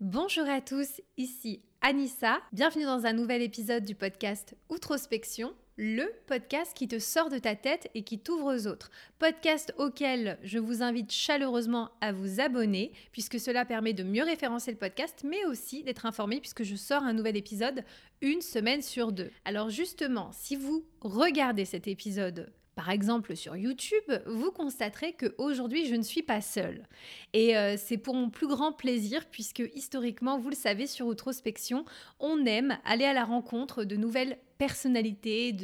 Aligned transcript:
Bonjour 0.00 0.48
à 0.48 0.60
tous, 0.60 1.00
ici 1.16 1.60
Anissa. 1.80 2.38
Bienvenue 2.52 2.84
dans 2.84 3.04
un 3.04 3.12
nouvel 3.12 3.42
épisode 3.42 3.84
du 3.84 3.96
podcast 3.96 4.54
Outrospection, 4.68 5.52
le 5.76 6.04
podcast 6.28 6.72
qui 6.72 6.86
te 6.86 7.00
sort 7.00 7.30
de 7.30 7.38
ta 7.38 7.56
tête 7.56 7.90
et 7.96 8.04
qui 8.04 8.20
t'ouvre 8.20 8.54
aux 8.54 8.68
autres. 8.68 8.92
Podcast 9.18 9.74
auquel 9.76 10.38
je 10.44 10.60
vous 10.60 10.84
invite 10.84 11.10
chaleureusement 11.10 11.90
à 12.00 12.12
vous 12.12 12.38
abonner, 12.38 12.92
puisque 13.10 13.40
cela 13.40 13.64
permet 13.64 13.92
de 13.92 14.04
mieux 14.04 14.22
référencer 14.22 14.70
le 14.70 14.76
podcast, 14.76 15.24
mais 15.28 15.44
aussi 15.46 15.82
d'être 15.82 16.06
informé, 16.06 16.38
puisque 16.38 16.62
je 16.62 16.76
sors 16.76 17.02
un 17.02 17.12
nouvel 17.12 17.36
épisode 17.36 17.82
une 18.20 18.40
semaine 18.40 18.82
sur 18.82 19.10
deux. 19.10 19.32
Alors 19.44 19.68
justement, 19.68 20.30
si 20.32 20.54
vous 20.54 20.84
regardez 21.00 21.64
cet 21.64 21.88
épisode 21.88 22.52
par 22.78 22.90
exemple 22.90 23.34
sur 23.34 23.56
YouTube, 23.56 24.04
vous 24.26 24.52
constaterez 24.52 25.12
que 25.12 25.34
aujourd'hui 25.36 25.86
je 25.86 25.96
ne 25.96 26.02
suis 26.02 26.22
pas 26.22 26.40
seule. 26.40 26.84
Et 27.32 27.58
euh, 27.58 27.74
c'est 27.76 27.98
pour 27.98 28.14
mon 28.14 28.30
plus 28.30 28.46
grand 28.46 28.70
plaisir 28.72 29.26
puisque 29.32 29.64
historiquement, 29.74 30.38
vous 30.38 30.48
le 30.48 30.54
savez, 30.54 30.86
sur 30.86 31.08
Outrospection, 31.08 31.84
on 32.20 32.46
aime 32.46 32.78
aller 32.84 33.04
à 33.04 33.12
la 33.12 33.24
rencontre 33.24 33.82
de 33.82 33.96
nouvelles 33.96 34.38
personnalités, 34.58 35.56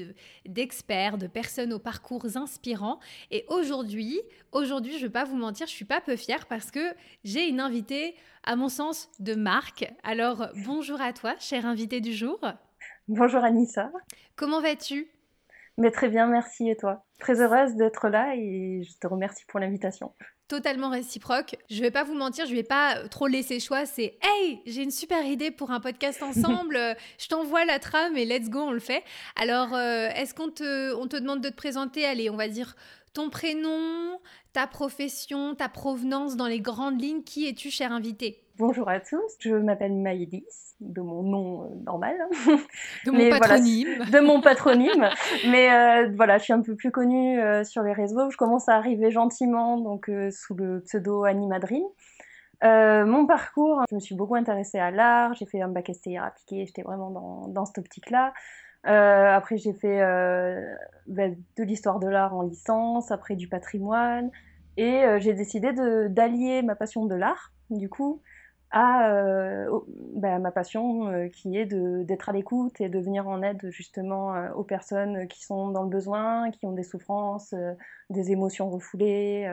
d'experts, 0.45 1.16
de, 1.16 1.28
personnes 1.28 1.72
aux 1.72 1.78
parcours 1.78 2.36
inspirants. 2.36 2.98
Et 3.30 3.44
aujourd'hui, 3.46 4.20
aujourd'hui, 4.50 4.94
je 4.94 4.98
ne 4.98 5.02
vais 5.02 5.12
pas 5.12 5.24
vous 5.24 5.36
mentir, 5.36 5.69
je 5.69 5.72
suis 5.72 5.84
pas 5.84 6.00
peu 6.00 6.16
fière 6.16 6.46
parce 6.46 6.72
que 6.72 6.94
j'ai 7.22 7.48
une 7.48 7.60
invitée, 7.60 8.16
à 8.42 8.56
mon 8.56 8.69
sens, 8.69 9.08
de 9.20 9.36
marque. 9.36 9.88
Alors 10.02 10.48
bonjour 10.66 11.00
à 11.00 11.12
toi, 11.12 11.36
chère 11.38 11.64
invitée 11.64 12.00
du 12.00 12.12
jour. 12.12 12.41
Bonjour 13.06 13.44
Anissa. 13.44 13.92
Comment 14.34 14.60
vas-tu? 14.60 15.13
Mais 15.77 15.91
très 15.91 16.09
bien, 16.09 16.27
merci 16.27 16.69
et 16.69 16.77
toi? 16.77 17.05
Très 17.19 17.41
heureuse 17.41 17.74
d'être 17.74 18.09
là 18.09 18.34
et 18.37 18.83
je 18.84 18.98
te 18.98 19.06
remercie 19.06 19.45
pour 19.48 19.60
l'invitation. 19.60 20.14
Totalement 20.47 20.91
réciproque. 20.91 21.56
Je 21.70 21.80
vais 21.80 21.91
pas 21.91 22.05
vous 22.05 22.14
mentir, 22.14 22.47
je 22.47 22.55
vais 22.55 22.62
pas 22.62 23.09
trop 23.09 23.27
laisser 23.27 23.60
choix. 23.60 23.87
C'est 23.87 24.19
Hey, 24.23 24.60
j'ai 24.66 24.83
une 24.83 24.91
super 24.91 25.24
idée 25.24 25.50
pour 25.50 25.70
un 25.70 25.80
podcast 25.80 26.23
ensemble. 26.23 26.78
je 27.19 27.28
t'envoie 27.28 27.64
la 27.64 27.78
trame 27.78 28.16
et 28.16 28.25
let's 28.25 28.50
go, 28.50 28.61
on 28.61 28.72
le 28.72 28.78
fait. 28.78 29.03
Alors, 29.36 29.75
euh, 29.75 30.08
est-ce 30.14 30.34
qu'on 30.34 30.50
te, 30.50 30.94
on 30.94 31.08
te 31.08 31.16
demande 31.16 31.41
de 31.41 31.48
te 31.48 31.56
présenter? 31.56 32.05
Allez, 32.05 32.31
on 32.31 32.36
va 32.36 32.48
dire 32.48 32.77
ton 33.14 33.31
prénom, 33.31 34.20
ta 34.53 34.66
profession, 34.66 35.55
ta 35.55 35.69
provenance 35.69 36.36
dans 36.36 36.47
les 36.47 36.61
grandes 36.61 37.00
lignes. 37.00 37.22
Qui 37.22 37.48
es-tu, 37.48 37.70
cher 37.70 37.91
invité? 37.91 38.44
Bonjour 38.56 38.88
à 38.88 39.00
tous, 39.00 39.36
je 39.41 39.52
m'appelle 39.52 39.94
Maïlis, 39.94 40.77
de 40.78 41.00
mon 41.00 41.24
nom 41.24 41.64
euh, 41.64 41.74
normal. 41.86 42.16
De 43.05 43.10
mon 43.10 43.28
patronyme. 43.28 43.98
de 44.12 44.20
mon 44.20 44.41
patronyme. 44.41 45.08
Mais 45.50 45.72
euh, 45.72 46.12
voilà, 46.14 46.38
je 46.38 46.44
suis 46.44 46.52
un 46.52 46.60
peu 46.60 46.77
plus 46.77 46.92
connue 46.92 47.41
euh, 47.41 47.64
sur 47.64 47.82
les 47.82 47.92
réseaux. 47.92 48.30
Je 48.30 48.36
commence 48.36 48.69
à 48.69 48.77
arriver 48.77 49.10
gentiment, 49.10 49.78
donc 49.78 50.08
sous 50.30 50.55
le 50.55 50.82
pseudo 50.82 51.25
Animadrine. 51.25 51.82
mon 52.62 53.27
parcours, 53.27 53.82
je 53.91 53.97
me 53.97 54.00
suis 54.00 54.14
beaucoup 54.14 54.36
intéressée 54.36 54.78
à 54.78 54.92
l'art, 54.92 55.34
j'ai 55.34 55.47
fait 55.47 55.60
un 55.60 55.69
bac 55.69 55.91
STI 55.92 56.19
appliqué, 56.19 56.64
j'étais 56.64 56.82
vraiment 56.82 57.10
dans, 57.10 57.48
dans 57.48 57.64
cette 57.64 57.78
optique-là. 57.78 58.34
après, 58.84 59.56
j'ai 59.56 59.72
fait 59.72 59.98
ben, 61.08 61.36
de 61.56 61.64
l'histoire 61.64 61.98
de 61.98 62.06
l'art 62.06 62.36
en 62.36 62.42
licence, 62.42 63.10
après 63.10 63.34
du 63.34 63.48
patrimoine, 63.48 64.30
et 64.77 65.02
j'ai 65.19 65.34
décidé 65.34 65.72
d'allier 66.08 66.62
ma 66.62 66.77
passion 66.77 67.05
de 67.05 67.16
l'art, 67.16 67.50
du 67.70 67.88
coup, 67.88 68.22
à 68.75 69.08
euh, 69.12 69.80
bah, 70.17 70.41
ma 70.41 70.50
passion 70.50 71.06
euh, 71.06 71.28
qui 71.28 71.56
est 71.56 71.64
d'être 71.64 72.28
à 72.28 72.33
l'écoute 72.33 72.81
et 72.81 72.89
de 72.89 72.98
venir 72.98 73.28
en 73.28 73.41
aide 73.41 73.70
justement 73.70 74.34
euh, 74.34 74.50
aux 74.55 74.64
personnes 74.64 75.28
qui 75.28 75.44
sont 75.44 75.69
dans 75.69 75.84
le 75.84 75.89
besoin, 75.89 76.50
qui 76.50 76.66
ont 76.66 76.72
des 76.72 76.83
souffrances, 76.83 77.55
des 78.11 78.33
émotions 78.33 78.69
refoulées, 78.69 79.48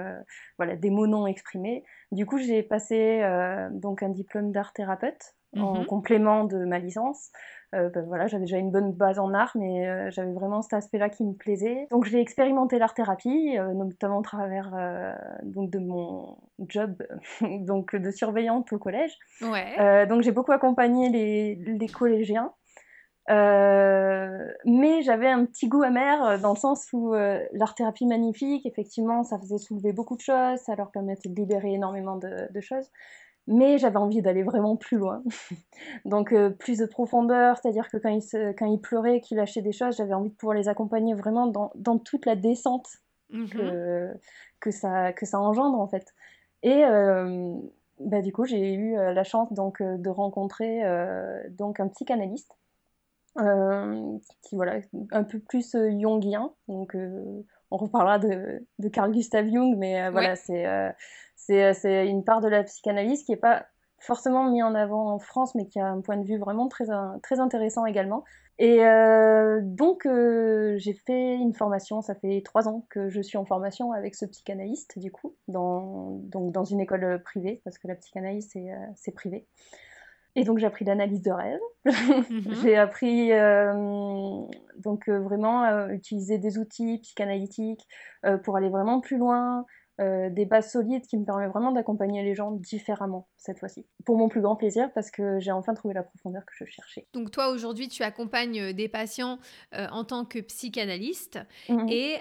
voilà, 0.58 0.76
des 0.76 0.90
mots 0.90 1.06
non 1.06 1.28
exprimés. 1.28 1.84
Du 2.12 2.26
coup, 2.26 2.40
j'ai 2.40 2.64
passé 2.64 3.22
donc 3.72 4.02
un 4.02 4.10
diplôme 4.10 4.52
d'art 4.52 4.74
thérapeute 4.74 5.36
en 5.56 5.82
mmh 5.82 5.86
complément 5.86 6.46
de 6.46 6.66
ma 6.66 6.80
licence. 6.80 7.30
Euh, 7.74 7.90
ben 7.90 8.04
voilà, 8.06 8.28
j'avais 8.28 8.44
déjà 8.44 8.58
une 8.58 8.72
bonne 8.72 8.92
base 8.92 9.18
en 9.18 9.34
art, 9.34 9.52
mais 9.56 9.88
euh, 9.88 10.12
j'avais 10.12 10.34
vraiment 10.34 10.62
cet 10.62 10.74
aspect-là 10.74 11.10
qui 11.10 11.24
me 11.24 11.34
plaisait. 11.34 11.88
Donc 11.90 12.06
j'ai 12.06 12.20
expérimenté 12.20 12.78
l'art-thérapie, 12.78 13.58
euh, 13.58 13.74
notamment 13.74 14.18
au 14.18 14.22
travers 14.22 14.72
donc 15.44 15.70
de 15.70 15.80
mon 15.80 16.38
job 16.68 17.02
donc 17.42 17.96
de 17.96 18.12
surveillante 18.12 18.72
au 18.74 18.78
collège. 18.78 19.18
Ouais. 19.42 20.06
donc 20.08 20.22
j'ai 20.22 20.32
beaucoup 20.32 20.52
accompagné 20.52 21.10
les, 21.10 21.56
les 21.56 21.88
collégiens. 21.88 22.52
mais 23.30 25.02
j'avais 25.02 25.30
un 25.30 25.46
petit 25.46 25.70
goût 25.70 25.84
amer 25.84 26.40
dans 26.40 26.52
le 26.52 26.60
sens 26.60 26.92
où 26.92 27.14
l'art-thérapie 27.14 28.06
magnifique, 28.06 28.66
effectivement, 28.66 29.24
ça 29.24 29.40
faisait 29.40 29.60
soulever 29.60 29.94
beaucoup 29.94 30.18
de 30.18 30.22
choses, 30.22 30.60
ça 30.60 30.76
leur 30.76 30.92
permettait 30.92 31.30
de 31.30 31.36
libérer 31.36 31.74
énormément 31.74 32.18
de, 32.18 32.52
de 32.52 32.62
choses 32.62 32.90
mais 33.48 33.78
j'avais 33.78 33.98
envie 33.98 34.22
d'aller 34.22 34.44
vraiment 34.44 34.76
plus 34.76 34.98
loin. 34.98 35.24
Donc 36.06 36.32
euh, 36.32 36.50
plus 36.50 36.78
de 36.78 36.86
profondeur, 36.86 37.58
c'est-à-dire 37.58 37.90
que 37.90 37.98
quand 37.98 38.10
ils, 38.10 38.56
quand 38.58 38.78
pleuraient, 38.78 39.22
qu'ils 39.22 39.38
lâchaient 39.38 39.62
des 39.62 39.72
choses, 39.72 39.98
j'avais 39.98 40.14
envie 40.14 40.30
de 40.30 40.36
pouvoir 40.36 40.56
les 40.56 40.68
accompagner 40.68 41.14
vraiment 41.14 41.48
dans, 41.48 41.72
dans 41.76 41.98
toute 41.98 42.26
la 42.26 42.36
descente 42.36 42.88
mmh 43.30 43.46
que, 43.48 44.14
que, 44.60 44.72
ça, 44.72 45.14
que 45.14 45.26
ça 45.26 45.40
engendre 45.40 45.80
en 45.80 45.88
fait. 45.88 46.14
Et 46.64 46.86
euh, 46.86 47.56
bah, 48.00 48.22
du 48.22 48.32
coup, 48.32 48.46
j'ai 48.46 48.74
eu 48.74 48.98
euh, 48.98 49.14
la 49.14 49.24
chance 49.24 49.52
donc, 49.54 49.82
de 49.82 50.10
rencontrer 50.10 50.84
donc 51.50 51.80
un 51.80 51.88
psychanalyste 51.88 52.52
qui 53.38 54.56
voilà 54.56 54.80
un 55.12 55.24
peu 55.24 55.40
plus 55.40 55.72
jungien. 55.72 56.54
Donc 56.68 56.96
on 57.72 57.78
reparlera 57.78 58.20
de, 58.20 58.68
de 58.80 58.90
Carl 58.90 59.12
Gustav 59.12 59.48
Jung, 59.48 59.76
mais 59.78 60.10
voilà, 60.12 60.36
c'est 60.36 60.66
euh, 61.52 61.74
c'est 61.74 62.08
une 62.08 62.24
part 62.24 62.42
de 62.42 62.48
la 62.48 62.64
psychanalyse 62.64 63.24
qui 63.24 63.32
n'est 63.32 63.38
pas 63.38 63.66
forcément 64.00 64.50
mis 64.50 64.64
en 64.64 64.74
avant 64.74 65.12
en 65.12 65.20
France, 65.20 65.54
mais 65.56 65.68
qui 65.68 65.80
a 65.80 65.88
un 65.88 66.02
point 66.02 66.18
de 66.18 66.26
vue 66.26 66.38
vraiment 66.38 66.68
très, 66.68 66.86
très 67.22 67.40
intéressant 67.40 67.86
également. 67.86 68.24
Et 68.58 68.86
euh, 68.86 69.60
donc, 69.64 70.06
euh, 70.06 70.76
j'ai 70.78 70.94
fait 70.94 71.36
une 71.36 71.54
formation, 71.54 72.02
ça 72.02 72.16
fait 72.16 72.42
trois 72.44 72.68
ans 72.68 72.86
que 72.90 73.10
je 73.10 73.22
suis 73.22 73.38
en 73.38 73.46
formation 73.46 73.92
avec 73.92 74.16
ce 74.16 74.26
psychanalyste, 74.26 74.98
du 74.98 75.12
coup, 75.12 75.36
dans, 75.48 76.20
donc 76.24 76.52
dans 76.52 76.64
une 76.64 76.80
école 76.80 77.22
privée, 77.24 77.62
parce 77.64 77.78
que 77.78 77.88
la 77.88 77.96
psychanalyse, 77.96 78.52
c'est 78.96 79.12
privé. 79.12 79.48
Et 80.36 80.44
donc, 80.44 80.60
j'ai 80.60 80.66
appris 80.66 80.86
l'analyse 80.86 81.22
de 81.22 81.32
rêve. 81.32 81.60
Mhm. 81.86 82.56
j'ai 82.64 82.78
appris 82.78 83.32
donc 84.78 85.10
vraiment 85.10 85.88
utiliser 85.90 86.38
des 86.38 86.58
outils 86.58 87.00
psychanalytiques 87.00 87.88
pour 88.44 88.56
aller 88.56 88.70
vraiment 88.70 89.02
plus 89.02 89.18
loin, 89.18 89.66
euh, 90.00 90.30
des 90.30 90.46
bases 90.46 90.72
solides 90.72 91.06
qui 91.06 91.18
me 91.18 91.26
permettent 91.26 91.52
vraiment 91.52 91.72
d'accompagner 91.72 92.24
les 92.24 92.34
gens 92.34 92.52
différemment 92.52 93.28
cette 93.38 93.60
fois-ci. 93.60 93.86
Pour 94.06 94.18
mon 94.18 94.30
plus 94.30 94.42
grand 94.42 94.56
plaisir 94.56 94.90
parce 94.94 95.12
que 95.12 95.40
j'ai 95.40 95.52
enfin 95.52 95.74
trouvé 95.74 95.94
la 95.94 96.02
profondeur 96.02 96.44
que 96.46 96.54
je 96.56 96.66
cherchais. 96.66 97.06
Donc 97.14 97.30
toi 97.30 97.50
aujourd'hui 97.50 97.88
tu 97.88 98.02
accompagnes 98.02 98.60
euh, 98.60 98.74
des 98.74 98.88
patients 98.88 99.38
euh, 99.76 99.88
en 99.92 100.04
tant 100.04 100.24
que 100.26 100.40
psychanalyste 100.40 101.40
mhm. 101.70 101.88
et 101.90 102.18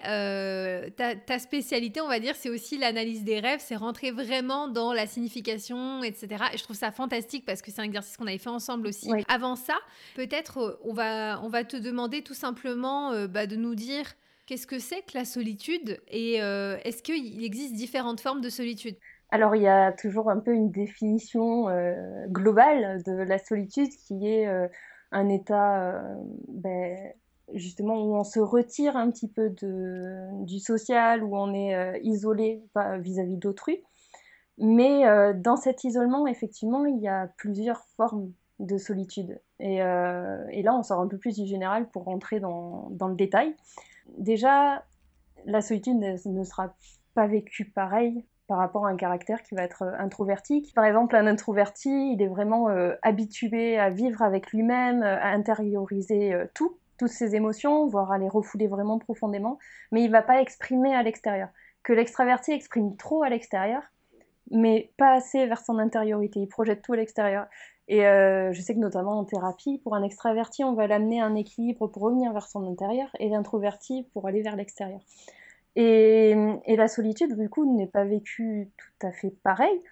ta, 0.97 1.39
spécialité 1.39 2.01
on 2.01 2.09
va 2.09 2.19
dire 2.19 2.35
c'est 2.35 2.51
aussi 2.51 2.77
l'analyse 2.77 3.25
des 3.25 3.39
rêves, 3.39 3.61
c'est 3.61 3.77
rentrer 3.77 4.11
vraiment 4.11 4.67
dans 4.69 4.93
la 4.93 5.07
signification 5.07 6.03
etc. 6.03 6.45
Et 6.53 6.59
je 6.59 6.65
trouve 6.65 6.77
ça 6.77 6.91
fantastique 6.91 7.47
parce 7.47 7.63
que 7.63 7.71
c'est 7.71 7.81
un 7.81 7.85
exercice 7.85 8.17
qu'on 8.17 8.27
avait 8.27 8.39
fait 8.39 8.51
ensemble 8.51 8.89
aussi. 8.89 9.11
Avant 9.29 9.55
ça 9.55 9.79
peut-être 10.17 10.81
on 10.85 10.93
va, 10.93 11.41
on 11.43 11.49
va 11.49 11.65
te 11.65 11.77
demander 11.77 12.23
tout 12.23 12.35
simplement 12.35 13.27
bah, 13.29 13.47
de 13.47 13.57
nous 13.57 13.75
dire 13.75 14.05
Qu'est-ce 14.51 14.67
que 14.67 14.81
c'est 14.81 15.03
que 15.03 15.17
la 15.17 15.25
solitude 15.25 16.01
et 16.09 16.43
euh, 16.43 16.77
est-ce 16.83 17.05
qu'il 17.05 17.45
existe 17.45 17.73
différentes 17.73 18.21
formes 18.21 18.41
de 18.41 18.49
solitude? 18.49 18.97
Alors 19.31 19.55
il 19.55 19.63
y 19.63 19.69
a 19.69 19.93
toujours 19.93 20.29
un 20.29 20.41
peu 20.41 20.53
une 20.53 20.73
définition 20.73 21.69
euh, 21.69 22.27
globale 22.27 23.01
de 23.05 23.13
la 23.13 23.39
solitude 23.39 23.91
qui 23.91 24.27
est 24.27 24.49
euh, 24.49 24.67
un 25.13 25.29
état 25.29 26.03
ben, 26.49 26.99
justement 27.55 28.03
où 28.03 28.17
on 28.17 28.25
se 28.25 28.41
retire 28.41 28.97
un 28.97 29.13
petit 29.13 29.29
peu 29.29 29.51
du 29.51 30.59
social, 30.59 31.23
où 31.23 31.37
on 31.37 31.55
est 31.55 32.01
isolé 32.03 32.61
vis-à-vis 32.99 33.37
d'autrui. 33.37 33.85
Mais 34.59 35.05
dans 35.35 35.57
cet 35.57 35.85
isolement, 35.85 36.27
effectivement, 36.27 36.87
il 36.87 36.99
y 36.99 37.07
a 37.07 37.29
plusieurs 37.37 37.85
formes 37.97 38.33
de 38.59 38.79
solitude. 38.79 39.41
Et, 39.61 39.79
là, 39.79 40.75
on 40.77 40.83
sort 40.83 41.01
un 41.01 41.07
peu 41.07 41.19
plus 41.19 41.37
du 41.37 41.47
général 41.47 41.89
pour 41.89 42.03
rentrer 42.05 42.41
dans 42.41 42.91
le 42.91 43.15
détail 43.15 43.55
déjà, 44.19 44.85
la 45.47 45.61
solitude 45.61 45.99
ne, 45.99 46.45
sera 46.45 46.75
pas 47.15 47.27
vécue 47.27 47.71
pareil 47.71 48.25
par 48.47 48.59
rapport 48.59 48.87
à 48.87 48.91
un 48.91 48.97
caractère 48.97 49.43
qui 49.43 49.55
va 49.55 49.63
être 49.63 49.83
euh, 49.83 49.93
introverti. 49.99 50.71
Par 50.75 50.85
exemple, 50.85 51.15
un 51.15 51.27
introverti, 51.27 52.13
il 52.13 52.21
est 52.21 52.27
vraiment 52.27 52.69
euh, 52.69 52.95
habitué 53.03 53.79
à 53.79 53.91
vivre 53.91 54.23
avec 54.23 54.51
lui-même, 54.51 55.03
à 55.03 55.29
intérioriser 55.29 56.35
euh, 56.35 56.47
tout, 56.53 56.77
toutes 56.99 57.11
ses 57.11 57.37
émotions, 57.37 57.87
voire 57.87 58.11
à 58.11 58.19
les 58.19 58.29
refouler 58.29 58.67
vraiment 58.67 58.99
profondément, 58.99 59.59
mais 59.93 60.03
il 60.03 60.11
va 60.11 60.23
pas 60.23 60.41
exprimer 60.41 60.95
à 60.95 61.03
l'extérieur. 61.03 61.49
Que 61.85 61.93
l'extraverti 61.93 62.51
exprime 62.53 62.97
trop 62.97 63.23
à 63.23 63.29
l'extérieur, 63.29 63.83
mais 64.51 64.93
pas 64.97 65.13
assez 65.13 65.47
vers 65.47 65.61
son 65.61 65.79
intériorité. 65.79 66.41
Il 66.41 66.49
projette 66.49 66.83
tout 66.83 66.93
à 66.93 66.97
l'extérieur. 66.97 67.47
Et 67.91 68.07
euh, 68.07 68.53
je 68.53 68.61
sais 68.63 68.73
que 68.73 68.79
notamment 68.79 69.19
en 69.19 69.25
thérapie, 69.25 69.79
pour 69.79 69.97
un 69.97 70.05
extraverti, 70.05 70.63
on 70.63 70.75
va 70.75 70.87
l'amener 70.87 71.21
à 71.21 71.27
un 71.27 71.35
équilibre 71.35 71.89
pour 71.89 72.03
revenir 72.03 72.33
vers 72.33 72.47
son 72.47 72.65
intérieur 72.71 73.09
et 73.19 73.29
l'introverti 73.29 74.07
pour 74.13 74.29
aller 74.29 74.43
vers 74.43 74.55
l'extérieur. 74.55 75.01
Et, 75.75 76.37
la 76.69 76.87
solitude, 76.87 77.37
du 77.37 77.49
coup, 77.51 77.77
n'est 77.77 77.89
pas 77.89 78.05
vécue 78.05 78.71
tout 78.77 79.07
à 79.07 79.11
fait 79.11 79.35
pareil, 79.43 79.83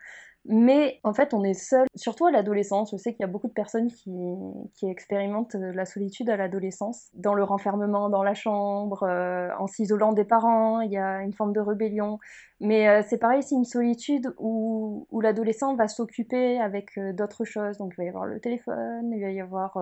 Mais 0.45 1.00
en 1.03 1.12
fait, 1.12 1.35
on 1.35 1.43
est 1.43 1.55
seul, 1.55 1.89
surtout 1.97 2.27
à 2.27 2.31
l'adolescence. 2.31 2.93
Je 2.93 2.97
sais 2.97 3.15
qu'il 3.15 3.23
y 3.23 3.25
a 3.25 3.33
beaucoup 3.33 3.49
de 3.49 3.53
personnes 3.53 3.89
qui, 3.89 4.87
expérimentent 4.89 5.56
la 5.56 5.85
solitude 5.85 6.31
à 6.31 6.37
l'adolescence, 6.37 7.09
dans 7.15 7.35
le 7.35 7.43
renfermement 7.43 8.11
dans 8.11 8.23
la 8.23 8.35
chambre, 8.35 9.03
euh, 9.03 9.50
en 9.59 9.67
s'isolant 9.67 10.12
des 10.12 10.25
parents, 10.25 10.81
il 10.83 10.93
y 10.93 10.99
a 10.99 11.23
une 11.23 11.33
forme 11.33 11.53
de 11.53 11.61
rébellion. 11.61 12.21
Mais 12.60 12.88
euh, 12.88 13.02
c'est 13.06 13.19
pareil, 13.19 13.43
c'est 13.43 13.55
une 13.55 13.64
solitude 13.64 14.34
où, 14.38 15.06
l'adolescent 15.20 15.75
va 15.76 15.88
s'occuper 15.88 16.58
avec 16.58 16.99
euh, 16.99 17.12
d'autres 17.12 17.44
choses. 17.44 17.78
Donc 17.78 17.93
il 17.94 17.96
va 17.99 18.05
y 18.05 18.08
avoir 18.08 18.26
le 18.26 18.40
téléphone, 18.40 19.12
il 19.12 19.20
va 19.20 19.31
y 19.31 19.40
avoir 19.40 19.78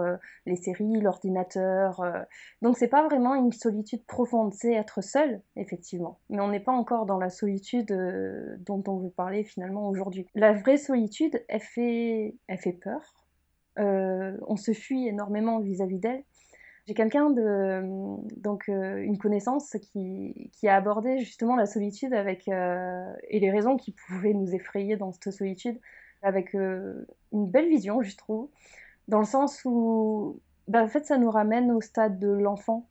les 0.46 0.56
séries, 0.56 1.00
l'ordinateur. 1.00 2.04
Donc 2.62 2.76
c'est 2.76 2.88
pas 2.88 3.04
vraiment 3.04 3.34
une 3.34 3.52
solitude 3.52 4.04
profonde, 4.04 4.52
c'est 4.54 4.72
être 4.72 5.02
seul, 5.02 5.40
effectivement. 5.56 6.18
Mais 6.30 6.40
on 6.40 6.48
n'est 6.48 6.60
pas 6.60 6.72
encore 6.72 7.06
dans 7.06 7.18
la 7.18 7.30
solitude 7.30 7.92
dont 8.66 8.82
on 8.86 8.98
veut 8.98 9.10
parler 9.10 9.44
finalement 9.44 9.88
aujourd'hui. 9.88 10.26
La 10.34 10.52
vraie 10.52 10.76
solitude, 10.76 11.42
elle 11.48 11.60
fait, 11.60 12.34
elle 12.48 12.58
fait 12.58 12.72
peur. 12.72 13.26
Euh, 13.78 14.36
on 14.46 14.56
se 14.56 14.72
fuit 14.72 15.06
énormément 15.06 15.60
vis-à-vis 15.60 15.98
d'elle. 15.98 16.24
J'ai 16.86 16.94
quelqu'un 16.94 17.30
de 17.30 17.82
donc 18.36 18.68
euh, 18.68 18.98
une 19.02 19.18
connaissance 19.18 19.76
qui, 19.92 20.50
a 20.68 20.76
abordé 20.76 21.18
justement 21.18 21.56
la 21.56 21.66
solitude 21.66 22.14
avec 22.14 22.46
euh, 22.48 23.12
et 23.28 23.40
les 23.40 23.50
raisons 23.50 23.76
qui 23.76 23.92
pouvaient 23.92 24.34
nous 24.34 24.54
effrayer 24.54 24.96
dans 24.96 25.10
cette 25.10 25.32
solitude 25.32 25.80
avec 26.22 26.54
une 26.54 27.06
belle 27.32 27.68
vision, 27.68 28.02
je 28.02 28.16
trouve, 28.16 28.48
dans 29.08 29.18
le 29.18 29.24
sens 29.24 29.62
où 29.64 30.40
fait 30.88 31.04
ça 31.04 31.18
nous 31.18 31.30
ramène 31.30 31.70
au 31.72 31.80
stade 31.80 32.18
de 32.18 32.28
l'enfant 32.28 32.88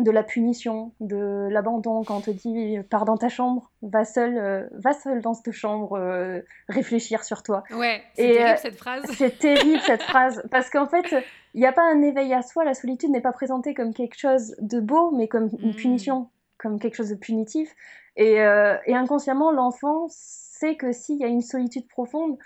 de 0.00 0.10
la 0.10 0.22
punition, 0.22 0.92
de 1.00 1.48
l'abandon 1.50 2.02
quand 2.04 2.16
on 2.16 2.20
te 2.20 2.30
dit 2.30 2.78
pars 2.88 3.04
dans 3.04 3.16
ta 3.16 3.28
chambre, 3.28 3.70
va 3.82 4.04
seul, 4.04 4.36
euh, 4.38 4.66
va 4.72 4.92
seul 4.92 5.20
dans 5.20 5.34
cette 5.34 5.52
chambre 5.52 5.98
euh, 5.98 6.40
réfléchir 6.68 7.24
sur 7.24 7.42
toi. 7.42 7.62
Ouais, 7.70 8.02
c'est 8.14 8.32
terrible 8.32 8.50
euh, 8.50 8.56
cette 8.56 8.76
phrase. 8.76 9.02
C'est 9.16 9.38
terrible 9.38 9.80
cette 9.80 10.02
phrase 10.02 10.42
parce 10.50 10.70
qu'en 10.70 10.86
fait, 10.86 11.14
il 11.54 11.60
n'y 11.60 11.66
a 11.66 11.72
pas 11.72 11.84
un 11.84 12.02
éveil 12.02 12.32
à 12.34 12.42
soi, 12.42 12.64
la 12.64 12.74
solitude 12.74 13.10
n'est 13.10 13.20
pas 13.20 13.32
présentée 13.32 13.74
comme 13.74 13.94
quelque 13.94 14.18
chose 14.18 14.54
de 14.60 14.80
beau, 14.80 15.10
mais 15.10 15.28
comme 15.28 15.50
une 15.58 15.70
hmm. 15.70 15.76
punition, 15.76 16.28
comme 16.58 16.78
quelque 16.78 16.96
chose 16.96 17.10
de 17.10 17.16
punitif. 17.16 17.74
Et, 18.16 18.34
et 18.34 18.94
inconsciemment, 18.94 19.50
l'enfant 19.50 20.06
sait 20.08 20.76
que 20.76 20.92
s'il 20.92 21.16
y 21.18 21.24
a 21.24 21.28
une 21.28 21.40
solitude 21.40 21.88
profonde, 21.88 22.36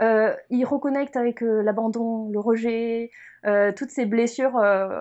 euh, 0.00 0.34
il 0.50 0.64
reconnecte 0.64 1.16
avec 1.16 1.42
euh, 1.42 1.62
l'abandon, 1.62 2.30
le 2.30 2.38
rejet, 2.38 3.10
euh, 3.46 3.72
toutes 3.72 3.90
ces 3.90 4.06
blessures 4.06 4.56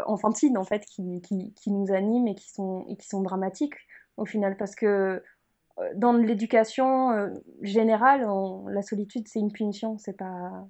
enfantines 0.06 0.58
en 0.58 0.64
fait 0.64 0.86
qui, 0.86 1.22
qui, 1.22 1.72
nous 1.72 1.92
animent 1.92 2.28
et 2.28 2.36
qui 2.36 2.50
sont, 2.50 2.86
et 2.88 2.96
qui 2.96 3.08
sont 3.08 3.22
dramatiques 3.22 3.76
au 4.18 4.26
final 4.26 4.58
parce 4.58 4.76
que 4.76 5.24
dans 5.96 6.14
l'éducation 6.14 7.32
générale, 7.62 8.28
la 8.70 8.82
solitude 8.82 9.28
c'est 9.28 9.40
une 9.40 9.52
punition, 9.52 9.98
c'est 9.98 10.18
pas 10.18 10.68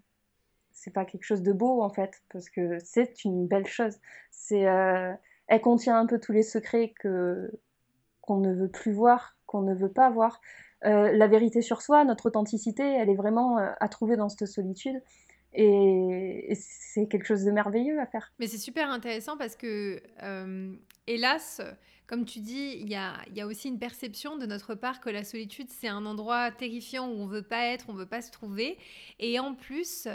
c'est 0.72 0.92
pas 0.94 1.06
quelque 1.06 1.24
chose 1.24 1.42
de 1.42 1.54
beau 1.54 1.82
en 1.82 1.90
fait 1.90 2.22
parce 2.32 2.50
que 2.50 2.78
c'est 2.84 3.24
une 3.24 3.48
belle 3.48 3.68
chose. 3.68 3.96
C'est 4.32 4.66
elle 5.48 5.62
contient 5.62 5.98
un 5.98 6.06
peu 6.06 6.20
tous 6.20 6.34
les 6.34 6.44
secrets 6.44 6.94
que 7.00 7.52
qu'on 8.22 8.38
ne 8.38 8.54
veut 8.54 8.70
plus 8.70 8.92
voir, 8.92 9.38
qu'on 9.46 9.62
ne 9.62 9.74
veut 9.74 9.92
pas 9.92 10.10
voir. 10.10 10.42
Euh, 10.86 11.12
la 11.12 11.28
vérité 11.28 11.62
sur 11.62 11.82
soi, 11.82 12.04
notre 12.04 12.28
authenticité, 12.28 12.84
elle 12.84 13.10
est 13.10 13.16
vraiment 13.16 13.58
euh, 13.58 13.72
à 13.80 13.88
trouver 13.88 14.16
dans 14.16 14.30
cette 14.30 14.46
solitude. 14.46 15.02
Et, 15.58 16.54
c'est 16.56 17.08
quelque 17.08 17.26
chose 17.26 17.44
de 17.44 17.52
merveilleux 17.52 18.00
à 18.00 18.06
faire. 18.06 18.32
Mais 18.40 18.48
c'est 18.48 18.58
super 18.58 18.90
intéressant 18.90 19.38
parce 19.38 19.56
que, 19.56 20.02
euh, 20.24 20.74
hélas, 21.08 21.62
comme 22.06 22.26
tu 22.26 22.40
dis, 22.40 22.78
il 22.80 22.90
y 22.90 22.96
a, 22.96 23.48
aussi 23.48 23.68
une 23.68 23.80
perception 23.80 24.38
de 24.38 24.46
notre 24.46 24.76
part 24.76 25.02
que 25.02 25.10
la 25.10 25.24
solitude, 25.24 25.68
c'est 25.70 25.88
un 25.88 26.06
endroit 26.06 26.52
terrifiant 26.52 27.10
où 27.10 27.14
on 27.14 27.26
veut 27.26 27.42
pas 27.42 27.66
être, 27.66 27.86
on 27.90 27.94
veut 27.94 28.06
pas 28.06 28.22
se 28.22 28.32
trouver. 28.32 28.78
Et 29.20 29.40
en 29.40 29.56
plus, 29.56 30.08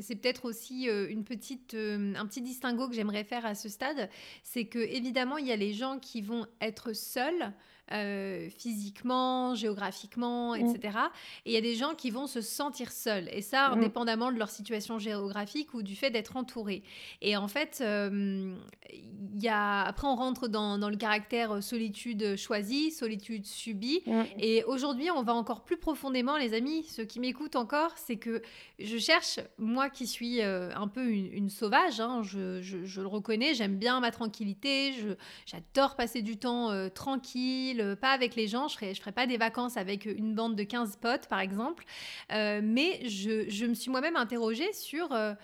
c'est 0.00 0.16
peut-être 0.16 0.46
aussi 0.46 0.86
une 0.86 1.24
petite, 1.24 1.74
un 1.74 2.26
petit 2.26 2.42
distinguo 2.42 2.88
que 2.88 2.94
j'aimerais 2.94 3.24
faire 3.24 3.46
à 3.46 3.54
ce 3.54 3.68
stade, 3.68 4.10
c'est 4.42 4.64
que 4.64 4.80
évidemment, 4.80 5.38
il 5.38 5.46
y 5.46 5.52
a 5.52 5.56
les 5.56 5.72
gens 5.72 5.98
qui 5.98 6.20
vont 6.20 6.46
être 6.60 6.94
seuls. 6.94 7.52
Euh, 7.92 8.48
physiquement, 8.48 9.54
géographiquement, 9.54 10.54
etc. 10.54 10.78
Mm. 10.84 11.10
Et 11.44 11.50
il 11.50 11.52
y 11.52 11.58
a 11.58 11.60
des 11.60 11.74
gens 11.74 11.94
qui 11.94 12.10
vont 12.10 12.26
se 12.26 12.40
sentir 12.40 12.90
seuls, 12.90 13.28
et 13.30 13.42
ça, 13.42 13.68
mm. 13.68 13.72
indépendamment 13.74 14.32
de 14.32 14.38
leur 14.38 14.48
situation 14.48 14.98
géographique 14.98 15.74
ou 15.74 15.82
du 15.82 15.94
fait 15.94 16.08
d'être 16.08 16.38
entourés. 16.38 16.82
Et 17.20 17.36
en 17.36 17.46
fait, 17.46 17.80
euh, 17.82 18.56
il 18.90 19.42
y 19.42 19.48
a... 19.48 19.82
après, 19.82 20.06
on 20.06 20.14
rentre 20.14 20.48
dans, 20.48 20.78
dans, 20.78 20.88
le 20.88 20.96
caractère 20.96 21.62
solitude 21.62 22.36
choisie, 22.36 22.90
solitude 22.90 23.44
subie. 23.44 24.00
Mm. 24.06 24.22
Et 24.38 24.64
aujourd'hui, 24.64 25.10
on 25.10 25.22
va 25.22 25.34
encore 25.34 25.62
plus 25.62 25.76
profondément, 25.76 26.38
les 26.38 26.54
amis, 26.54 26.84
ceux 26.84 27.04
qui 27.04 27.20
m'écoutent 27.20 27.56
encore, 27.56 27.92
c'est 27.96 28.16
que 28.16 28.40
je 28.78 28.96
cherche, 28.96 29.40
moi 29.58 29.90
qui 29.90 30.06
suis 30.06 30.40
euh, 30.40 30.70
un 30.74 30.88
peu 30.88 31.06
une, 31.06 31.50
sauvage, 31.50 32.00
hein, 32.00 32.22
je, 32.22 32.62
je, 32.62 32.86
je, 32.86 33.02
le 33.02 33.08
reconnais, 33.08 33.52
j'aime 33.52 33.76
bien 33.76 34.00
ma 34.00 34.10
tranquillité, 34.10 34.94
j'adore 35.44 35.96
passer 35.96 36.22
du 36.22 36.38
temps 36.38 36.88
tranquille 36.88 37.73
euh, 37.80 37.96
pas 37.96 38.10
avec 38.10 38.34
les 38.34 38.46
gens. 38.46 38.68
Je 38.68 38.84
ne 38.84 38.94
ferai 38.94 39.12
pas 39.12 39.26
des 39.26 39.36
vacances 39.36 39.76
avec 39.76 40.04
une 40.04 40.34
bande 40.34 40.56
de 40.56 40.62
15 40.62 40.96
potes, 40.96 41.26
par 41.28 41.40
exemple. 41.40 41.84
Euh, 42.32 42.60
mais 42.62 43.08
je, 43.08 43.66
me 43.66 43.74
suis 43.74 43.90
moi-même 43.90 44.16
interrogée 44.16 44.72
sur... 44.72 45.12
Euh, 45.12 45.34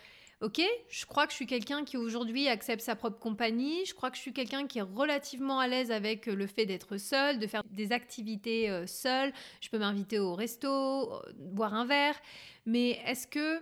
ok, 0.41 0.61
je 0.89 1.07
crois 1.07 1.27
que 1.27 1.33
je 1.33 1.37
suis 1.37 1.47
quelqu'un 1.47 1.85
qui 1.85 1.97
aujourd'hui 1.97 2.49
accepte 2.49 2.83
sa 2.83 2.97
propre 2.97 3.19
compagnie. 3.19 3.85
Je 3.85 3.95
crois 3.95 4.11
que 4.11 4.17
je 4.17 4.23
suis 4.23 4.33
quelqu'un 4.33 4.67
qui 4.67 4.79
est 4.79 4.83
relativement 4.83 5.59
à 5.59 5.69
l'aise 5.69 5.91
avec 5.91 6.27
le 6.27 6.47
fait 6.47 6.67
d'être 6.67 6.97
seul, 6.97 7.39
de 7.39 7.47
faire 7.47 7.63
des 7.71 7.93
activités 7.93 8.85
seul. 8.87 9.33
Je 9.61 9.69
peux 9.69 9.79
m'inviter 9.79 10.19
au 10.19 10.35
resto, 10.35 11.13
boire 11.37 11.75
un 11.75 11.85
verre. 11.85 12.19
Mais 12.65 13.01
est-ce 13.07 13.27
que 13.27 13.61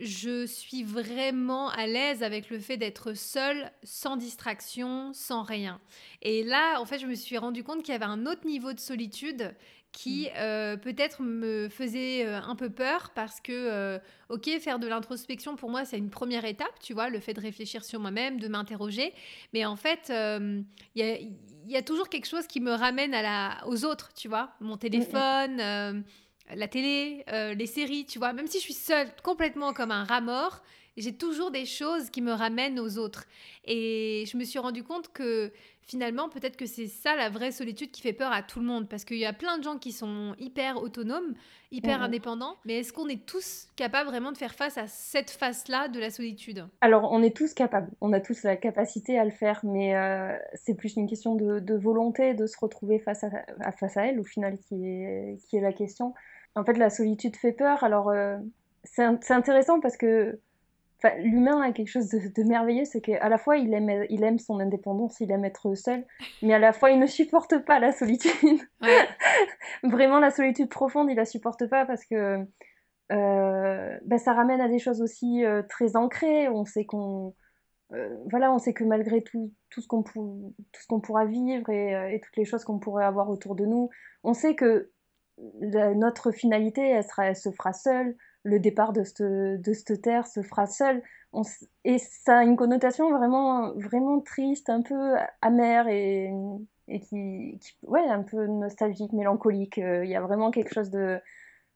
je 0.00 0.46
suis 0.46 0.82
vraiment 0.82 1.70
à 1.70 1.86
l'aise 1.86 2.22
avec 2.22 2.50
le 2.50 2.58
fait 2.58 2.76
d'être 2.76 3.14
seule, 3.14 3.70
sans 3.82 4.16
distraction, 4.16 5.12
sans 5.12 5.42
rien. 5.42 5.80
Et 6.22 6.42
là, 6.42 6.80
en 6.80 6.84
fait, 6.84 6.98
je 6.98 7.06
me 7.06 7.14
suis 7.14 7.38
rendu 7.38 7.62
compte 7.62 7.82
qu'il 7.82 7.92
y 7.92 7.96
avait 7.96 8.04
un 8.04 8.26
autre 8.26 8.46
niveau 8.46 8.72
de 8.72 8.80
solitude 8.80 9.54
qui 9.96 10.26
mm. 10.26 10.32
euh, 10.36 10.76
peut-être 10.76 11.22
me 11.22 11.68
faisait 11.70 12.26
euh, 12.26 12.40
un 12.42 12.54
peu 12.54 12.68
peur 12.68 13.12
parce 13.14 13.40
que, 13.40 13.52
euh, 13.52 13.98
ok, 14.28 14.46
faire 14.60 14.78
de 14.78 14.86
l'introspection 14.86 15.56
pour 15.56 15.70
moi, 15.70 15.86
c'est 15.86 15.96
une 15.96 16.10
première 16.10 16.44
étape, 16.44 16.78
tu 16.82 16.92
vois, 16.92 17.08
le 17.08 17.18
fait 17.18 17.32
de 17.32 17.40
réfléchir 17.40 17.82
sur 17.82 17.98
moi-même, 17.98 18.38
de 18.38 18.46
m'interroger. 18.46 19.14
Mais 19.54 19.64
en 19.64 19.76
fait, 19.76 20.12
il 20.94 21.32
y 21.66 21.76
a, 21.76 21.82
toujours 21.82 22.10
quelque 22.10 22.26
chose 22.26 22.46
qui 22.46 22.60
me 22.60 22.72
ramène 22.72 23.14
à 23.14 23.22
la, 23.22 23.66
aux 23.66 23.86
autres, 23.86 24.12
tu 24.14 24.28
vois, 24.28 24.50
mon 24.60 24.74
mm, 24.74 24.78
mm. 24.78 26.04
La 26.54 26.68
télé, 26.68 27.24
euh, 27.32 27.54
les 27.54 27.66
séries, 27.66 28.06
tu 28.06 28.18
vois, 28.18 28.32
même 28.32 28.46
si 28.46 28.58
je 28.58 28.64
suis 28.64 28.74
seule 28.74 29.08
complètement 29.22 29.72
comme 29.72 29.90
un 29.90 30.04
rat 30.04 30.20
mort, 30.20 30.62
j'ai 30.96 31.12
toujours 31.12 31.50
des 31.50 31.66
choses 31.66 32.10
qui 32.10 32.22
me 32.22 32.32
ramènent 32.32 32.80
aux 32.80 32.98
autres. 32.98 33.26
Et 33.64 34.24
je 34.30 34.36
me 34.36 34.44
suis 34.44 34.58
rendu 34.58 34.82
compte 34.82 35.12
que 35.12 35.52
finalement, 35.86 36.28
peut-être 36.28 36.56
que 36.56 36.66
c'est 36.66 36.88
ça 36.88 37.14
la 37.14 37.30
vraie 37.30 37.52
solitude 37.52 37.90
qui 37.90 38.02
fait 38.02 38.12
peur 38.12 38.32
à 38.32 38.42
tout 38.42 38.58
le 38.58 38.66
monde, 38.66 38.88
parce 38.88 39.04
qu'il 39.04 39.18
y 39.18 39.24
a 39.24 39.32
plein 39.32 39.56
de 39.58 39.62
gens 39.62 39.78
qui 39.78 39.92
sont 39.92 40.34
hyper 40.38 40.82
autonomes, 40.82 41.34
hyper 41.70 41.98
mhm. 41.98 42.04
indépendants, 42.04 42.56
mais 42.64 42.80
est-ce 42.80 42.92
qu'on 42.92 43.08
est 43.08 43.24
tous 43.24 43.68
capables 43.76 44.08
vraiment 44.08 44.32
de 44.32 44.36
faire 44.36 44.54
face 44.54 44.78
à 44.78 44.88
cette 44.88 45.30
face-là 45.30 45.88
de 45.88 46.00
la 46.00 46.10
solitude? 46.10 46.66
Alors, 46.80 47.12
on 47.12 47.22
est 47.22 47.34
tous 47.34 47.54
capables, 47.54 47.90
on 48.00 48.12
a 48.12 48.20
tous 48.20 48.42
la 48.42 48.56
capacité 48.56 49.18
à 49.18 49.24
le 49.24 49.30
faire, 49.30 49.60
mais 49.62 49.94
euh, 49.94 50.36
c'est 50.54 50.74
plus 50.74 50.96
une 50.96 51.08
question 51.08 51.36
de, 51.36 51.74
volonté, 51.74 52.34
de 52.34 52.46
se 52.46 52.56
retrouver 52.58 52.98
face 52.98 53.22
à, 53.22 53.72
face 53.72 53.96
à 53.96 54.06
elle, 54.06 54.18
au 54.18 54.24
final, 54.24 54.58
qui 54.58 54.86
est, 54.86 55.38
qui 55.46 55.56
est 55.56 55.60
la 55.60 55.72
question. 55.72 56.14
En 56.56 56.64
fait, 56.64 56.78
la 56.78 56.90
solitude 56.90 57.36
fait 57.36 57.52
peur. 57.52 57.84
Alors, 57.84 58.08
euh, 58.08 58.36
c'est 58.84 59.30
intéressant 59.30 59.78
parce 59.78 59.96
que 59.96 60.40
l'humain 61.18 61.60
a 61.60 61.72
quelque 61.72 61.88
chose 61.88 62.08
de, 62.08 62.42
merveilleux, 62.42 62.84
c'est 62.84 63.00
qu'à 63.00 63.28
la 63.28 63.38
fois 63.38 63.56
il 63.56 63.72
aime, 63.74 64.06
il 64.08 64.24
aime 64.24 64.38
son 64.38 64.58
indépendance, 64.58 65.20
il 65.20 65.30
aime 65.30 65.44
être 65.44 65.74
seul, 65.74 66.04
mais 66.42 66.54
à 66.54 66.58
la 66.58 66.72
fois 66.72 66.90
il 66.90 66.98
ne 66.98 67.06
supporte 67.06 67.64
pas 67.64 67.78
la 67.78 67.92
solitude. 67.92 68.60
Vraiment, 69.82 70.18
la 70.18 70.30
solitude 70.30 70.68
profonde, 70.68 71.10
il 71.10 71.16
la 71.16 71.24
supporte 71.24 71.68
pas 71.68 71.84
parce 71.84 72.04
que 72.04 72.44
euh, 73.12 73.98
bah, 74.04 74.18
ça 74.18 74.32
ramène 74.32 74.60
à 74.60 74.68
des 74.68 74.78
choses 74.78 75.02
aussi 75.02 75.44
euh, 75.44 75.62
très 75.68 75.96
ancrées. 75.96 76.48
On 76.48 76.64
sait 76.64 76.84
qu'on 76.84 77.34
voilà, 78.32 78.52
on 78.52 78.58
sait 78.58 78.72
que 78.72 78.82
malgré 78.82 79.22
tout, 79.22 79.52
tout 79.70 79.80
ce 79.80 79.86
qu'on 79.86 80.02
qu'on 80.02 81.00
pourra 81.00 81.24
vivre 81.24 81.70
et, 81.70 82.14
et, 82.14 82.20
toutes 82.20 82.36
les 82.36 82.44
choses 82.44 82.64
qu'on 82.64 82.80
pourrait 82.80 83.04
avoir 83.04 83.30
autour 83.30 83.54
de 83.54 83.64
nous, 83.64 83.90
on 84.24 84.34
sait 84.34 84.56
que 84.56 84.90
notre 85.38 86.30
finalité, 86.30 86.82
elle, 86.82 87.04
sera, 87.04 87.34
se 87.34 87.50
fera 87.50 87.72
seule, 87.72 88.16
le 88.42 88.58
départ 88.60 88.92
de 88.92 89.02
cette, 89.02 89.22
de 89.22 89.94
terre 89.96 90.26
se 90.26 90.42
fera 90.42 90.66
seul. 90.66 91.02
et 91.84 91.98
ça 91.98 92.38
a 92.38 92.44
une 92.44 92.56
connotation 92.56 93.10
vraiment, 93.10 93.72
vraiment 93.74 94.20
triste, 94.20 94.70
un 94.70 94.82
peu 94.82 95.16
amère 95.42 95.88
et, 95.88 96.32
et 96.88 97.00
qui, 97.00 97.58
ouais, 97.82 98.06
un 98.08 98.22
peu 98.22 98.46
nostalgique, 98.46 99.12
mélancolique. 99.12 99.78
Euh, 99.78 100.04
il 100.04 100.10
y 100.10 100.16
a 100.16 100.20
vraiment 100.20 100.50
quelque 100.50 100.72
chose 100.72 100.90
de. 100.90 101.18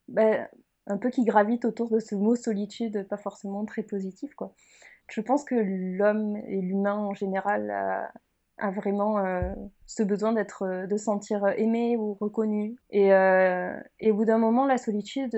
Ben, 0.09 0.49
un 0.87 0.99
peu 0.99 1.11
qui 1.11 1.25
gravite 1.25 1.65
autour 1.65 1.91
de 1.91 2.01
ce 2.01 2.15
mot 2.15 2.35
solitude, 2.35 3.07
pas 3.09 3.17
forcément 3.17 3.65
très 3.65 3.83
positif, 3.83 4.35
quoi. 4.35 4.55
Je 5.09 5.21
pense 5.21 5.45
que 5.45 5.55
l'homme 5.57 6.37
et 6.37 6.61
l'humain 6.61 6.97
en 6.97 7.15
général 7.15 7.71
a, 7.71 8.13
a 8.61 8.71
vraiment 8.71 9.17
ce 9.87 10.03
besoin 10.03 10.33
d'être, 10.33 10.87
de 10.87 10.97
sentir 10.97 11.47
aimé 11.57 11.97
ou 11.97 12.15
reconnu. 12.15 12.77
Et, 12.91 13.09
et 13.09 14.11
au 14.11 14.15
bout 14.15 14.25
d'un 14.25 14.39
moment, 14.39 14.67
la 14.67 14.79
solitude, 14.79 15.35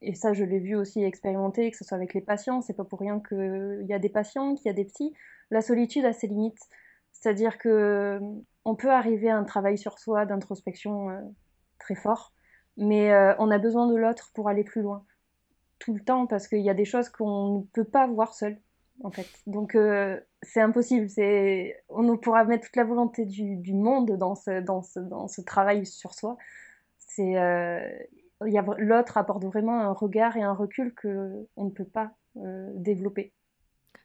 et 0.00 0.14
ça 0.14 0.32
je 0.32 0.44
l'ai 0.44 0.60
vu 0.60 0.76
aussi 0.76 1.02
expérimenter, 1.02 1.70
que 1.70 1.76
ce 1.76 1.84
soit 1.84 1.96
avec 1.96 2.14
les 2.14 2.20
patients, 2.20 2.60
c'est 2.60 2.74
pas 2.74 2.84
pour 2.84 3.00
rien 3.00 3.20
qu'il 3.20 3.86
y 3.88 3.92
a 3.92 3.98
des 3.98 4.08
patients, 4.08 4.54
qu'il 4.54 4.66
y 4.66 4.70
a 4.70 4.74
des 4.74 4.84
petits, 4.84 5.12
la 5.50 5.60
solitude 5.60 6.04
a 6.04 6.12
ses 6.12 6.26
limites. 6.26 6.62
C'est-à-dire 7.12 7.58
que 7.58 8.20
on 8.64 8.74
peut 8.74 8.90
arriver 8.90 9.30
à 9.30 9.36
un 9.36 9.44
travail 9.44 9.78
sur 9.78 9.98
soi 9.98 10.26
d'introspection 10.26 11.08
très 11.78 11.94
fort, 11.94 12.32
mais 12.76 13.14
on 13.38 13.50
a 13.50 13.58
besoin 13.58 13.86
de 13.86 13.96
l'autre 13.96 14.30
pour 14.34 14.48
aller 14.48 14.64
plus 14.64 14.82
loin 14.82 15.04
tout 15.84 15.94
le 15.94 16.00
temps 16.00 16.26
parce 16.26 16.48
qu'il 16.48 16.60
y 16.60 16.70
a 16.70 16.74
des 16.74 16.84
choses 16.84 17.08
qu'on 17.08 17.58
ne 17.58 17.62
peut 17.72 17.84
pas 17.84 18.06
voir 18.06 18.34
seul 18.34 18.58
en 19.02 19.10
fait. 19.10 19.28
Donc 19.46 19.74
euh, 19.74 20.18
c'est 20.44 20.60
impossible. 20.60 21.08
C'est 21.08 21.82
on 21.88 22.16
pourra 22.16 22.44
mettre 22.44 22.66
toute 22.66 22.76
la 22.76 22.84
volonté 22.84 23.24
du, 23.24 23.74
monde 23.74 24.12
dans 24.12 24.34
ce, 24.34 25.40
travail 25.42 25.86
sur 25.86 26.14
soi. 26.14 26.36
Euh, 27.18 27.88
l'autre 28.40 29.16
apporte 29.16 29.44
vraiment 29.44 29.80
un 29.80 29.92
regard 29.92 30.36
et 30.36 30.42
un 30.42 30.54
recul 30.54 30.94
que 30.94 31.46
on 31.56 31.64
ne 31.64 31.70
peut 31.70 31.84
pas 31.84 32.12
euh, 32.36 32.70
développer. 32.74 33.32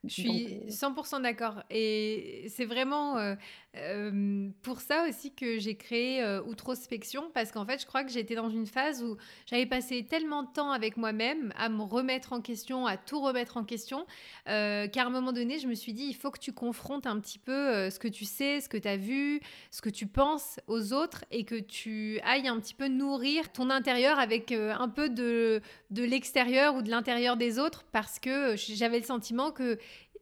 Je 0.06 0.13
suis 0.13 0.60
100% 0.70 1.22
d'accord. 1.22 1.63
Et 1.70 2.48
c'est 2.50 2.65
vraiment 2.65 3.36
euh, 3.75 4.50
pour 4.63 4.82
ça 4.82 5.06
aussi 5.08 5.32
que 5.32 5.60
j'ai 5.60 5.75
créé 5.75 6.24
euh, 6.24 6.41
Outrospection, 6.41 7.29
parce 7.36 7.51
qu'en 7.51 7.65
fait, 7.65 7.79
je 7.79 7.86
crois 7.86 8.03
que 8.03 8.10
j'étais 8.10 8.34
dans 8.34 8.50
une 8.50 8.65
phase 8.65 9.03
où 9.03 9.15
j'avais 9.46 9.68
passé 9.68 10.03
tellement 10.03 10.41
de 10.41 10.50
temps 10.51 10.72
avec 10.72 10.98
moi-même 10.98 11.53
à 11.56 11.70
me 11.70 11.84
remettre 11.84 12.34
en 12.34 12.41
question, 12.41 12.88
à 12.88 12.98
tout 12.98 13.22
remettre 13.22 13.58
en 13.58 13.63
question, 13.63 14.08
euh, 14.48 14.88
qu'à 14.88 15.06
un 15.06 15.12
moment 15.12 15.34
donné, 15.34 15.60
je 15.60 15.68
me 15.68 15.75
suis 15.75 15.94
dit, 15.94 16.06
il 16.06 16.15
faut 16.15 16.32
que 16.32 16.39
tu 16.39 16.51
confrontes 16.51 17.06
un 17.06 17.20
petit 17.20 17.38
peu 17.38 17.89
ce 17.91 18.00
que 18.00 18.08
tu 18.08 18.25
sais, 18.25 18.60
ce 18.60 18.70
que 18.70 18.77
tu 18.77 18.88
as 18.88 18.98
vu, 18.98 19.39
ce 19.70 19.82
que 19.82 19.89
tu 19.89 20.08
penses 20.08 20.60
aux 20.68 20.94
autres, 20.94 21.24
et 21.29 21.44
que 21.44 21.60
tu 21.60 22.20
ailles 22.24 22.48
un 22.48 22.60
petit 22.60 22.74
peu 22.74 22.88
nourrir 22.88 23.51
ton 23.51 23.70
intérieur 23.70 24.18
avec 24.18 24.51
un 24.51 24.89
peu 24.89 25.10
de, 25.10 25.62
de 25.91 26.03
l'extérieur 26.03 26.75
ou 26.75 26.82
de 26.82 26.89
l'intérieur 26.89 27.38
des 27.38 27.60
autres, 27.60 27.86
parce 27.91 28.18
que 28.18 28.56
j'avais 28.58 29.00
le 29.00 29.06
sentiment 29.06 29.51
que 29.51 29.77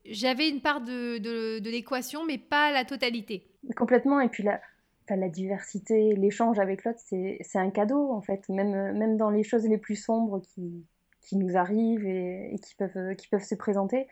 j'avais 0.09 0.49
une 0.49 0.61
part 0.61 0.81
de, 0.81 1.17
de, 1.17 1.69
l'équation, 1.69 2.25
mais 2.25 2.37
pas 2.37 2.71
la 2.71 2.85
totalité. 2.85 3.47
Complètement. 3.75 4.19
Et 4.19 4.29
puis 4.29 4.43
la, 4.43 4.61
la 5.09 5.29
diversité, 5.29 6.15
l'échange 6.15 6.59
avec 6.59 6.83
l'autre, 6.83 6.99
c'est 6.99 7.39
un 7.55 7.69
cadeau, 7.69 8.11
en 8.11 8.21
fait. 8.21 8.47
Même, 8.49 8.97
même 8.97 9.17
dans 9.17 9.29
les 9.29 9.43
choses 9.43 9.67
les 9.67 9.77
plus 9.77 9.95
sombres 9.95 10.41
qui, 10.41 10.85
qui 11.21 11.37
nous 11.37 11.57
arrivent 11.57 12.05
et, 12.05 12.55
qui, 12.63 12.75
peuvent, 12.75 13.15
qui 13.15 13.27
peuvent 13.27 13.43
se 13.43 13.55
présenter, 13.55 14.07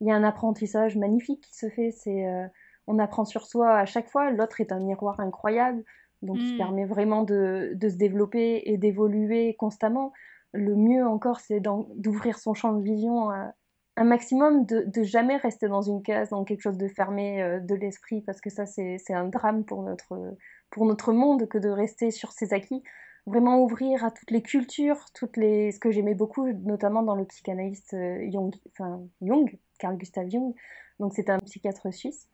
il 0.00 0.08
y 0.08 0.10
a 0.10 0.14
un 0.14 0.24
apprentissage 0.24 0.96
magnifique 0.96 1.42
qui 1.42 1.56
se 1.56 1.68
fait. 1.68 1.90
C'est 1.90 2.26
euh, 2.26 2.46
on 2.86 2.98
apprend 2.98 3.24
sur 3.24 3.46
soi 3.46 3.76
à 3.76 3.84
chaque 3.84 4.08
fois. 4.08 4.30
L'autre 4.30 4.60
est 4.60 4.72
un 4.72 4.80
miroir 4.80 5.20
incroyable, 5.20 5.84
donc 6.22 6.38
qui 6.38 6.54
hmm. 6.54 6.58
permet 6.58 6.86
vraiment 6.86 7.22
de, 7.22 7.72
de 7.74 7.88
se 7.88 7.96
développer 7.96 8.62
et 8.64 8.78
d'évoluer 8.78 9.54
constamment. 9.54 10.12
Le 10.52 10.74
mieux 10.74 11.06
encore, 11.06 11.38
c'est 11.38 11.60
d'ouvrir 11.60 12.38
son 12.38 12.54
champ 12.54 12.72
de 12.72 12.82
vision 12.82 13.30
à, 13.30 13.54
un 14.00 14.04
maximum 14.04 14.64
de, 14.64 15.02
jamais 15.02 15.36
rester 15.36 15.68
dans 15.68 15.82
une 15.82 16.02
case, 16.02 16.30
dans 16.30 16.42
quelque 16.44 16.62
chose 16.62 16.78
de 16.78 16.88
fermé 16.88 17.42
euh, 17.42 17.60
de 17.60 17.74
l'esprit, 17.74 18.22
parce 18.22 18.40
que 18.40 18.48
ça, 18.48 18.64
c'est 18.64 19.12
un 19.12 19.26
drame 19.26 19.62
pour 19.62 19.82
notre, 19.82 20.36
pour 20.70 20.86
notre 20.86 21.12
monde 21.12 21.46
que 21.46 21.58
de 21.58 21.68
rester 21.68 22.10
sur 22.10 22.32
ses 22.32 22.54
acquis. 22.54 22.82
Vraiment 23.26 23.62
ouvrir 23.62 24.02
à 24.02 24.10
toutes 24.10 24.30
les 24.30 24.40
cultures, 24.40 25.04
toutes 25.12 25.36
les, 25.36 25.70
ce 25.70 25.78
que 25.78 25.90
j'aimais 25.90 26.14
beaucoup, 26.14 26.50
notamment 26.50 27.02
dans 27.02 27.14
le 27.14 27.26
psychanalyste 27.26 27.92
euh, 27.92 28.26
Jung, 28.30 28.54
enfin, 28.70 29.02
Jung, 29.20 29.58
Carl 29.78 29.98
Gustav 29.98 30.30
Jung, 30.30 30.54
donc 30.98 31.12
c'est 31.14 31.28
un 31.28 31.38
psychiatre 31.40 31.92
suisse. 31.92 32.26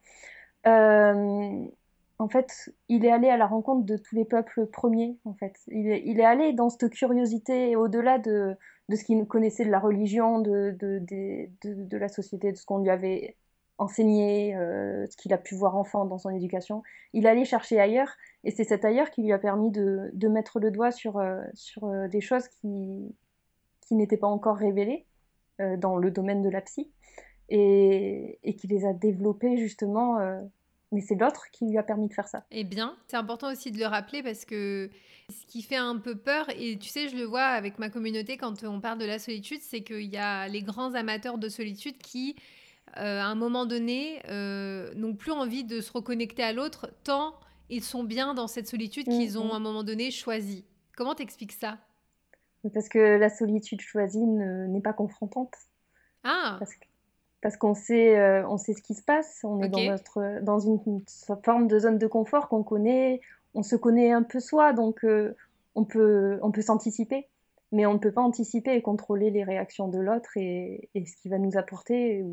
Euh, 0.68 1.64
en 2.20 2.28
fait, 2.28 2.70
il 2.88 3.04
est 3.04 3.10
allé 3.10 3.28
à 3.28 3.36
la 3.36 3.46
rencontre 3.48 3.84
de 3.84 3.96
tous 3.96 4.14
les 4.14 4.24
peuples 4.24 4.66
premiers, 4.66 5.18
en 5.24 5.34
fait. 5.34 5.56
Il 5.66 6.20
est 6.20 6.24
allé 6.24 6.52
dans 6.52 6.68
cette 6.68 6.90
curiosité, 6.90 7.74
au-delà 7.74 8.18
de, 8.18 8.56
de 8.88 8.96
ce 8.96 9.04
qu'il 9.04 9.24
connaissait 9.26 9.64
de 9.64 9.70
la 9.70 9.80
religion, 9.80 10.40
de, 10.40 10.76
de, 10.78 11.02
de, 11.64 11.96
la 11.96 12.08
société, 12.08 12.52
de 12.52 12.56
ce 12.56 12.64
qu'on 12.64 12.78
lui 12.78 12.90
avait 12.90 13.36
enseigné, 13.78 14.56
euh, 14.56 15.06
ce 15.10 15.16
qu'il 15.16 15.32
a 15.32 15.38
pu 15.38 15.54
voir 15.54 15.76
enfant 15.76 16.04
dans 16.04 16.18
son 16.18 16.30
éducation. 16.30 16.82
Il 17.12 17.26
allait 17.26 17.44
chercher 17.44 17.80
ailleurs, 17.80 18.14
et 18.44 18.50
c'est 18.50 18.64
cet 18.64 18.84
ailleurs 18.84 19.10
qui 19.10 19.22
lui 19.22 19.32
a 19.32 19.38
permis 19.38 19.70
de, 19.70 20.28
mettre 20.28 20.60
le 20.60 20.70
doigt 20.70 20.92
sur, 20.92 21.18
euh, 21.18 21.42
sur 21.54 21.84
euh, 21.84 22.08
des 22.08 22.20
choses 22.20 22.48
qui, 22.48 23.14
qui 23.82 23.94
n'étaient 23.94 24.16
pas 24.16 24.28
encore 24.28 24.56
révélées 24.56 25.06
dans 25.78 25.96
le 25.96 26.10
domaine 26.10 26.42
de 26.42 26.50
la 26.50 26.60
psy, 26.60 26.92
et, 27.48 28.38
et 28.42 28.56
qui 28.56 28.66
les 28.66 28.84
a 28.84 28.92
développées 28.92 29.56
justement 29.56 30.18
mais 30.92 31.00
c'est 31.00 31.14
l'autre 31.14 31.50
qui 31.52 31.66
lui 31.66 31.78
a 31.78 31.82
permis 31.82 32.08
de 32.08 32.14
faire 32.14 32.28
ça. 32.28 32.44
Eh 32.50 32.64
bien, 32.64 32.96
c'est 33.08 33.16
important 33.16 33.50
aussi 33.50 33.70
de 33.70 33.78
le 33.78 33.86
rappeler 33.86 34.22
parce 34.22 34.44
que 34.44 34.90
ce 35.30 35.46
qui 35.46 35.62
fait 35.62 35.76
un 35.76 35.96
peu 35.96 36.16
peur, 36.16 36.46
et 36.56 36.78
tu 36.78 36.88
sais, 36.88 37.08
je 37.08 37.16
le 37.16 37.24
vois 37.24 37.44
avec 37.44 37.78
ma 37.78 37.90
communauté 37.90 38.36
quand 38.36 38.62
on 38.64 38.80
parle 38.80 38.98
de 38.98 39.04
la 39.04 39.18
solitude, 39.18 39.60
c'est 39.62 39.82
qu'il 39.82 40.12
y 40.12 40.16
a 40.16 40.48
les 40.48 40.62
grands 40.62 40.94
amateurs 40.94 41.38
de 41.38 41.48
solitude 41.48 41.98
qui, 41.98 42.36
euh, 42.98 43.20
à 43.20 43.24
un 43.24 43.34
moment 43.34 43.66
donné, 43.66 44.20
euh, 44.28 44.94
n'ont 44.94 45.14
plus 45.14 45.32
envie 45.32 45.64
de 45.64 45.80
se 45.80 45.92
reconnecter 45.92 46.42
à 46.42 46.52
l'autre 46.52 46.90
tant 47.02 47.34
ils 47.68 47.82
sont 47.82 48.04
bien 48.04 48.34
dans 48.34 48.46
cette 48.46 48.68
solitude 48.68 49.06
qu'ils 49.06 49.32
mm, 49.32 49.38
ont 49.38 49.48
mm. 49.48 49.50
à 49.50 49.54
un 49.56 49.60
moment 49.60 49.84
donné 49.84 50.10
choisi. 50.10 50.64
Comment 50.96 51.14
t'expliques 51.14 51.52
ça? 51.52 51.78
Parce 52.72 52.88
que 52.88 52.98
la 52.98 53.28
solitude 53.28 53.80
choisie 53.80 54.24
n'est 54.24 54.80
pas 54.80 54.92
confrontante. 54.92 55.54
Ah 56.24 56.56
parce 56.58 56.74
que 56.74 56.84
parce 57.40 57.56
qu'on 57.56 57.74
sait, 57.74 58.18
euh, 58.18 58.46
on 58.48 58.56
sait 58.56 58.72
ce 58.72 58.82
qui 58.82 58.94
se 58.94 59.02
passe, 59.02 59.40
on 59.44 59.60
est 59.62 59.68
dans, 59.68 59.84
notre, 59.84 60.40
dans 60.42 60.58
une, 60.58 60.80
forme 61.44 61.68
de 61.68 61.78
zone 61.78 61.98
de 61.98 62.06
confort 62.06 62.48
qu'on 62.48 62.62
connaît, 62.62 63.20
on 63.54 63.62
se 63.62 63.76
connaît 63.76 64.12
un 64.12 64.22
peu 64.22 64.40
soi, 64.40 64.72
donc 64.72 65.04
euh, 65.04 65.34
on 65.74 65.84
peut, 65.84 66.38
on 66.42 66.50
peut 66.50 66.62
s'anticiper, 66.62 67.28
mais 67.72 67.86
on 67.86 67.94
ne 67.94 67.98
peut 67.98 68.12
pas 68.12 68.22
anticiper 68.22 68.74
et 68.74 68.82
contrôler 68.82 69.30
les 69.30 69.44
réactions 69.44 69.88
de 69.88 69.98
l'autre 69.98 70.36
et, 70.36 70.88
et, 70.94 71.04
ce 71.04 71.16
qu'il 71.16 71.30
va 71.30 71.38
nous 71.38 71.56
apporter, 71.56 72.24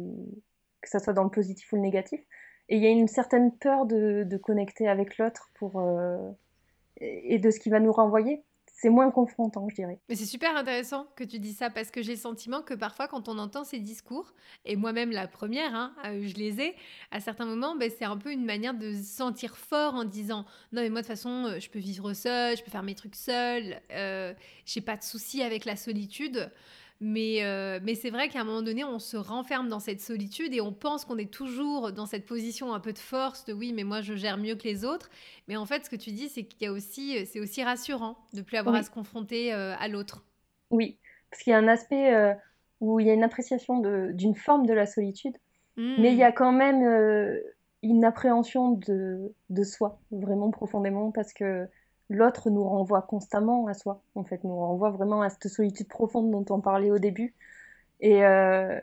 que 0.82 0.90
ce 0.90 1.00
soit 1.00 1.14
dans 1.14 1.24
le 1.24 1.30
positif 1.30 1.72
ou 1.74 1.76
le 1.76 1.82
négatif. 1.82 2.22
Et 2.70 2.78
il 2.78 2.84
y 2.84 2.88
a 2.88 2.90
une 2.90 3.08
certaine 3.08 3.52
peur 3.52 3.86
de, 3.86 4.24
de 4.24 4.38
connecter 4.38 4.88
avec 4.88 5.18
l'autre 5.18 5.50
pour, 5.56 5.80
euh, 5.80 6.32
et 7.02 7.40
de 7.40 7.52
ce 7.52 7.60
qu'il 7.60 7.72
va 7.72 7.80
nous 7.80 7.92
renvoyer 7.92 8.44
c'est 8.84 8.90
moins 8.90 9.12
confrontant, 9.12 9.70
je 9.70 9.76
dirais. 9.76 9.98
Mais 10.10 10.16
c'est 10.16 10.26
super 10.26 10.58
intéressant 10.58 11.08
que 11.16 11.24
tu 11.24 11.40
dis 11.40 11.54
ça 11.54 11.70
parce 11.70 11.90
que 11.90 12.02
j'ai 12.02 12.16
le 12.16 12.20
sentiment 12.20 12.62
que 12.62 12.74
parfois, 12.74 13.08
quand 13.08 13.30
on 13.30 13.38
entend 13.38 13.64
ces 13.64 13.80
discours, 13.80 14.34
et 14.66 14.76
moi-même 14.76 15.10
la 15.10 15.26
première, 15.26 15.74
hein, 15.74 15.94
euh, 16.06 16.28
je 16.28 16.34
les 16.34 16.60
ai, 16.60 16.76
à 17.10 17.22
certains 17.22 17.46
moments, 17.46 17.78
ben, 17.78 17.90
c'est 17.98 18.04
un 18.04 18.18
peu 18.18 18.34
une 18.34 18.44
manière 18.44 18.74
de 18.74 18.94
se 18.94 19.04
sentir 19.04 19.56
fort 19.56 19.94
en 19.94 20.04
disant 20.04 20.46
Non, 20.74 20.82
mais 20.82 20.90
moi, 20.90 21.00
de 21.00 21.08
toute 21.08 21.16
façon, 21.16 21.46
euh, 21.46 21.60
je 21.62 21.70
peux 21.70 21.80
vivre 21.80 22.12
seul, 22.12 22.58
je 22.58 22.64
peux 22.64 22.72
faire 22.72 22.84
mes 22.84 22.94
trucs 22.94 23.16
seul, 23.16 23.80
euh, 23.92 24.34
j'ai 24.66 24.82
pas 24.82 24.98
de 24.98 25.04
souci 25.04 25.42
avec 25.42 25.64
la 25.64 25.78
solitude. 25.78 26.52
Mais, 27.06 27.44
euh, 27.44 27.82
mais 27.84 27.96
c'est 27.96 28.12
vrai 28.12 28.30
qu'à 28.30 28.40
un 28.40 28.44
moment 28.46 28.62
donné, 28.62 28.86
on 28.86 28.98
se 28.98 29.18
renferme 29.18 29.68
dans 29.68 29.82
cette 29.82 30.00
solitude 30.00 30.54
et 30.54 30.62
on 30.62 30.72
pense 30.72 31.04
qu'on 31.04 31.18
est 31.18 31.30
toujours 31.30 31.92
dans 31.92 32.06
cette 32.06 32.26
position 32.26 32.74
un 32.74 32.80
peu 32.80 32.94
de 32.94 32.98
force, 32.98 33.44
de 33.44 33.52
oui, 33.52 33.74
mais 33.74 33.84
moi 33.84 34.00
je 34.00 34.14
gère 34.14 34.38
mieux 34.38 34.56
que 34.56 34.64
les 34.64 34.86
autres. 34.86 35.10
Mais 35.50 35.58
en 35.58 35.66
fait, 35.66 35.84
ce 35.84 35.90
que 35.90 35.98
tu 35.98 36.12
dis, 36.12 36.30
c'est 36.30 36.46
qu'il 36.46 36.64
y 36.64 36.66
a 36.66 36.72
aussi, 36.72 37.26
c'est 37.26 37.42
aussi 37.42 37.62
rassurant 37.62 38.16
de 38.32 38.42
plus 38.42 38.56
avoir 38.56 38.76
à 38.76 38.84
se 38.84 38.90
confronter 38.90 39.54
euh, 39.54 39.76
à 39.78 39.90
l'autre. 39.90 40.24
Oui, 40.72 40.98
parce 41.30 41.44
qu'il 41.44 41.52
y 41.52 41.54
a 41.54 41.60
un 41.60 41.68
aspect 41.68 42.16
euh, 42.16 42.34
où 42.80 43.02
il 43.02 43.08
y 43.08 43.10
a 43.10 43.14
une 43.14 43.24
appréciation 43.24 43.82
d'une 44.14 44.36
forme 44.36 44.66
de 44.66 44.74
la 44.74 44.86
solitude, 44.86 45.36
mmh. 45.76 45.96
mais 46.00 46.14
il 46.14 46.18
y 46.18 46.24
a 46.24 46.32
quand 46.32 46.54
même 46.54 47.38
une 47.82 48.06
appréhension 48.06 48.72
de, 48.72 49.34
de 49.50 49.64
soi, 49.64 50.00
vraiment 50.12 50.52
profondément, 50.52 51.12
parce 51.12 51.34
que 51.34 51.68
l'autre 52.10 52.50
nous 52.50 52.64
renvoie 52.64 53.02
constamment 53.02 53.68
à 53.68 53.74
soi, 53.74 54.02
en 54.16 54.24
fait, 54.24 54.44
nous 54.44 54.56
renvoie 54.56 54.92
vraiment 54.92 55.22
à 55.22 55.30
cette 55.30 55.48
solitude 55.48 55.88
profonde 55.88 56.32
dont 56.32 56.46
on 56.54 56.62
parlait 56.62 56.92
au 56.92 57.00
début. 57.00 57.34
Et, 58.00 58.26
euh, 58.26 58.80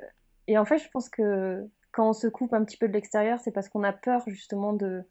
et 0.46 0.58
en 0.58 0.64
fait, 0.64 0.78
je 0.78 0.88
pense 0.90 1.08
que 1.08 1.66
quand 1.92 2.08
on 2.08 2.12
se 2.12 2.26
coupe 2.26 2.54
un 2.54 2.64
petit 2.64 2.76
peu 2.76 2.88
de 2.88 2.92
l'extérieur, 2.92 3.38
c'est 3.40 3.52
parce 3.52 3.68
qu'on 3.68 3.84
a 3.84 3.92
peur 3.92 4.22
justement 4.26 4.72
de 4.72 5.02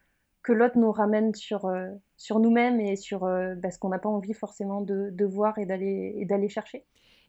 que 0.42 0.54
l'autre 0.54 0.78
nous 0.78 0.92
ramène 0.92 1.36
sur, 1.36 1.66
euh, 1.66 1.90
sur 2.16 2.40
nous-mêmes 2.40 2.80
et 2.80 2.96
sur 2.96 3.26
euh, 3.26 3.56
bah, 3.56 3.72
ce 3.72 3.78
qu'on 3.78 3.90
n'a 3.90 4.00
pas 4.00 4.10
envie 4.10 4.34
forcément 4.34 4.82
de, 4.82 5.10
de 5.12 5.26
voir 5.26 5.58
et 5.58 5.66
d'aller 5.66 6.50
chercher. 6.50 6.86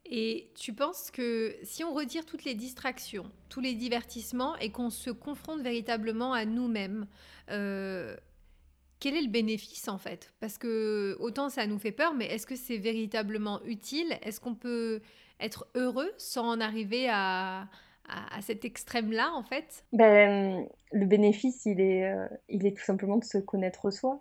Et 0.06 0.50
tu 0.54 0.72
penses 0.72 1.10
que 1.10 1.54
si 1.62 1.84
on 1.84 1.92
retire 1.92 2.25
toutes 2.25 2.44
les 2.44 2.54
distractions, 2.54 3.30
tous 3.49 3.60
les 3.60 3.75
divertissements 3.75 4.56
et 4.56 4.70
qu'on 4.70 4.90
se 4.90 5.10
confronte 5.10 5.60
véritablement 5.60 6.32
à 6.32 6.44
nous-mêmes, 6.44 7.06
quel 9.00 9.16
est 9.16 9.23
le 9.23 9.30
bénéfice 9.30 9.88
en 9.88 9.99
fait? 9.99 10.33
Parce 10.40 10.59
que 10.59 11.16
autant 11.19 11.49
ça 11.49 11.66
nous 11.66 11.78
fait 11.78 11.90
peur, 11.90 12.14
mais 12.14 12.26
est-ce 12.26 12.47
que 12.47 12.54
c'est 12.54 12.76
véritablement 12.76 13.61
utile? 13.64 14.14
Est-ce 14.23 14.40
qu'on 14.40 14.54
peut 14.54 15.00
être 15.40 15.66
heureux 15.75 16.12
sans 16.19 16.47
en 16.47 16.61
arriver 16.61 17.09
à, 17.11 17.66
cet 18.42 18.64
extrême-là 18.64 19.30
en 19.35 19.42
fait? 19.42 19.85
Ben, 19.92 20.66
Le 20.92 21.07
bénéfice, 21.07 21.64
il 21.64 21.80
est, 21.80 22.12
euh, 22.12 22.26
il 22.49 22.66
est 22.66 22.76
tout 22.76 22.85
simplement 22.85 23.16
de 23.16 23.25
se 23.25 23.38
connaître 23.38 23.90
soi 23.90 24.21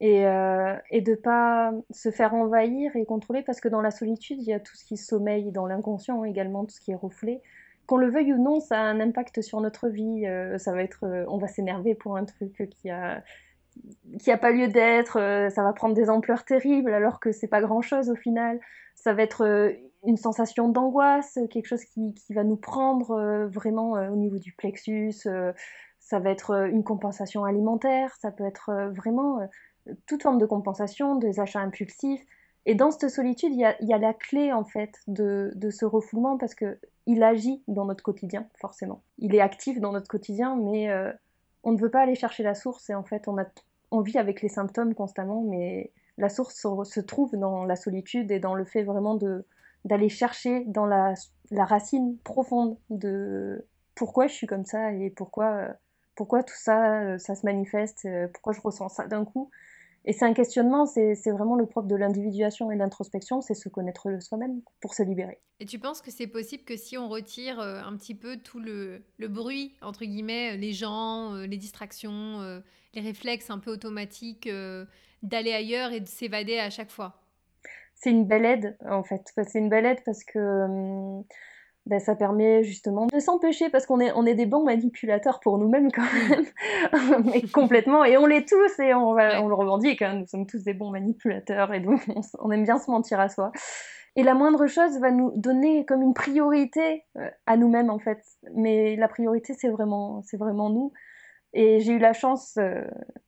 et, 0.00 0.26
euh, 0.26 0.74
de 0.92 1.14
pas 1.14 1.72
se 1.90 2.10
faire 2.10 2.34
envahir 2.34 2.94
et 2.96 3.04
contrôler 3.04 3.42
parce 3.42 3.60
que 3.60 3.68
dans 3.68 3.80
la 3.80 3.92
solitude, 3.92 4.38
il 4.42 4.48
y 4.48 4.52
a 4.52 4.60
tout 4.60 4.76
ce 4.76 4.84
qui 4.84 4.96
sommeille 4.96 5.52
dans 5.52 5.66
l'inconscient 5.66 6.24
également, 6.24 6.64
tout 6.64 6.74
ce 6.74 6.80
qui 6.80 6.90
est 6.90 6.96
refoulé. 6.96 7.40
qu'on 7.86 7.96
le 7.96 8.10
veuille 8.10 8.34
ou 8.34 8.42
non, 8.42 8.60
ça 8.60 8.78
a 8.78 8.82
un 8.82 9.00
impact 9.00 9.40
sur 9.40 9.60
notre 9.60 9.88
vie. 9.88 10.24
ça 10.58 10.72
va 10.72 10.82
être, 10.82 11.26
on 11.28 11.38
va 11.38 11.46
s'énerver 11.46 11.94
pour 11.94 12.16
un 12.16 12.24
truc 12.24 12.68
qui 12.70 12.90
a 12.90 13.22
qui 14.18 14.30
a 14.30 14.38
pas 14.38 14.50
lieu 14.50 14.68
d'être, 14.68 15.14
ça 15.50 15.62
va 15.62 15.72
prendre 15.72 15.94
des 15.94 16.10
ampleurs 16.10 16.44
terribles 16.44 16.92
alors 16.92 17.20
que 17.20 17.32
c'est 17.32 17.48
pas 17.48 17.60
grand 17.60 17.82
chose 17.82 18.10
au 18.10 18.16
final. 18.16 18.60
Ça 18.94 19.12
va 19.12 19.22
être 19.22 19.72
une 20.04 20.16
sensation 20.16 20.68
d'angoisse, 20.68 21.38
quelque 21.50 21.66
chose 21.66 21.84
qui, 21.84 22.14
qui, 22.14 22.34
va 22.34 22.44
nous 22.44 22.56
prendre 22.56 23.46
vraiment 23.52 23.92
au 23.92 24.16
niveau 24.16 24.38
du 24.38 24.52
plexus. 24.52 25.26
ça 26.00 26.18
va 26.18 26.30
être 26.30 26.68
une 26.68 26.82
compensation 26.82 27.44
alimentaire, 27.44 28.14
ça 28.20 28.30
peut 28.30 28.44
être 28.44 28.90
vraiment 28.94 29.40
toute 30.06 30.22
forme 30.22 30.38
de 30.38 30.46
compensation, 30.46 31.16
des 31.16 31.40
achats 31.40 31.60
impulsifs. 31.60 32.24
Et 32.66 32.74
dans 32.74 32.90
cette 32.90 33.08
solitude, 33.08 33.52
il 33.54 33.60
y 33.60 33.92
a, 33.92 33.98
la 33.98 34.12
clé 34.12 34.52
en 34.52 34.64
fait 34.64 34.92
de, 35.06 35.50
ce 35.70 35.84
refoulement 35.84 36.36
parce 36.36 36.54
que 36.54 36.78
il 37.06 37.22
agit 37.22 37.62
dans 37.66 37.86
notre 37.86 38.04
quotidien, 38.04 38.46
forcément. 38.60 39.02
Il 39.16 39.34
est 39.34 39.40
actif 39.40 39.80
dans 39.80 39.92
notre 39.92 40.08
quotidien, 40.08 40.56
mais 40.56 40.90
euh, 40.90 41.10
on 41.62 41.72
ne 41.72 41.78
veut 41.78 41.90
pas 41.90 42.02
aller 42.02 42.14
chercher 42.14 42.42
la 42.42 42.54
source 42.54 42.90
et 42.90 42.94
en 42.94 43.04
fait, 43.04 43.26
on, 43.28 43.38
a, 43.38 43.46
on 43.90 44.00
vit 44.00 44.18
avec 44.18 44.42
les 44.42 44.48
symptômes 44.48 44.94
constamment, 44.94 45.42
mais 45.42 45.92
la 46.18 46.28
source 46.28 46.66
se, 46.84 47.00
trouve 47.00 47.36
dans 47.36 47.64
la 47.64 47.76
solitude 47.76 48.30
et 48.30 48.40
dans 48.40 48.54
le 48.54 48.64
fait 48.64 48.82
vraiment 48.82 49.14
de 49.14 49.46
d'aller 49.84 50.08
chercher 50.08 50.64
dans 50.66 50.86
la, 50.86 51.14
la, 51.52 51.64
racine 51.64 52.18
profonde 52.24 52.76
de 52.90 53.64
pourquoi 53.94 54.26
je 54.26 54.34
suis 54.34 54.46
comme 54.46 54.64
ça 54.64 54.92
et 54.92 55.08
pourquoi, 55.08 55.68
pourquoi 56.16 56.42
tout 56.42 56.56
ça, 56.56 57.00
euh, 57.00 57.18
ça 57.18 57.36
se 57.36 57.46
manifeste, 57.46 58.04
euh, 58.04 58.26
pourquoi 58.34 58.52
je 58.52 58.60
ressens 58.60 58.88
ça 58.88 59.06
d'un 59.06 59.24
coup. 59.24 59.50
Et 60.04 60.12
c'est 60.12 60.24
un 60.24 60.34
questionnement, 60.34 60.84
c'est 60.84 61.14
vraiment 61.30 61.54
le 61.54 61.66
propre 61.66 61.86
de 61.86 61.94
l'individuation 61.94 62.70
et 62.72 62.76
l'introspection, 62.76 63.40
c'est 63.40 63.54
se 63.54 63.68
connaître 63.68 64.20
soi-même 64.20 64.62
pour 64.80 64.94
se 64.94 65.02
libérer. 65.02 65.38
Et 65.60 65.66
tu 65.66 65.78
penses 65.78 66.02
que 66.02 66.10
c'est 66.10 66.26
possible 66.26 66.64
que 66.64 66.76
si 66.76 66.98
on 66.98 67.08
retire 67.08 67.60
euh, 67.60 67.80
un 67.82 67.96
petit 67.96 68.14
peu 68.14 68.36
tout 68.36 68.58
le, 68.58 69.02
le 69.18 69.28
bruit, 69.28 69.74
entre 69.80 70.04
guillemets, 70.04 70.56
les 70.56 70.72
gens, 70.72 71.34
les 71.34 71.56
distractions, 71.56 72.60
les 73.00 73.08
réflexes 73.08 73.50
un 73.50 73.58
peu 73.58 73.70
automatiques, 73.70 74.48
d'aller 75.22 75.52
ailleurs 75.52 75.92
et 75.92 76.00
de 76.00 76.08
s'évader 76.08 76.58
à 76.58 76.70
chaque 76.70 76.90
fois 76.90 77.20
C'est 77.94 78.10
une 78.10 78.26
belle 78.26 78.44
aide, 78.44 78.76
en 78.88 79.02
fait. 79.02 79.22
C'est 79.46 79.58
une 79.58 79.68
belle 79.68 79.86
aide 79.86 80.02
parce 80.04 80.24
que... 80.24 80.38
Hum, 80.38 81.24
ben, 81.88 82.00
ça 82.00 82.14
permet 82.14 82.64
justement 82.64 83.06
de 83.06 83.18
s'empêcher 83.18 83.70
parce 83.70 83.86
qu'on 83.86 83.98
est, 83.98 84.12
on 84.12 84.26
est 84.26 84.34
des 84.34 84.44
bons 84.44 84.62
manipulateurs 84.62 85.40
pour 85.40 85.56
nous-mêmes 85.56 85.90
quand 85.90 86.02
même, 86.02 87.24
mais 87.24 87.40
complètement, 87.42 88.04
et 88.04 88.18
on 88.18 88.26
l'est 88.26 88.46
tous 88.46 88.78
et 88.78 88.92
on, 88.92 89.12
on 89.12 89.48
le 89.48 89.54
revendique, 89.54 90.02
hein. 90.02 90.16
nous 90.20 90.26
sommes 90.26 90.46
tous 90.46 90.62
des 90.64 90.74
bons 90.74 90.90
manipulateurs 90.90 91.72
et 91.72 91.80
donc 91.80 92.06
on, 92.40 92.50
aime 92.50 92.64
bien 92.64 92.78
se 92.78 92.90
mentir 92.90 93.18
à 93.20 93.30
soi. 93.30 93.52
Et 94.16 94.22
la 94.22 94.34
moindre 94.34 94.66
chose 94.66 94.98
va 95.00 95.10
nous 95.10 95.32
donner 95.36 95.86
comme 95.86 96.02
une 96.02 96.12
priorité 96.12 97.04
euh, 97.16 97.30
à 97.46 97.56
nous-mêmes 97.56 97.88
en 97.88 97.98
fait, 97.98 98.22
mais 98.54 98.94
la 98.96 99.08
priorité 99.08 99.54
c'est 99.54 99.70
vraiment, 99.70 100.22
c'est 100.26 100.36
vraiment 100.36 100.68
nous. 100.68 100.92
Et 101.54 101.80
j'ai 101.80 101.92
eu 101.92 101.98
la 101.98 102.12
chance, 102.12 102.58
euh, 102.58 102.84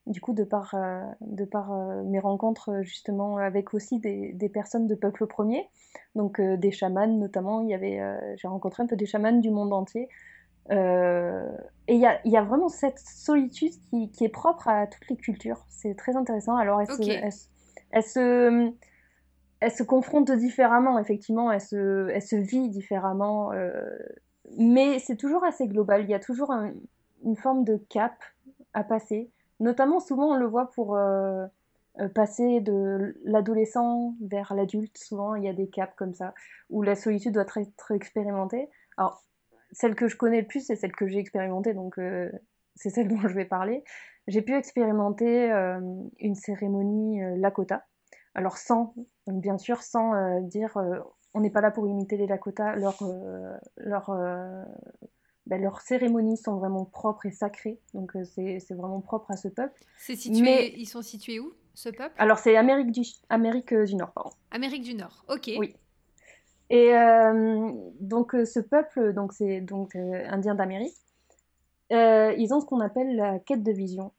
du 0.06 0.20
coup, 0.20 0.34
de 0.34 0.44
par, 0.44 0.74
euh, 0.74 1.02
de 1.22 1.44
par 1.44 1.72
euh, 1.72 2.02
mes 2.04 2.20
rencontres 2.20 2.82
justement 2.82 3.38
avec 3.38 3.72
aussi 3.72 3.98
des, 3.98 4.32
des, 4.34 4.50
personnes 4.50 4.86
de 4.86 4.94
peuple 4.94 5.26
premier, 5.26 5.68
donc 6.14 6.40
des 6.40 6.70
chamans 6.70 7.06
notamment. 7.06 7.62
Il 7.62 7.70
y 7.70 7.74
avait, 7.74 8.00
j'ai 8.36 8.48
rencontré 8.48 8.82
un 8.82 8.86
peu 8.86 8.96
des 8.96 9.06
chamans 9.06 9.32
du 9.32 9.50
monde 9.50 9.72
entier. 9.72 10.08
et 10.70 10.74
il 10.74 11.98
y 11.98 12.06
a, 12.06 12.20
y 12.26 12.36
a, 12.36 12.42
vraiment 12.42 12.68
cette 12.68 12.98
solitude 12.98 13.72
qui, 13.88 14.10
qui, 14.10 14.24
est 14.24 14.28
propre 14.28 14.68
à 14.68 14.86
toutes 14.86 15.08
les 15.08 15.16
cultures. 15.16 15.64
C'est 15.70 15.96
très 15.96 16.14
intéressant. 16.14 16.56
Alors, 16.56 16.82
elle, 16.82 16.88
se, 16.90 17.40
elle, 17.90 18.02
se, 18.02 18.72
elle 19.60 19.72
se 19.72 19.82
confronte 19.82 20.30
différemment, 20.30 20.98
effectivement. 20.98 21.50
Elle 21.50 21.62
se, 21.62 22.08
elle 22.10 22.22
se 22.22 22.36
vit 22.36 22.68
différemment. 22.68 23.50
mais 24.58 24.98
c'est 24.98 25.16
toujours 25.16 25.42
assez 25.42 25.66
global. 25.66 26.02
Il 26.02 26.10
y 26.10 26.14
a 26.14 26.20
toujours 26.20 26.50
un 26.50 26.74
une 27.24 27.36
forme 27.36 27.64
de 27.64 27.76
cap 27.76 28.14
à 28.72 28.84
passer. 28.84 29.30
Notamment, 29.58 30.00
souvent, 30.00 30.32
on 30.32 30.36
le 30.36 30.46
voit 30.46 30.70
pour 30.70 30.96
euh, 30.96 31.46
euh, 32.00 32.08
passer 32.08 32.60
de 32.60 33.18
l'adolescent 33.24 34.14
vers 34.22 34.54
l'adulte. 34.54 34.96
Souvent, 34.98 35.34
il 35.34 35.44
y 35.44 35.48
a 35.48 35.52
des 35.52 35.68
caps 35.68 35.94
comme 35.96 36.14
ça, 36.14 36.34
où 36.70 36.82
la 36.82 36.94
solitude 36.94 37.34
doit 37.34 37.46
être 37.56 37.90
expérimentée. 37.92 38.68
Alors, 38.96 39.22
celle 39.72 39.94
que 39.94 40.08
je 40.08 40.16
connais 40.16 40.40
le 40.40 40.46
plus, 40.46 40.60
c'est 40.66 40.76
celle 40.76 40.92
que 40.92 41.06
j'ai 41.06 41.18
expérimentée, 41.18 41.74
donc 41.74 41.98
euh, 41.98 42.30
c'est 42.74 42.90
celle 42.90 43.08
dont 43.14 43.20
je 43.20 43.34
vais 43.34 43.44
parler. 43.44 43.84
J'ai 44.26 44.42
pu 44.42 44.54
expérimenter 44.54 45.50
une 46.18 46.34
cérémonie 46.36 47.20
Lakota. 47.38 47.84
Alors, 48.34 48.58
sans, 48.58 48.94
bien 49.26 49.58
sûr, 49.58 49.82
sans 49.82 50.40
dire 50.42 50.78
on 51.34 51.40
n'est 51.40 51.50
pas 51.50 51.62
là 51.62 51.72
pour 51.72 51.88
imiter 51.88 52.16
les 52.16 52.26
Lakota, 52.28 52.76
leur, 52.76 52.96
leur 53.76 54.10
ben, 55.46 55.60
leurs 55.60 55.80
cérémonies 55.80 56.36
sont 56.36 56.56
vraiment 56.56 56.84
propres 56.84 57.26
et 57.26 57.30
sacrées. 57.30 57.78
Donc 57.94 58.14
euh, 58.16 58.24
c'est 58.24 58.74
vraiment 58.74 59.00
propre 59.00 59.30
à 59.30 59.36
ce 59.36 59.48
peuple. 59.48 59.80
Situé, 59.98 60.78
Ils 60.78 60.86
sont 60.86 61.02
situés 61.02 61.40
où, 61.40 61.52
ce 61.74 61.88
peuple? 61.88 62.14
Alors 62.18 62.38
c'est 62.38 62.56
Amérique 62.56 62.92
du, 62.92 63.02
Amérique 63.28 63.74
du 63.74 63.96
Nord, 63.96 64.12
pardon. 64.12 64.30
Amérique 64.50 64.82
du 64.82 64.94
Nord, 64.94 65.24
ok. 65.28 65.50
Oui. 65.58 65.74
Et 66.68 66.94
euh, 66.94 67.72
donc 68.00 68.34
euh, 68.34 68.44
ce 68.44 68.60
peuple, 68.60 69.12
donc 69.12 69.32
c'est 69.32 69.60
donc 69.60 69.96
indien 69.96 70.54
d'Amérique, 70.54 70.94
ils 71.90 72.48
ont 72.52 72.60
ce 72.60 72.66
qu'on 72.66 72.80
appelle 72.80 73.16
la 73.16 73.38
quête 73.40 73.64
de 73.64 73.72
vision. 73.72 74.12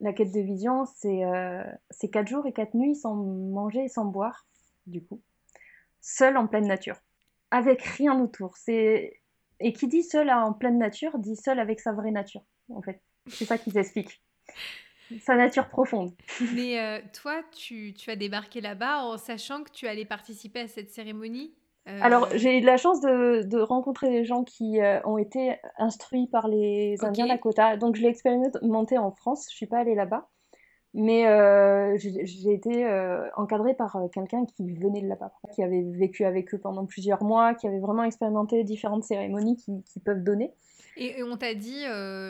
La 0.00 0.12
quête 0.12 0.32
de 0.32 0.40
vision, 0.40 0.84
c'est 0.84 2.08
quatre 2.10 2.26
jours 2.26 2.44
et 2.46 2.52
quatre 2.52 2.74
nuits 2.74 2.96
sans 2.96 3.14
manger 3.14 3.84
et 3.84 3.88
sans 3.88 4.04
boire, 4.04 4.44
du 4.88 5.00
coup, 5.00 5.20
seul 6.00 6.36
en 6.36 6.48
pleine 6.48 6.66
nature, 6.66 6.96
avec 7.52 7.82
rien 7.82 8.18
autour. 8.20 8.56
C'est 8.56 9.21
et 9.62 9.72
qui 9.72 9.88
dit 9.88 10.02
seul 10.02 10.30
en 10.30 10.52
pleine 10.52 10.78
nature, 10.78 11.18
dit 11.18 11.36
seul 11.36 11.58
avec 11.58 11.80
sa 11.80 11.92
vraie 11.92 12.10
nature, 12.10 12.42
en 12.68 12.82
fait. 12.82 13.00
C'est 13.28 13.44
ça 13.44 13.56
qu'ils 13.56 13.78
expliquent. 13.78 14.20
Sa 15.20 15.36
nature 15.36 15.68
profonde. 15.68 16.12
Mais 16.54 16.80
euh, 16.80 16.98
toi, 17.12 17.42
tu, 17.54 17.94
tu, 17.94 18.10
as 18.10 18.16
débarqué 18.16 18.60
là-bas 18.60 19.04
en 19.04 19.18
sachant 19.18 19.62
que 19.62 19.70
tu 19.70 19.86
allais 19.86 20.04
participer 20.04 20.60
à 20.60 20.68
cette 20.68 20.90
cérémonie 20.90 21.54
euh, 21.86 21.98
Alors, 22.02 22.28
j'ai 22.34 22.58
eu 22.58 22.60
la 22.62 22.76
chance 22.76 23.00
de, 23.00 23.42
de 23.42 23.58
rencontrer 23.58 24.10
des 24.10 24.24
gens 24.24 24.42
qui 24.42 24.80
euh, 24.80 25.00
ont 25.04 25.18
été 25.18 25.56
instruits 25.78 26.28
par 26.28 26.48
les 26.48 26.96
Indiens 27.04 27.26
Lakota. 27.26 27.76
Donc, 27.76 27.96
je 27.96 28.02
l'ai 28.02 28.08
expérimenté 28.08 28.98
en 28.98 29.12
France. 29.12 29.46
Je 29.50 29.56
suis 29.56 29.66
pas 29.66 29.78
allée 29.78 29.94
là-bas. 29.94 30.28
Mais 30.94 31.26
euh, 31.26 31.96
j'ai 31.96 32.52
été 32.52 32.84
euh, 32.86 33.26
encadrée 33.36 33.72
par 33.72 33.96
euh, 33.96 34.08
quelqu'un 34.08 34.44
qui 34.44 34.70
venait 34.74 35.00
de 35.00 35.08
là-bas, 35.08 35.32
qui 35.54 35.62
avait 35.62 35.82
vécu 35.82 36.24
avec 36.24 36.52
eux 36.54 36.58
pendant 36.58 36.84
plusieurs 36.84 37.24
mois, 37.24 37.54
qui 37.54 37.66
avait 37.66 37.78
vraiment 37.78 38.04
expérimenté 38.04 38.62
différentes 38.62 39.04
cérémonies 39.04 39.56
qui, 39.56 39.82
qui 39.84 40.00
peuvent 40.00 40.22
donner. 40.22 40.52
Et, 40.98 41.22
on 41.22 41.38
t'a 41.38 41.54
dit, 41.54 41.84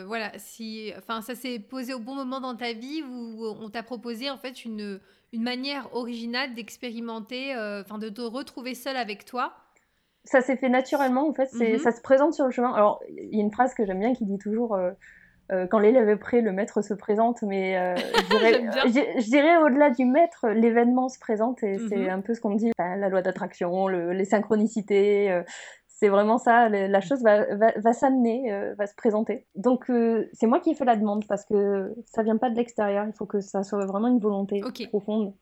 voilà, 0.07 0.31
si, 0.37 0.93
enfin, 0.97 1.21
ça 1.21 1.35
s'est 1.35 1.59
posé 1.59 1.93
au 1.93 1.99
bon 1.99 2.15
moment 2.15 2.39
dans 2.39 2.55
ta 2.55 2.71
vie 2.71 3.03
où 3.03 3.45
on 3.45 3.69
t'a 3.69 3.83
proposé 3.83 4.29
en 4.29 4.37
fait 4.37 4.63
une, 4.63 5.01
une 5.33 5.43
manière 5.43 5.93
originale 5.93 6.53
d'expérimenter, 6.53 7.53
enfin, 7.81 7.97
de 7.97 8.07
te 8.07 8.21
retrouver 8.21 8.75
seule 8.75 8.95
avec 8.95 9.25
toi? 9.25 9.53
Ça 10.25 10.39
s'est 10.39 10.55
fait 10.55 10.69
naturellement, 10.69 11.27
en 11.27 11.33
fait, 11.33 11.51
mm-hmm. 11.53 11.79
ça 11.79 11.91
se 11.91 12.01
présente 12.01 12.33
sur 12.33 12.45
le 12.45 12.51
chemin. 12.51 12.71
Alors, 12.71 13.01
il 13.09 13.35
y 13.35 13.39
a 13.39 13.43
une 13.43 13.51
phrase 13.51 13.73
que 13.73 13.85
j'aime 13.85 13.99
bien 13.99 14.13
qui 14.13 14.25
dit 14.25 14.37
toujours 14.37 14.73
euh, 14.75 14.91
quand 15.69 15.79
l'élève 15.79 16.09
est 16.09 16.17
prêt, 16.17 16.41
le 16.41 16.51
maître 16.51 16.81
se 16.81 16.93
présente, 16.93 17.41
mais 17.41 17.77
euh, 17.77 17.95
je 18.85 19.29
dirais, 19.29 19.57
au-delà 19.57 19.89
du 19.89 20.05
maître, 20.05 20.47
l'événement 20.49 21.09
se 21.09 21.19
présente 21.19 21.63
et 21.63 21.77
c'est 21.89 21.97
mhm. 21.97 22.09
un 22.09 22.21
peu 22.21 22.33
ce 22.33 22.41
qu'on 22.41 22.55
dit, 22.55 22.71
la 22.79 23.09
loi 23.09 23.21
d'attraction, 23.21 23.87
les 23.87 24.25
synchronicités, 24.25 25.31
euh, 25.31 25.43
c'est 25.87 26.09
vraiment 26.09 26.37
ça, 26.37 26.69
la 26.69 27.01
chose 27.01 27.21
va, 27.23 27.55
va, 27.55 27.71
va 27.75 27.93
s'amener, 27.93 28.73
va 28.77 28.87
se 28.87 28.95
présenter. 28.95 29.45
Donc 29.55 29.89
c'est 30.33 30.47
moi 30.47 30.59
qui 30.59 30.71
ai 30.71 30.75
fait 30.75 30.85
la 30.85 30.97
demande 30.97 31.25
parce 31.27 31.45
que 31.45 31.93
ça 32.05 32.23
vient 32.23 32.37
pas 32.37 32.49
de 32.49 32.55
l'extérieur, 32.55 33.05
il 33.07 33.13
faut 33.13 33.25
que 33.25 33.39
ça 33.39 33.63
soit 33.63 33.85
vraiment 33.85 34.09
une 34.09 34.19
volonté 34.19 34.61
profonde. 34.89 35.33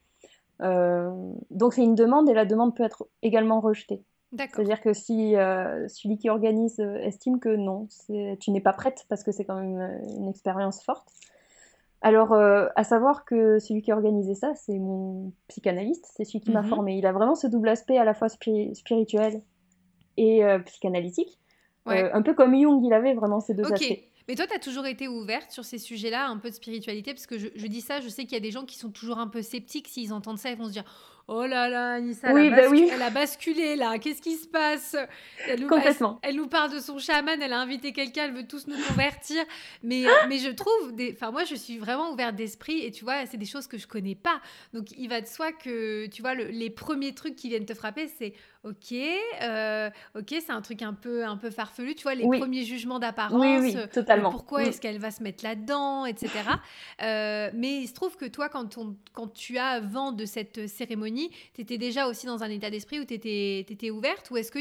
donc 0.59 1.73
c'est 1.73 1.83
une 1.83 1.95
demande 1.95 2.29
et 2.29 2.33
la 2.33 2.45
demande 2.45 2.75
peut 2.75 2.83
être 2.83 3.07
également 3.23 3.59
rejetée. 3.59 4.03
C'est-à-dire 4.37 4.81
que 4.81 4.93
si 4.93 5.35
euh, 5.35 5.87
celui 5.89 6.17
qui 6.17 6.29
organise 6.29 6.79
euh, 6.79 6.95
estime 6.99 7.39
que 7.39 7.49
non, 7.49 7.87
tu 8.39 8.51
n'es 8.51 8.61
pas 8.61 8.73
prête 8.73 9.05
parce 9.09 9.23
que 9.23 9.31
c'est 9.31 9.43
quand 9.43 9.55
même 9.55 9.79
euh, 9.79 10.17
une, 10.17 10.29
expérience 10.29 10.83
forte, 10.83 11.09
alors 12.03 12.33
à 12.33 12.83
savoir 12.83 13.25
que 13.25 13.59
celui 13.59 13.83
qui 13.83 13.91
a 13.91 13.95
organisé 13.95 14.33
ça, 14.33 14.53
c'est 14.55 14.79
mon 14.79 15.33
psychanalyste, 15.49 16.07
c'est 16.15 16.25
celui 16.25 16.39
qui 16.39 16.49
m'a 16.49 16.63
mhm. 16.63 16.69
formé. 16.69 16.97
Il 16.97 17.05
a 17.05 17.11
vraiment 17.11 17.35
ce 17.35 17.45
double 17.45 17.69
aspect 17.69 17.99
à 17.99 18.03
la 18.03 18.15
fois 18.15 18.27
spirituel 18.27 19.43
et 20.17 20.41
psychanalytique. 20.65 21.37
un 21.85 22.21
peu 22.23 22.33
comme 22.33 22.59
Jung, 22.59 22.83
il 22.83 22.91
avait 22.91 23.13
vraiment 23.13 23.39
ces 23.39 23.53
deux 23.53 23.71
aspects. 23.71 24.01
Mais 24.27 24.35
toi, 24.35 24.47
tu 24.47 24.53
as 24.53 24.59
toujours 24.59 24.85
été 24.85 25.07
ouverte 25.07 25.51
sur 25.51 25.65
ces 25.65 25.77
sujets-là, 25.77 26.27
un 26.27 26.37
peu 26.37 26.49
de 26.49 26.55
spiritualité, 26.55 27.13
parce 27.13 27.27
que 27.27 27.37
je, 27.37 27.67
dis 27.67 27.81
ça, 27.81 28.01
je 28.01 28.07
sais 28.07 28.23
qu'il 28.23 28.33
y 28.33 28.37
a 28.37 28.41
des 28.41 28.51
gens 28.51 28.65
qui 28.65 28.77
sont 28.77 28.89
toujours 28.89 29.19
un 29.19 29.27
peu 29.27 29.41
sceptiques 29.41 29.87
s'ils 29.87 30.13
entendent 30.13 30.37
ça, 30.37 30.51
ils 30.51 30.57
vont 30.57 30.67
se 30.67 30.71
dire 30.71 30.85
Oh 31.27 31.45
là 31.45 31.69
là, 31.69 31.93
Anissa, 31.93 32.29
elle, 32.29 32.53
a 32.53 32.55
bah 32.55 32.77
elle, 32.91 33.01
a 33.01 33.09
basculé 33.09 33.75
là. 33.75 33.97
Qu'est-ce 33.99 34.21
qui 34.21 34.35
se 34.35 34.47
passe? 34.47 34.95
Elle 35.47 35.61
nous, 35.61 35.67
Complètement. 35.67 36.19
Elle, 36.23 36.35
nous 36.35 36.47
parle 36.47 36.73
de 36.73 36.79
son 36.79 36.97
chaman, 36.97 37.41
elle 37.41 37.53
a 37.53 37.59
invité 37.59 37.93
quelqu'un, 37.93 38.25
elle 38.25 38.33
veut 38.33 38.47
tous 38.47 38.67
nous 38.67 38.75
convertir. 38.87 39.43
Mais, 39.83 40.05
euh, 40.05 40.11
mais 40.27 40.39
je 40.39 40.49
trouve, 40.49 40.93
des... 40.93 41.13
enfin 41.13 41.31
moi 41.31 41.43
je 41.43 41.55
suis 41.55 41.77
vraiment 41.77 42.11
ouverte 42.11 42.35
d'esprit 42.35 42.83
et 42.83 42.91
tu 42.91 43.03
vois, 43.03 43.25
c'est 43.25 43.37
des 43.37 43.45
choses 43.45 43.67
que 43.67 43.77
je 43.77 43.87
connais 43.87 44.15
pas. 44.15 44.41
Donc 44.73 44.91
il 44.97 45.07
va 45.07 45.21
de 45.21 45.27
soi 45.27 45.51
que, 45.51 46.07
tu 46.07 46.21
vois, 46.21 46.33
les 46.35 46.69
premiers 46.69 47.13
trucs 47.13 47.35
qui 47.35 47.49
viennent 47.49 47.65
te 47.65 47.73
frapper, 47.73 48.07
c'est 48.07 48.33
ok, 48.63 48.93
euh, 49.41 49.89
ok, 50.15 50.27
c'est 50.29 50.51
un 50.51 50.61
truc 50.61 50.81
un 50.81 50.93
peu, 50.93 51.25
un 51.25 51.37
peu 51.37 51.49
farfelu, 51.49 51.95
tu 51.95 52.03
vois, 52.03 52.13
les 52.13 52.27
premiers 52.27 52.63
jugements 52.63 52.99
d'apparence. 52.99 53.41
Oui, 53.41 53.57
oui, 53.73 53.75
totalement. 53.91 54.31
Pourquoi 54.31 54.63
est-ce 54.63 54.79
qu'elle 54.79 54.99
va 54.99 55.11
se 55.11 55.23
mettre 55.23 55.43
là-dedans, 55.43 56.05
etc. 56.05 56.29
mais 56.99 57.81
il 57.81 57.87
se 57.87 57.93
trouve 57.93 58.17
que 58.17 58.25
toi, 58.25 58.49
quand, 58.49 58.77
on, 58.77 58.95
quand 59.13 59.33
tu 59.33 59.57
as 59.57 59.79
vent 59.79 60.11
de 60.11 60.25
cette 60.25 60.67
cérémonie, 60.67 61.10
tu 61.53 61.61
étais 61.61 61.77
déjà 61.77 62.07
aussi 62.07 62.25
dans 62.25 62.43
un 62.43 62.49
état 62.49 62.69
d'esprit 62.69 62.99
où 62.99 63.05
tu 63.05 63.13
étais, 63.13 63.89
ouverte 63.89 64.29
Ou 64.31 64.37
est-ce 64.37 64.51
que 64.51 64.59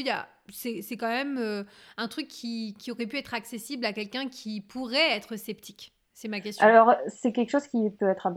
c'est, 0.49 0.97
quand 0.97 1.07
même 1.07 1.37
euh, 1.37 1.63
un 1.97 2.07
truc 2.07 2.27
qui, 2.27 2.75
aurait 2.89 3.07
pu 3.07 3.17
être 3.17 3.33
accessible 3.33 3.85
à 3.85 3.93
quelqu'un 3.93 4.27
qui 4.27 4.61
pourrait 4.61 5.11
être 5.11 5.35
sceptique? 5.35 5.93
C'est 6.13 6.27
ma 6.27 6.39
question. 6.39 6.65
Alors, 6.65 6.93
c'est 7.07 7.31
quelque 7.31 7.49
chose 7.49 7.67
qui 7.67 7.89
peut 7.89 8.09
être 8.09 8.27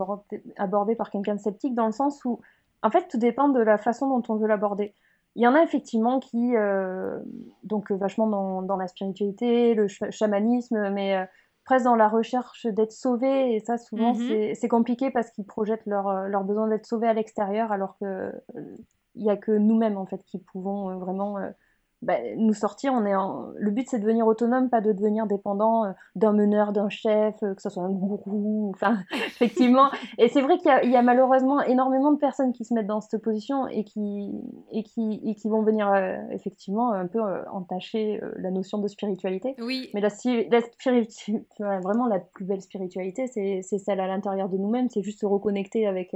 abordé, 0.57 0.95
par 0.95 1.11
quelqu'un 1.11 1.35
de 1.35 1.39
sceptique 1.39 1.75
dans 1.75 1.85
le 1.85 1.91
sens 1.91 2.23
où, 2.25 2.39
en 2.81 2.89
fait, 2.89 3.07
tout 3.07 3.17
dépend 3.17 3.49
de 3.49 3.59
la 3.59 3.77
façon 3.77 4.07
dont 4.07 4.23
on 4.33 4.37
veut 4.37 4.47
l'aborder. 4.47 4.93
Il 5.35 5.43
y 5.43 5.47
en 5.47 5.53
a 5.53 5.61
effectivement 5.61 6.19
qui, 6.19 6.55
euh, 6.55 7.19
donc 7.63 7.91
vachement 7.91 8.61
dans, 8.61 8.77
la 8.77 8.87
spiritualité, 8.87 9.75
le 9.75 9.87
chamanisme, 9.87 10.89
mais 10.91 11.17
euh, 11.17 11.25
presque 11.65 11.85
dans 11.85 11.95
la 11.95 12.07
recherche 12.07 12.67
d'être 12.67 12.91
sauvés. 12.91 13.55
Et 13.55 13.59
ça, 13.59 13.77
souvent, 13.77 14.13
mhm. 14.13 14.53
c'est 14.55 14.67
compliqué 14.67 15.11
parce 15.11 15.31
qu'ils 15.31 15.45
projettent 15.45 15.85
leur, 15.85 16.07
euh, 16.07 16.27
leur 16.27 16.43
besoin 16.43 16.67
d'être 16.67 16.85
sauvés 16.85 17.07
à 17.07 17.13
l'extérieur, 17.13 17.71
alors 17.71 17.97
qu'il 17.97 18.07
euh, 18.07 18.31
n'y 19.15 19.29
a 19.29 19.35
que 19.35 19.51
nous-mêmes, 19.51 19.97
en 19.97 20.05
fait, 20.05 20.23
qui 20.25 20.39
pouvons 20.39 20.91
euh, 20.91 20.95
vraiment 20.95 21.37
bah, 22.01 22.17
nous 22.37 22.53
sortir. 22.53 22.93
On 22.93 23.05
est 23.05 23.15
en... 23.15 23.51
Le 23.57 23.71
but, 23.71 23.87
c'est 23.89 23.97
de 23.97 24.03
devenir 24.03 24.27
autonome, 24.27 24.69
pas 24.69 24.81
de 24.81 24.91
devenir 24.91 25.27
dépendant 25.27 25.85
euh, 25.85 25.91
d'un 26.15 26.33
meneur, 26.33 26.71
d'un 26.71 26.89
chef, 26.89 27.35
euh, 27.41 27.53
que 27.55 27.61
ce 27.61 27.69
soit 27.69 27.83
un 27.83 27.89
gourou. 27.89 28.71
Enfin, 28.73 28.99
effectivement. 29.27 29.89
Et 30.17 30.29
c'est 30.29 30.41
vrai 30.41 30.57
qu'il 30.57 30.91
y, 30.91 30.95
a 30.95 31.01
malheureusement 31.01 31.61
énormément 31.61 32.11
de 32.11 32.17
personnes 32.17 32.51
qui 32.53 32.65
se 32.65 32.73
mettent 32.73 32.87
dans 32.87 33.01
cette 33.01 33.21
position 33.21 33.67
et 33.67 33.83
qui, 33.83 34.29
et 34.71 34.83
qui, 34.83 35.21
et 35.23 35.35
qui 35.35 35.49
vont 35.49 35.63
venir 35.63 35.89
euh, 35.89 36.17
effectivement 36.31 36.91
un 36.91 37.07
peu 37.07 37.21
entacher 37.51 38.21
la 38.37 38.51
notion 38.51 38.77
de 38.77 38.87
spiritualité. 38.87 39.55
Oui. 39.59 39.89
Mais 39.93 40.01
la, 40.01 40.09
la 40.51 40.61
spiritualité, 40.61 41.45
vraiment 41.59 42.07
la 42.07 42.19
plus 42.19 42.45
belle 42.45 42.61
spiritualité, 42.61 43.27
c'est 43.27 43.77
celle 43.77 43.99
à 43.99 44.07
l'intérieur 44.07 44.49
de 44.49 44.57
nous-mêmes. 44.57 44.89
C'est 44.89 45.01
juste 45.01 45.21
se 45.21 45.25
reconnecter 45.25 45.87
avec, 45.87 46.15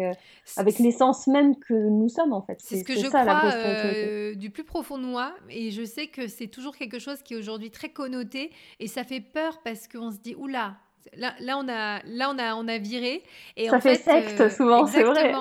avec 0.57 0.79
l'essence 0.79 1.27
même 1.27 1.55
que 1.55 1.73
nous 1.73 2.09
sommes, 2.09 2.33
en 2.33 2.41
fait. 2.41 2.57
C'est 2.59 2.77
ce 2.77 2.83
que 2.83 2.93
je 2.93 3.07
ça, 3.07 3.25
crois 3.25 4.35
du 4.35 4.49
plus 4.49 4.63
profond 4.63 4.97
de 4.97 5.05
moi. 5.05 5.33
Et 5.49 5.68
je 5.71 5.79
je 5.79 5.85
sais 5.85 6.07
que 6.07 6.27
c'est 6.27 6.47
toujours 6.47 6.75
quelque 6.75 6.99
chose 6.99 7.21
qui 7.23 7.33
est 7.33 7.37
aujourd'hui 7.37 7.71
très 7.71 7.89
connoté 7.89 8.51
et 8.79 8.87
ça 8.87 9.03
fait 9.03 9.21
peur 9.21 9.61
parce 9.63 9.87
qu'on 9.87 10.11
se 10.11 10.17
dit 10.17 10.35
oula, 10.35 10.75
Là, 11.15 11.33
là, 11.39 11.57
on 11.57 11.67
a, 11.69 12.03
là, 12.03 12.29
on 12.29 12.37
a, 12.37 12.55
on 12.55 12.67
a 12.67 12.77
viré. 12.77 13.23
Et 13.55 13.69
ça 13.69 13.77
en 13.77 13.79
fait, 13.79 13.95
secte 13.95 14.41
euh, 14.41 14.49
souvent, 14.49 14.85
c'est 14.85 15.03
vrai. 15.03 15.33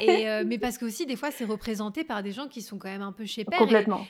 Et, 0.00 0.28
euh, 0.28 0.44
mais 0.46 0.58
parce 0.58 0.78
que 0.78 0.84
aussi, 0.84 1.06
des 1.06 1.16
fois, 1.16 1.30
c'est 1.30 1.44
représenté 1.44 2.04
par 2.04 2.22
des 2.22 2.32
gens 2.32 2.48
qui 2.48 2.62
sont 2.62 2.78
quand 2.78 2.88
même 2.88 3.02
un 3.02 3.12
peu 3.12 3.24
chez 3.24 3.44
père 3.44 3.60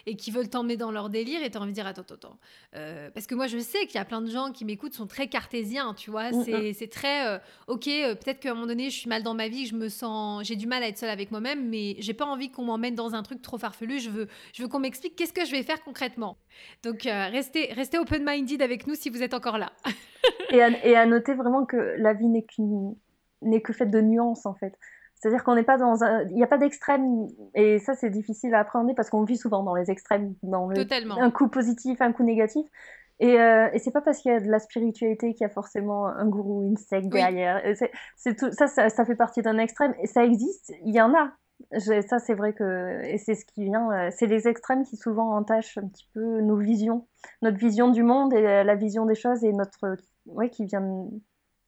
et, 0.07 0.17
qui 0.17 0.31
veulent 0.31 0.49
t'emmener 0.49 0.77
dans 0.77 0.91
leur 0.91 1.11
délire 1.11 1.43
et 1.43 1.51
t'as 1.51 1.61
envie 1.61 1.71
de 1.71 1.75
dire 1.75 1.87
attends, 1.87 2.03
attends, 2.03 2.15
attends. 2.15 2.39
Euh, 2.77 3.11
parce 3.13 3.27
que 3.27 3.35
moi, 3.35 3.47
je 3.47 3.59
sais 3.59 3.87
qu'il 3.87 3.97
y 3.97 3.99
a 3.99 4.05
plein 4.05 4.21
de 4.21 4.31
gens 4.31 4.53
qui 4.53 4.65
m'écoutent 4.65 4.95
sont 4.95 5.07
très 5.07 5.27
cartésiens, 5.29 5.95
tu 5.95 6.11
vois. 6.11 6.31
Mm, 6.31 6.41
mm. 6.41 6.73
C'est 6.75 6.91
très 6.91 7.41
ok. 7.69 7.85
Peut-être 7.85 8.41
qu'à 8.41 8.51
un 8.51 8.55
moment 8.55 8.67
donné, 8.67 8.91
je 8.91 8.97
suis 8.97 9.09
mal 9.09 9.23
dans 9.23 9.35
ma 9.35 9.49
vie, 9.49 9.67
je 9.67 9.75
me 9.75 9.89
sens, 9.89 10.45
j'ai 10.47 10.57
du 10.57 10.67
mal 10.67 10.83
à 10.83 10.89
être 10.89 10.99
seule 10.99 11.11
avec 11.11 11.31
moi-même, 11.31 11.69
mais 11.69 11.97
j'ai 11.99 12.15
pas 12.15 12.27
envie 12.27 12.51
qu'on 12.51 12.65
m'emmène 12.65 12.95
dans 12.95 13.15
un 13.15 13.23
truc 13.23 13.43
trop 13.43 13.59
farfelu. 13.59 13.99
Je 13.99 14.11
veux, 14.11 14.29
je 14.53 14.63
veux 14.63 14.69
qu'on 14.69 14.81
m'explique 14.81 15.17
qu'est-ce 15.17 15.33
que 15.33 15.45
je 15.45 15.53
vais 15.53 15.63
faire 15.63 15.83
concrètement. 15.83 16.37
Donc, 16.83 17.03
restez, 17.03 17.73
restez 17.73 17.99
open-minded 17.99 18.63
avec 18.63 18.87
nous 18.87 18.95
si 18.95 19.11
vous 19.11 19.23
êtes 19.23 19.35
encore 19.35 19.59
là. 19.59 19.73
et, 20.51 20.63
à, 20.63 21.01
à, 21.01 21.07
noter 21.07 21.35
vraiment 21.35 21.65
que 21.65 21.95
la 21.99 22.15
vie 22.15 22.29
n'est 22.29 22.47
n'est 23.45 23.61
que 23.61 23.73
faite 23.73 23.91
de 23.91 24.01
nuances 24.01 24.47
en 24.47 24.55
fait. 24.55 24.75
C'est-à-dire 25.25 25.43
qu'on 25.43 25.55
n'est 25.55 25.63
pas 25.63 25.79
dans 25.79 26.05
un, 26.05 26.25
il 26.25 26.35
n'y 26.35 26.43
a 26.43 26.47
pas 26.47 26.59
d'extrême 26.59 27.29
et 27.55 27.79
ça 27.79 27.95
c'est 27.95 28.11
difficile 28.11 28.55
à 28.55 28.59
appréhender 28.59 28.93
parce 28.93 29.09
qu'on 29.09 29.25
vit 29.25 29.39
souvent 29.39 29.63
dans 29.63 29.75
les 29.75 29.91
extrêmes, 29.91 30.35
dans 30.43 30.67
le, 30.67 30.77
un 31.19 31.31
coup 31.31 31.49
positif, 31.49 32.03
un 32.03 32.13
coup 32.13 32.25
négatif. 32.25 32.67
Et, 33.21 33.41
euh, 33.41 33.71
et 33.73 33.79
c'est 33.79 33.91
pas 33.91 34.03
parce 34.03 34.19
qu'il 34.19 34.31
y 34.31 34.35
a 34.35 34.41
de 34.41 34.51
la 34.51 34.59
spiritualité 34.59 35.33
qu'il 35.33 35.41
y 35.41 35.47
a 35.47 35.49
forcément 35.49 36.09
un 36.09 36.27
gourou, 36.27 36.67
une 36.67 36.77
secte 36.77 37.09
derrière. 37.09 37.63
C'est 38.17 38.37
tout, 38.37 38.53
ça, 38.53 38.67
ça, 38.67 38.91
ça, 38.91 39.07
fait 39.07 39.15
partie 39.15 39.41
d'un 39.41 39.57
extrême 39.57 39.95
et 39.99 40.07
ça 40.07 40.23
existe. 40.23 40.75
Il 40.85 40.95
y 40.95 41.01
en 41.01 41.15
a. 41.15 41.33
ça 42.03 42.19
c'est 42.19 42.35
vrai 42.35 42.53
que 42.53 43.03
et 43.07 43.17
c'est 43.17 43.35
ce 43.35 43.47
qui 43.47 43.65
vient. 43.65 43.91
Euh, 43.93 44.11
c'est 44.15 44.27
les 44.27 44.47
extrêmes 44.47 44.85
qui 44.85 44.99
souvent 44.99 45.35
entachent 45.35 45.79
un 45.79 45.89
petit 45.89 46.07
peu 46.13 46.43
nos 46.43 46.59
visions, 46.59 47.07
notre 47.41 47.57
vision 47.57 47.89
du 47.89 48.03
monde 48.03 48.35
et 48.35 48.43
la 48.43 48.75
vision 48.75 49.07
des 49.07 49.15
choses 49.15 49.43
et 49.43 49.55
notre 49.55 49.97
ouais, 50.27 50.51
qui 50.51 50.67
vient 50.67 51.09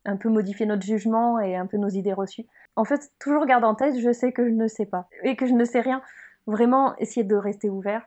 un 0.07 0.17
peu 0.17 0.29
modifier 0.29 0.67
notre 0.67 0.85
jugement 0.85 1.39
et 1.41 1.57
un 1.57 1.67
peu 1.67 1.77
nos 1.77 1.89
idées 1.89 2.13
reçues. 2.13 2.47
En 2.77 2.85
fait, 2.85 3.11
toujours 3.19 3.47
garder 3.47 3.67
en 3.67 3.75
tête, 3.75 3.99
je 3.99 4.13
sais 4.13 4.33
que 4.33 4.47
je 4.49 4.53
ne 4.53 4.69
sais 4.69 4.87
pas 4.87 5.09
et 5.23 5.37
que 5.37 5.47
je 5.47 5.53
ne 5.53 5.65
sais 5.65 5.81
rien. 5.81 6.01
Vraiment, 6.47 6.97
essayer 6.99 7.25
de 7.25 7.37
rester 7.37 7.69
ouvert. 7.69 8.07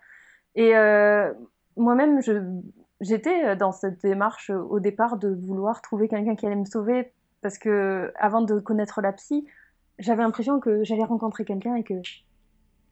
Et 0.56 0.76
euh, 0.76 1.34
moi-même, 1.78 2.22
j'étais 3.02 3.56
dans 3.56 3.72
cette 3.72 4.02
démarche 4.02 4.50
au 4.50 4.80
départ 4.80 5.18
de 5.18 5.30
vouloir 5.30 5.82
trouver 5.82 6.08
quelqu'un 6.08 6.36
qui 6.36 6.46
allait 6.46 6.56
me 6.56 6.66
sauver 6.66 7.12
parce 7.42 7.58
que 7.58 8.12
avant 8.16 8.42
de 8.42 8.60
connaître 8.60 9.02
la 9.02 9.14
psy, 9.14 9.46
j'avais 9.98 10.24
l'impression 10.24 10.60
que 10.60 10.84
j'allais 10.84 11.04
rencontrer 11.04 11.46
quelqu'un 11.46 11.76
et 11.76 11.84
que 11.84 11.96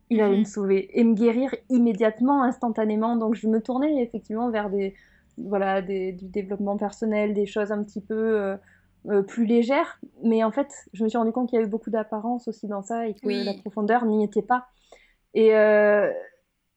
il 0.10 0.22
allait 0.22 0.36
me 0.36 0.38
mhm. 0.40 0.46
sauver 0.46 1.00
et 1.00 1.04
me 1.04 1.14
guérir 1.14 1.54
immédiatement, 1.70 2.44
instantanément. 2.44 3.18
Donc 3.18 3.36
je 3.36 3.48
me 3.48 3.62
tournais 3.62 4.02
effectivement 4.02 4.50
vers 4.50 4.70
des, 4.70 4.96
voilà, 5.38 5.82
du 5.82 6.14
développement 6.14 6.78
personnel, 6.78 7.34
des 7.34 7.46
choses 7.46 7.72
un 7.72 7.84
petit 7.84 8.02
peu 8.02 8.16
euh, 8.16 8.58
euh, 9.08 9.22
plus 9.22 9.46
légères. 9.46 10.00
Mais 10.24 10.44
en 10.44 10.52
fait, 10.52 10.68
je 10.94 11.04
me 11.04 11.10
suis 11.10 11.18
rendu 11.18 11.32
compte 11.32 11.50
qu'il 11.50 11.58
y 11.58 11.62
avait 11.62 11.70
beaucoup 11.70 11.90
d'apparence 11.90 12.48
aussi 12.48 12.68
dans 12.68 12.82
ça 12.82 13.08
et 13.08 13.14
que 13.14 13.28
la 13.28 13.54
profondeur 13.54 14.06
n'y 14.06 14.24
était 14.24 14.42
pas. 14.42 14.68
Et 15.34 15.56
euh, 15.56 16.12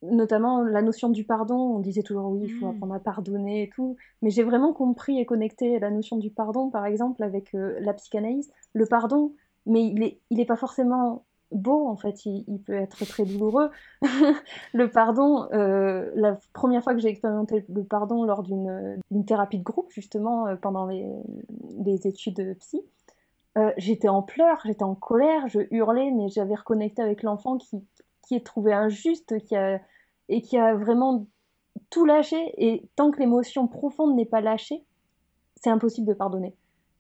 notamment 0.02 0.62
la 0.62 0.82
notion 0.82 1.08
du 1.08 1.24
pardon, 1.24 1.56
on 1.56 1.78
disait 1.78 2.02
toujours 2.02 2.30
oui, 2.30 2.42
il 2.44 2.50
faut 2.54 2.66
mm. 2.66 2.76
apprendre 2.76 2.94
à 2.94 3.00
pardonner 3.00 3.64
et 3.64 3.70
tout. 3.70 3.96
Mais 4.22 4.30
j'ai 4.30 4.42
vraiment 4.42 4.72
compris 4.72 5.18
et 5.18 5.26
connecté 5.26 5.78
la 5.78 5.90
notion 5.90 6.16
du 6.16 6.30
pardon, 6.30 6.70
par 6.70 6.86
exemple, 6.86 7.22
avec 7.22 7.50
la 7.52 7.94
psychanalyse. 7.94 8.50
Le 8.72 8.86
pardon, 8.86 9.34
mais 9.66 9.84
il 9.86 9.94
n'est 9.94 10.20
il 10.30 10.40
est 10.40 10.46
pas 10.46 10.56
forcément 10.56 11.24
beau, 11.52 11.86
en 11.88 11.96
fait, 11.96 12.26
il, 12.26 12.60
peut 12.64 12.74
être 12.74 13.04
très 13.06 13.24
douloureux. 13.24 13.70
le 14.72 14.90
pardon, 14.90 15.48
euh, 15.52 16.10
la 16.14 16.38
première 16.52 16.82
fois 16.82 16.94
que 16.94 17.00
j'ai 17.00 17.08
expérimenté 17.08 17.64
le 17.68 17.84
pardon 17.84 18.24
lors 18.24 18.42
d'une 18.42 19.24
thérapie 19.26 19.58
de 19.58 19.64
groupe, 19.64 19.90
justement, 19.90 20.46
euh, 20.46 20.56
pendant 20.56 20.86
les, 20.86 21.06
les, 21.84 22.06
études 22.06 22.56
psy, 22.58 22.82
euh, 23.58 23.72
j'étais 23.76 24.08
en 24.08 24.22
pleurs, 24.22 24.60
j'étais 24.64 24.84
en 24.84 24.94
colère, 24.94 25.48
je 25.48 25.60
hurlais, 25.70 26.10
mais 26.10 26.28
j'avais 26.28 26.54
reconnecté 26.54 27.02
avec 27.02 27.22
l'enfant 27.22 27.58
qui, 27.58 27.84
qui 28.22 28.34
est 28.34 28.46
trouvé 28.46 28.72
injuste 28.72 29.38
qui 29.44 29.56
a, 29.56 29.80
et 30.28 30.42
qui 30.42 30.56
a 30.56 30.74
vraiment 30.74 31.26
tout 31.90 32.04
lâché. 32.04 32.54
Et 32.58 32.88
tant 32.96 33.10
que 33.10 33.18
l'émotion 33.18 33.66
profonde 33.66 34.14
n'est 34.14 34.24
pas 34.24 34.40
lâchée, 34.40 34.84
c'est 35.56 35.70
impossible 35.70 36.06
de 36.06 36.14
pardonner. 36.14 36.54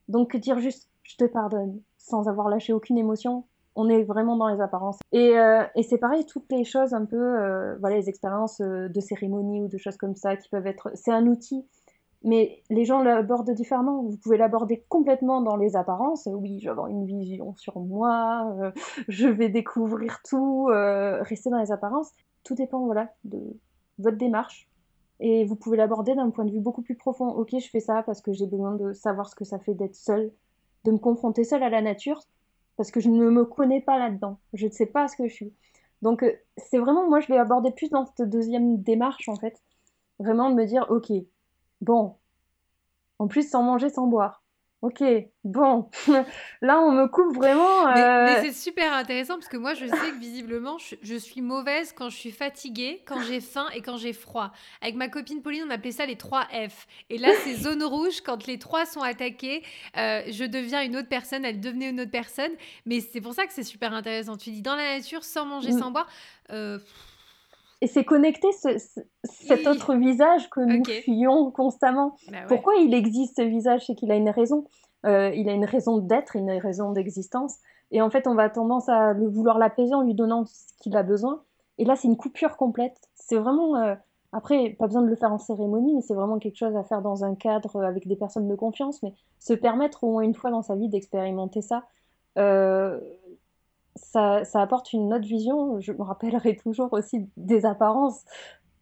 Donc 0.08 0.36
dire 0.36 0.58
juste 0.58 0.90
je 1.02 1.16
te 1.16 1.24
pardonne 1.24 1.80
sans 1.98 2.28
avoir 2.28 2.48
lâché 2.48 2.72
aucune 2.72 2.98
émotion, 2.98 3.44
on 3.76 3.88
est 3.88 4.02
vraiment 4.02 4.36
dans 4.36 4.48
les 4.48 4.60
apparences. 4.60 4.98
Et, 5.12 5.38
euh, 5.38 5.64
et 5.76 5.82
c'est 5.82 5.98
pareil, 5.98 6.26
toutes 6.26 6.50
les 6.50 6.64
choses 6.64 6.94
un 6.94 7.04
peu, 7.04 7.16
euh, 7.16 7.76
voilà, 7.80 7.96
les 7.96 8.08
expériences 8.08 8.60
euh, 8.60 8.88
de 8.88 9.00
cérémonie 9.00 9.62
ou 9.62 9.68
de 9.68 9.78
choses 9.78 9.96
comme 9.96 10.16
ça 10.16 10.36
qui 10.36 10.48
peuvent 10.48 10.66
être. 10.66 10.90
C'est 10.94 11.12
un 11.12 11.26
outil, 11.26 11.64
mais 12.22 12.62
les 12.68 12.84
gens 12.84 13.02
l'abordent 13.02 13.52
différemment. 13.52 14.02
Vous 14.02 14.16
pouvez 14.16 14.36
l'aborder 14.36 14.84
complètement 14.88 15.40
dans 15.40 15.56
les 15.56 15.76
apparences. 15.76 16.28
Oui, 16.32 16.58
je 16.60 16.64
vais 16.64 16.70
avoir 16.70 16.88
une 16.88 17.06
vision 17.06 17.54
sur 17.56 17.80
moi, 17.80 18.72
je 19.08 19.28
vais 19.28 19.48
découvrir 19.48 20.20
tout, 20.28 20.66
rester 20.66 21.50
dans 21.50 21.60
les 21.60 21.72
apparences. 21.72 22.10
Tout 22.44 22.54
dépend, 22.54 22.84
voilà, 22.84 23.12
de 23.24 23.40
votre 23.98 24.16
démarche. 24.16 24.68
Et 25.20 25.44
vous 25.44 25.54
pouvez 25.54 25.76
l'aborder 25.76 26.14
d'un 26.14 26.30
point 26.30 26.46
de 26.46 26.50
vue 26.50 26.60
beaucoup 26.60 26.80
plus 26.82 26.96
profond. 26.96 27.28
Ok, 27.28 27.50
je 27.52 27.68
fais 27.68 27.80
ça 27.80 28.02
parce 28.02 28.22
que 28.22 28.32
j'ai 28.32 28.46
besoin 28.46 28.74
de 28.74 28.94
savoir 28.94 29.28
ce 29.28 29.34
que 29.34 29.44
ça 29.44 29.58
fait 29.58 29.74
d'être 29.74 29.94
seul, 29.94 30.32
de 30.84 30.92
me 30.92 30.98
confronter 30.98 31.44
seul 31.44 31.62
à 31.62 31.68
la 31.68 31.82
nature 31.82 32.22
parce 32.80 32.90
que 32.90 33.00
je 33.00 33.10
ne 33.10 33.28
me 33.28 33.44
connais 33.44 33.82
pas 33.82 33.98
là-dedans. 33.98 34.40
Je 34.54 34.66
ne 34.66 34.70
sais 34.72 34.86
pas 34.86 35.06
ce 35.06 35.14
que 35.14 35.28
je 35.28 35.34
suis. 35.34 35.52
Donc 36.00 36.22
euh, 36.22 36.32
c'est 36.56 36.78
vraiment, 36.78 37.06
moi 37.06 37.20
je 37.20 37.28
l'ai 37.28 37.36
abordé 37.36 37.70
plus 37.72 37.90
dans 37.90 38.06
cette 38.06 38.30
deuxième 38.30 38.80
démarche 38.82 39.28
en 39.28 39.36
fait. 39.36 39.62
Vraiment 40.18 40.48
de 40.48 40.54
me 40.54 40.64
dire, 40.64 40.86
ok, 40.88 41.12
bon, 41.82 42.16
en 43.18 43.28
plus 43.28 43.50
sans 43.50 43.62
manger, 43.62 43.90
sans 43.90 44.06
boire. 44.06 44.39
Ok, 44.82 45.02
bon, 45.44 45.90
là 46.62 46.80
on 46.80 46.90
me 46.90 47.06
coupe 47.06 47.36
vraiment. 47.36 47.92
Mais, 47.92 48.02
euh, 48.02 48.42
c'est 48.42 48.54
super 48.54 48.94
intéressant 48.94 49.34
parce 49.34 49.48
que 49.48 49.58
moi 49.58 49.74
je 49.74 49.84
sais 49.84 50.10
que 50.10 50.18
visiblement 50.18 50.78
je, 50.78 51.16
suis 51.16 51.42
mauvaise 51.42 51.92
quand 51.92 52.08
je 52.08 52.16
suis 52.16 52.30
fatiguée, 52.30 53.02
quand 53.04 53.20
j'ai 53.20 53.42
faim 53.42 53.66
et 53.74 53.82
quand 53.82 53.98
j'ai 53.98 54.14
froid. 54.14 54.52
Avec 54.80 54.94
ma 54.94 55.08
copine 55.08 55.42
Pauline 55.42 55.64
on 55.66 55.70
appelait 55.70 55.92
ça 55.92 56.06
les 56.06 56.16
3 56.16 56.44
F. 56.68 56.86
Et 57.10 57.18
là 57.18 57.28
c'est 57.44 57.54
zone 57.56 57.82
rouge, 57.82 58.22
quand 58.22 58.46
les 58.46 58.58
trois 58.58 58.86
sont 58.86 59.02
attaqués, 59.02 59.62
euh, 59.98 60.22
je 60.30 60.44
deviens 60.44 60.82
une 60.82 60.96
autre 60.96 61.08
personne, 61.08 61.44
elle 61.44 61.60
devenait 61.60 61.90
une 61.90 62.00
autre 62.00 62.10
personne. 62.10 62.52
Mais 62.86 63.00
c'est 63.00 63.20
pour 63.20 63.34
ça 63.34 63.44
que 63.44 63.52
c'est 63.52 63.64
super 63.64 63.92
intéressant. 63.92 64.38
Tu 64.38 64.50
dis 64.50 64.62
dans 64.62 64.76
la 64.76 64.96
nature, 64.96 65.24
sans 65.24 65.44
manger, 65.44 65.72
mm. 65.72 65.78
sans 65.78 65.90
boire. 65.90 66.08
Euh, 66.52 66.78
et 67.80 67.86
c'est 67.86 68.04
connecter 68.04 68.48
cet 69.24 69.66
autre 69.66 69.94
visage 69.94 70.50
que 70.50 70.60
nous 70.60 70.84
fuyons 71.02 71.50
constamment. 71.50 72.16
Bah 72.30 72.38
Pourquoi 72.46 72.74
il 72.76 72.92
existe 72.92 73.36
ce 73.36 73.42
visage? 73.42 73.86
C'est 73.86 73.94
qu'il 73.94 74.10
a 74.12 74.16
une 74.16 74.28
raison. 74.28 74.66
Euh, 75.06 75.30
il 75.34 75.48
a 75.48 75.52
une 75.52 75.64
raison 75.64 75.98
d'être, 75.98 76.36
une 76.36 76.50
raison 76.50 76.92
d'existence. 76.92 77.56
Et 77.90 78.02
en 78.02 78.10
fait, 78.10 78.26
on 78.26 78.34
va 78.34 78.50
tendance 78.50 78.88
à 78.88 79.14
le 79.14 79.26
vouloir 79.26 79.58
l'apaiser 79.58 79.94
en 79.94 80.02
lui 80.02 80.14
donnant 80.14 80.44
ce 80.44 80.74
qu'il 80.80 80.96
a 80.96 81.02
besoin. 81.02 81.42
Et 81.78 81.84
là, 81.84 81.96
c'est 81.96 82.08
une 82.08 82.16
coupure 82.16 82.56
complète. 82.56 82.96
C'est 83.14 83.36
vraiment. 83.36 83.76
Euh, 83.76 83.94
après, 84.32 84.76
pas 84.78 84.86
besoin 84.86 85.02
de 85.02 85.08
le 85.08 85.16
faire 85.16 85.32
en 85.32 85.38
cérémonie, 85.38 85.94
mais 85.94 86.02
c'est 86.02 86.14
vraiment 86.14 86.38
quelque 86.38 86.56
chose 86.56 86.76
à 86.76 86.84
faire 86.84 87.02
dans 87.02 87.24
un 87.24 87.34
cadre 87.34 87.82
avec 87.82 88.06
des 88.06 88.14
personnes 88.14 88.46
de 88.46 88.54
confiance, 88.54 89.02
mais 89.02 89.12
se 89.40 89.54
permettre 89.54 90.04
au 90.04 90.12
moins 90.12 90.22
une 90.22 90.34
fois 90.34 90.50
dans 90.50 90.62
sa 90.62 90.76
vie 90.76 90.88
d'expérimenter 90.88 91.62
ça. 91.62 91.84
Euh, 92.38 93.00
ça, 94.02 94.42
apporte 94.54 94.92
une 94.92 95.12
autre 95.12 95.26
vision. 95.26 95.80
Je 95.80 95.92
me 95.92 96.02
rappellerai 96.02 96.56
toujours 96.56 96.92
aussi 96.92 97.28
des 97.36 97.66
apparences. 97.66 98.24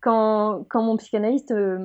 Quand, 0.01 0.65
quand 0.69 0.83
mon 0.83 0.97
psychanalyste 0.97 1.51
euh, 1.51 1.79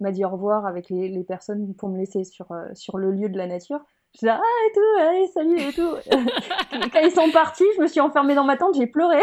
m'a 0.00 0.10
dit 0.10 0.24
au 0.24 0.30
revoir 0.30 0.64
avec 0.64 0.88
les, 0.88 1.22
personnes 1.24 1.74
pour 1.74 1.90
me 1.90 1.98
laisser 1.98 2.24
sur, 2.24 2.50
euh, 2.50 2.68
sur 2.72 2.96
le 2.96 3.12
lieu 3.12 3.28
de 3.28 3.36
la 3.36 3.46
nature, 3.46 3.80
je 4.14 4.20
disais 4.20 4.30
ah 4.30 4.40
et 4.40 4.72
tout, 4.72 5.00
allez, 5.00 5.26
salut 5.28 5.60
et 5.60 5.72
tout. 5.72 5.96
quand 6.92 7.00
ils 7.00 7.12
sont 7.12 7.30
partis, 7.30 7.64
je 7.76 7.82
me 7.82 7.86
suis 7.86 8.00
enfermée 8.00 8.34
dans 8.34 8.44
ma 8.44 8.56
tente, 8.56 8.74
j'ai 8.74 8.86
pleuré. 8.86 9.20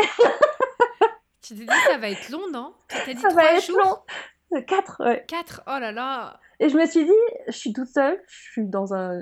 tu 1.42 1.56
t'es 1.56 1.66
dit 1.66 1.82
ça 1.88 1.98
va 1.98 2.10
être 2.10 2.30
long, 2.30 2.48
non? 2.52 2.74
Dit 3.08 3.18
Ça 3.18 3.30
va 3.30 3.54
être 3.54 3.72
long. 3.72 4.62
Quatre, 4.66 5.04
ouais. 5.04 5.26
Quatre, 5.28 5.62
oh 5.68 5.80
là 5.80 5.92
là. 5.92 6.40
Et 6.62 6.68
je 6.68 6.78
me 6.78 6.86
suis 6.86 7.06
dit, 7.06 7.12
je 7.48 7.54
suis 7.54 7.72
toute 7.72 7.88
seule, 7.88 8.22
je 8.28 8.52
suis 8.52 8.66
dans 8.66 8.94
un, 8.94 9.22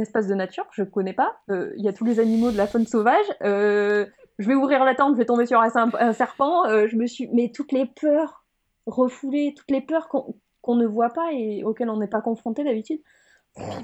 espace 0.00 0.26
de 0.26 0.34
nature, 0.34 0.66
je 0.72 0.82
connais 0.82 1.12
pas. 1.12 1.36
Euh, 1.48 1.72
il 1.76 1.84
y 1.84 1.88
a 1.88 1.92
tous 1.92 2.04
les 2.04 2.18
animaux 2.18 2.50
de 2.50 2.56
la 2.56 2.66
faune 2.66 2.86
sauvage. 2.86 3.24
Euh, 3.42 4.06
je 4.38 4.48
vais 4.48 4.54
ouvrir 4.54 4.84
la 4.84 4.96
tente, 4.96 5.14
je 5.14 5.18
vais 5.18 5.24
tomber 5.24 5.46
sur 5.46 5.60
un, 5.60 6.12
serpent. 6.12 6.66
Euh, 6.66 6.88
je 6.88 6.96
me 6.96 7.06
suis, 7.06 7.28
mais 7.32 7.52
toutes 7.54 7.70
les 7.70 7.86
peurs 7.86 8.44
refoulées, 8.86 9.54
toutes 9.56 9.70
les 9.70 9.80
peurs 9.80 10.08
qu'on 10.08 10.74
ne 10.74 10.86
voit 10.86 11.10
pas 11.10 11.32
et 11.32 11.62
auxquelles 11.62 11.90
on 11.90 11.98
n'est 11.98 12.08
pas 12.08 12.20
confronté 12.20 12.64
d'habitude. 12.64 13.00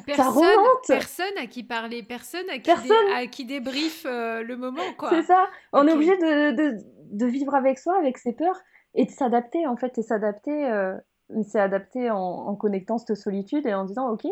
Personne, 0.06 0.42
personne 0.86 1.36
à 1.36 1.46
qui 1.46 1.62
parler, 1.62 2.02
personne 2.02 2.48
à 2.50 2.58
qui, 2.58 2.70
à 3.14 3.26
qui 3.26 3.44
débrief 3.44 4.04
le 4.04 4.56
moment. 4.56 4.82
C'est 5.10 5.22
ça. 5.22 5.46
On 5.72 5.86
est 5.86 5.92
obligé 5.92 6.16
de, 6.16 6.56
de, 6.56 6.78
de, 7.12 7.26
vivre 7.26 7.54
avec 7.54 7.78
soi, 7.78 7.96
avec 7.98 8.16
ses 8.18 8.32
peurs 8.32 8.58
et 8.94 9.04
de 9.04 9.10
s'adapter 9.10 9.66
en 9.66 9.76
fait 9.76 9.98
et 9.98 10.02
s'adapter 10.02 10.94
c'est 11.42 11.60
adapté 11.60 12.10
en, 12.10 12.54
connectant 12.56 12.98
cette 12.98 13.14
solitude 13.14 13.66
et 13.66 13.74
en 13.74 13.84
disant, 13.84 14.10
ok, 14.10 14.26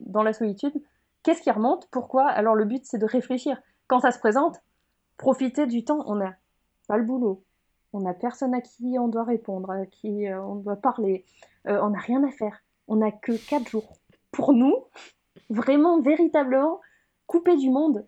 dans 0.00 0.22
la 0.22 0.32
solitude, 0.32 0.74
qu'est-ce 1.22 1.42
qui 1.42 1.50
remonte? 1.50 1.88
Pourquoi? 1.90 2.28
Alors 2.28 2.54
le 2.54 2.64
but, 2.64 2.84
c'est 2.84 2.98
de 2.98 3.06
réfléchir. 3.06 3.60
Quand 3.86 4.00
ça 4.00 4.10
se 4.10 4.18
présente, 4.18 4.60
profiter 5.16 5.66
du 5.66 5.84
temps. 5.84 6.02
On 6.06 6.16
n'a 6.16 6.34
pas 6.88 6.96
le 6.96 7.04
boulot. 7.04 7.42
On 7.92 8.00
n'a 8.00 8.14
personne 8.14 8.54
à 8.54 8.60
qui 8.60 8.96
on 8.98 9.08
doit 9.08 9.24
répondre, 9.24 9.70
à 9.70 9.86
qui 9.86 10.28
euh, 10.28 10.42
on 10.42 10.56
doit 10.56 10.76
parler. 10.76 11.24
Euh, 11.68 11.78
on 11.82 11.90
n'a 11.90 11.98
rien 11.98 12.22
à 12.24 12.30
faire. 12.30 12.62
On 12.88 12.96
n'a 12.96 13.10
que 13.10 13.32
quatre 13.48 13.68
jours. 13.68 13.98
Pour 14.30 14.52
nous, 14.52 14.74
vraiment, 15.50 16.00
véritablement, 16.00 16.80
couper 17.26 17.56
du 17.56 17.70
monde, 17.70 18.06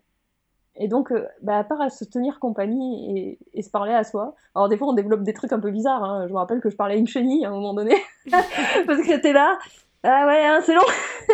et 0.77 0.87
donc, 0.87 1.11
euh, 1.11 1.27
bah, 1.41 1.57
à 1.57 1.63
part 1.63 1.81
à 1.81 1.89
se 1.89 2.03
tenir 2.03 2.39
compagnie 2.39 3.37
et, 3.53 3.61
se 3.61 3.69
parler 3.69 3.93
à 3.93 4.03
soi. 4.03 4.35
Alors, 4.53 4.67
des 4.67 4.77
fois, 4.77 4.89
on 4.89 4.93
développe 4.93 5.23
des 5.23 5.33
trucs 5.33 5.53
un 5.53 5.59
peu 5.59 5.71
bizarres. 5.71 6.03
Hein. 6.03 6.27
Je 6.27 6.33
me 6.33 6.37
rappelle 6.37 6.59
que 6.59 6.69
je 6.69 6.75
parlais 6.75 6.95
à 6.95 6.97
une 6.97 7.07
chenille 7.07 7.45
à 7.45 7.49
un 7.49 7.51
moment 7.51 7.73
donné. 7.73 7.95
parce 8.31 9.01
que 9.01 9.21
t'es 9.21 9.33
là. 9.33 9.57
Ah 10.03 10.27
ouais, 10.27 10.45
hein, 10.45 10.59
c'est 10.63 10.75
long. 10.75 10.81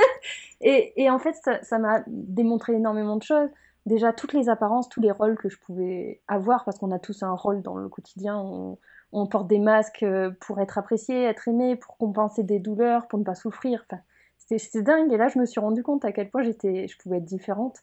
et, 0.62 0.94
et, 1.02 1.10
en 1.10 1.18
fait, 1.18 1.36
ça 1.64 1.80
m'a 1.80 2.04
démontré 2.08 2.74
énormément 2.74 3.18
de 3.18 3.24
choses. 3.24 3.50
Déjà, 3.88 4.14
toutes 4.14 4.34
les 4.34 4.48
apparences, 4.48 4.90
tous 4.90 5.02
les 5.02 5.12
rôles 5.12 5.36
que 5.36 5.50
je 5.50 5.58
pouvais 5.58 6.22
avoir, 6.28 6.64
parce 6.64 6.78
qu'on 6.78 6.92
a 6.92 7.00
tous 7.00 7.24
un 7.24 7.34
rôle 7.34 7.64
dans 7.64 7.76
le 7.76 7.90
quotidien. 7.90 8.38
On, 8.38 8.78
on, 9.12 9.26
porte 9.26 9.48
des 9.48 9.58
masques 9.58 10.04
euh, 10.04 10.30
pour 10.40 10.60
être 10.60 10.78
apprécié, 10.78 11.24
être 11.24 11.48
aimé, 11.48 11.76
pour 11.76 11.98
compenser 11.98 12.44
des 12.44 12.60
douleurs, 12.60 13.08
pour 13.08 13.18
ne 13.18 13.24
pas 13.24 13.34
souffrir. 13.34 13.84
Enfin, 13.90 14.04
c'était 14.38 14.84
dingue. 14.84 15.12
Et 15.12 15.18
là, 15.18 15.30
je 15.30 15.40
me 15.40 15.46
suis 15.46 15.60
rendu 15.60 15.82
compte 15.82 16.06
à 16.06 16.12
quel 16.12 16.30
point 16.30 16.44
j'étais, 16.44 16.88
je 16.88 16.98
pouvais 17.00 17.18
être 17.18 17.26
différente. 17.26 17.80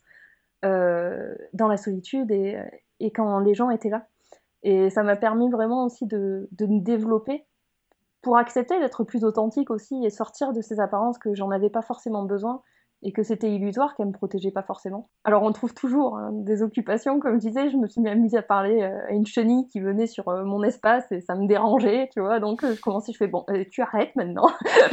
Euh, 0.65 1.37
dans 1.53 1.69
la 1.69 1.77
solitude 1.77 2.33
et, 2.33 2.61
et, 2.99 3.13
quand 3.13 3.39
les 3.39 3.55
gens 3.55 3.71
étaient 3.71 3.91
là. 3.91 4.09
Et 4.65 4.91
ça 4.91 5.05
m'a 5.05 5.15
permis 5.15 5.49
vraiment 5.51 5.85
aussi 5.85 6.05
de, 6.05 6.49
de 6.51 6.67
me 6.67 6.81
développer 6.81 7.47
pour 8.23 8.37
accepter 8.37 8.81
d'être 8.81 9.05
plus 9.05 9.23
authentique 9.23 9.71
aussi 9.71 10.05
et 10.05 10.11
sortir 10.11 10.53
de 10.53 10.61
ces 10.61 10.81
apparences 10.81 11.17
que 11.19 11.33
j'en 11.33 11.53
avais 11.53 11.71
pas 11.71 11.83
forcément 11.83 12.25
besoin 12.25 12.61
et 13.03 13.13
que 13.13 13.23
c'était 13.23 13.51
illusoire, 13.51 13.95
qu'elle 13.95 14.09
me 14.09 14.13
protégeait 14.13 14.51
pas 14.51 14.63
forcément. 14.63 15.09
Alors 15.25 15.43
on 15.43 15.53
trouve 15.53 15.73
toujours 15.73 16.17
hein, 16.17 16.31
des 16.33 16.63
occupations, 16.63 17.21
comme 17.21 17.41
je 17.41 17.47
disais, 17.47 17.71
je 17.71 17.77
me 17.77 17.87
suis 17.87 18.07
amusée 18.09 18.39
à 18.39 18.43
parler 18.43 18.83
euh, 18.83 19.07
à 19.09 19.13
une 19.13 19.27
chenille 19.27 19.67
qui 19.69 19.81
venait 19.81 20.07
sur 20.07 20.29
euh, 20.29 20.45
mon 20.45 20.63
espace 20.63 21.11
et 21.13 21.21
ça 21.21 21.35
me 21.37 21.47
dérangeait, 21.47 22.09
tu 22.13 22.21
vois, 22.21 22.41
donc 22.41 22.65
je 22.65 22.81
commençais, 22.81 23.13
je 23.13 23.19
fais 23.19 23.29
bon, 23.29 23.45
tu 23.71 23.83
arrêtes 23.83 24.15
maintenant. 24.17 24.49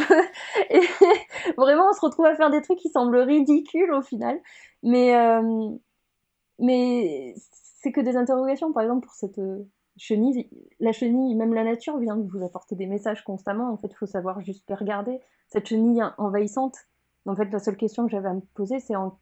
et 0.70 0.82
vraiment 1.58 1.86
on 1.90 1.94
se 1.94 2.02
retrouve 2.02 2.26
à 2.26 2.36
faire 2.36 2.52
des 2.52 2.62
trucs 2.62 2.80
qui 2.80 2.90
semblent 2.90 3.18
ridicules 3.18 3.92
au 3.92 4.02
final, 4.02 4.40
mais, 4.84 5.16
euh, 5.16 5.70
mais 6.60 7.34
c'est 7.36 7.92
que 7.92 8.02
des 8.02 8.18
interrogations. 8.18 8.72
Par 8.72 8.84
exemple, 8.84 9.06
pour 9.06 9.14
cette 9.14 9.40
euh, 9.40 9.68
chenille, 9.98 10.50
la 10.80 10.92
chenille, 10.92 11.36
même 11.36 11.54
la 11.54 11.64
nature 11.64 11.98
vient 11.98 12.18
vous 12.18 12.44
apporter 12.44 12.76
des 12.76 12.88
messages 12.88 13.24
constamment. 13.24 13.72
En 13.72 13.78
fait, 13.78 13.88
il 13.92 13.96
faut 13.96 14.06
savoir 14.06 14.42
juste 14.42 14.64
les 14.70 14.76
regarder. 14.76 15.20
Cette 15.48 15.68
chenille 15.68 16.04
envahissante, 16.18 16.76
en 17.26 17.36
fait, 17.36 17.52
la 17.52 17.60
seule 17.60 17.78
question 17.78 18.06
que 18.06 18.12
j'avais 18.12 18.30
à 18.30 18.34
me 18.34 18.42
poser, 18.54 18.80
c'est 18.80 18.96
en, 18.96 19.18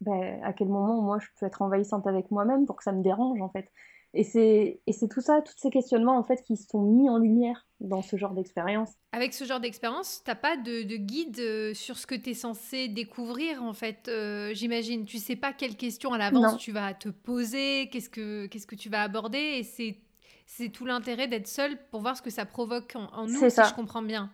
ben, 0.00 0.40
à 0.42 0.52
quel 0.52 0.68
moment 0.68 1.00
moi 1.00 1.18
je 1.18 1.26
peux 1.38 1.46
être 1.46 1.62
envahissante 1.62 2.06
avec 2.06 2.30
moi-même 2.30 2.66
pour 2.66 2.76
que 2.76 2.84
ça 2.84 2.92
me 2.92 3.02
dérange, 3.02 3.40
en 3.40 3.48
fait. 3.48 3.68
Et 4.14 4.24
c'est 4.24 5.08
tout 5.10 5.22
ça, 5.22 5.40
tous 5.40 5.54
ces 5.56 5.70
questionnements 5.70 6.18
en 6.18 6.22
fait 6.22 6.42
qui 6.42 6.58
sont 6.58 6.82
mis 6.82 7.08
en 7.08 7.16
lumière 7.16 7.66
dans 7.80 8.02
ce 8.02 8.16
genre 8.16 8.32
d'expérience. 8.32 8.90
Avec 9.12 9.32
ce 9.32 9.44
genre 9.44 9.58
d'expérience, 9.58 10.20
t'as 10.22 10.34
pas 10.34 10.58
de, 10.58 10.82
de, 10.82 10.96
guide 10.96 11.38
euh, 11.38 11.72
sur 11.72 11.96
ce 11.96 12.06
que 12.06 12.14
tu 12.14 12.30
es 12.30 12.34
censé 12.34 12.88
découvrir 12.88 13.62
en 13.62 13.72
fait, 13.72 14.08
euh, 14.08 14.50
j'imagine. 14.52 15.06
Tu 15.06 15.16
sais 15.16 15.34
pas 15.34 15.54
quelles 15.54 15.76
questions 15.76 16.12
à 16.12 16.18
l'avance 16.18 16.58
tu 16.58 16.72
vas 16.72 16.92
te 16.92 17.08
poser, 17.08 17.88
qu'est-ce 17.90 18.10
que 18.10 18.46
qu'est-ce 18.46 18.66
que 18.66 18.74
tu 18.74 18.90
vas 18.90 19.02
aborder, 19.02 19.38
et 19.38 19.62
c'est 19.62 19.96
c'est 20.44 20.68
tout 20.68 20.84
l'intérêt 20.84 21.26
d'être 21.26 21.48
seul 21.48 21.78
pour 21.90 22.02
voir 22.02 22.14
ce 22.14 22.20
que 22.20 22.28
ça 22.28 22.44
provoque 22.44 22.94
en, 22.94 23.26
nous, 23.26 23.40
si 23.40 23.50
ça. 23.50 23.64
je 23.64 23.72
comprends 23.72 24.02
bien. 24.02 24.30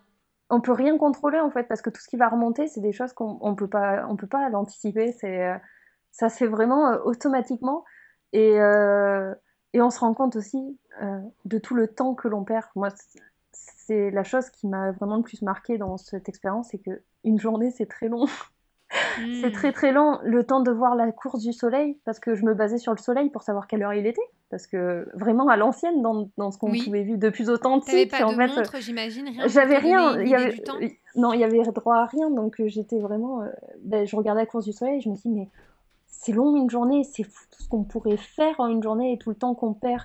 On 0.51 0.61
peut 0.61 0.73
rien 0.73 0.97
contrôler 0.97 1.41
en 1.41 1.51
fait 1.51 1.65
parce 1.65 1.83
que 1.83 1.91
tout 1.91 2.01
ce 2.01 2.09
qui 2.09 2.17
va 2.17 2.29
remonter, 2.29 2.69
c'est 2.69 2.81
des 2.81 2.93
choses 2.93 3.13
qu'on 3.13 3.39
on 3.41 3.55
peut 3.55 3.69
pas 3.69 4.07
on 4.09 4.17
peut 4.17 4.27
pas 4.27 4.49
l'anticiper. 4.49 5.13
C'est 5.13 5.45
euh, 5.47 5.57
ça 6.11 6.31
fait 6.31 6.47
vraiment 6.47 6.93
automatiquement 7.05 7.85
et 8.33 8.59
et 9.75 9.83
on 9.83 9.91
se 9.91 10.01
rend 10.01 10.15
compte 10.15 10.37
aussi 10.37 10.79
euh, 11.03 11.21
de 11.45 11.59
tout 11.59 11.75
le 11.75 11.89
temps 11.89 12.15
que 12.15 12.29
l'on 12.29 12.45
perd. 12.45 12.67
Moi, 12.75 12.89
c'est 13.53 14.11
la 14.11 14.25
chose 14.25 14.51
qui 14.51 14.67
m'a 14.67 14.93
vraiment 14.93 15.17
le 15.17 15.23
plus 15.23 15.43
marqué 15.43 15.79
dans 15.79 15.97
cette 15.97 16.29
expérience, 16.29 16.69
c'est 16.71 16.79
que 16.79 17.03
une 17.25 17.39
journée, 17.39 17.71
c'est 17.71 17.87
très 17.87 18.09
long. 18.09 18.27
C'est 19.41 19.53
très 19.53 19.73
très 19.73 19.93
long 19.93 20.19
le 20.23 20.45
temps 20.45 20.61
de 20.61 20.71
voir 20.71 20.95
la 20.95 21.11
course 21.13 21.41
du 21.41 21.53
soleil, 21.53 21.99
parce 22.05 22.19
que 22.19 22.35
je 22.35 22.45
me 22.45 22.55
basais 22.55 22.79
sur 22.79 22.93
le 22.93 22.99
soleil 22.99 23.31
pour 23.31 23.43
savoir 23.43 23.67
quelle 23.67 23.83
heure 23.83 23.95
il 23.95 24.07
était. 24.07 24.21
Parce 24.51 24.67
que 24.67 25.07
vraiment 25.15 25.49
à 25.49 25.57
l'ancienne, 25.57 26.01
dans, 26.01 26.31
dans 26.39 26.51
ce 26.51 26.59
qu'on 26.59 26.73
pouvait 26.73 27.03
vivre 27.03 27.19
de 27.19 27.29
plus 27.29 27.51
authentique, 27.51 28.11
pas 28.11 28.25
en 28.25 28.33
de 28.33 28.37
fait, 28.37 28.47
montre, 28.47 28.81
j'imagine. 28.81 29.29
J'avais 29.47 29.77
rien. 29.77 30.19
Il 30.21 30.29
y 30.29 30.35
avait, 30.35 30.63
non, 31.17 31.35
il 31.35 31.41
y 31.41 31.45
avait 31.45 31.63
droit 31.65 31.97
à 31.97 32.07
rien, 32.07 32.31
donc 32.31 32.63
j'étais 32.67 32.99
vraiment. 32.99 33.43
Euh, 33.43 33.49
ben, 33.83 34.07
je 34.07 34.17
regardais 34.17 34.43
la 34.43 34.47
course 34.47 34.65
du 34.65 34.73
soleil, 34.73 34.99
et 34.99 35.01
je 35.01 35.11
me 35.11 35.17
suis 35.17 35.29
dit 35.29 35.37
mais 35.37 35.49
c'est 36.07 36.33
long 36.33 36.57
une 36.57 36.71
journée, 36.71 37.05
c'est 37.05 37.23
fou 37.23 37.45
tout 37.51 37.63
ce 37.63 37.69
qu'on 37.69 37.85
pourrait 37.85 38.17
faire 38.17 38.59
en 38.59 38.67
une 38.67 38.83
journée 38.83 39.13
et 39.13 39.19
tout 39.19 39.31
le 39.31 39.37
temps 39.37 39.55
qu'on 39.55 39.75
perd 39.75 40.03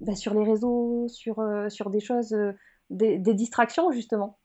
bah, 0.00 0.14
sur 0.14 0.34
les 0.34 0.44
réseaux, 0.44 1.08
sur, 1.08 1.40
euh, 1.40 1.68
sur 1.68 1.90
des 1.90 2.00
choses, 2.00 2.32
euh, 2.32 2.52
des, 2.90 3.18
distractions 3.18 3.90
justement. 3.90 4.38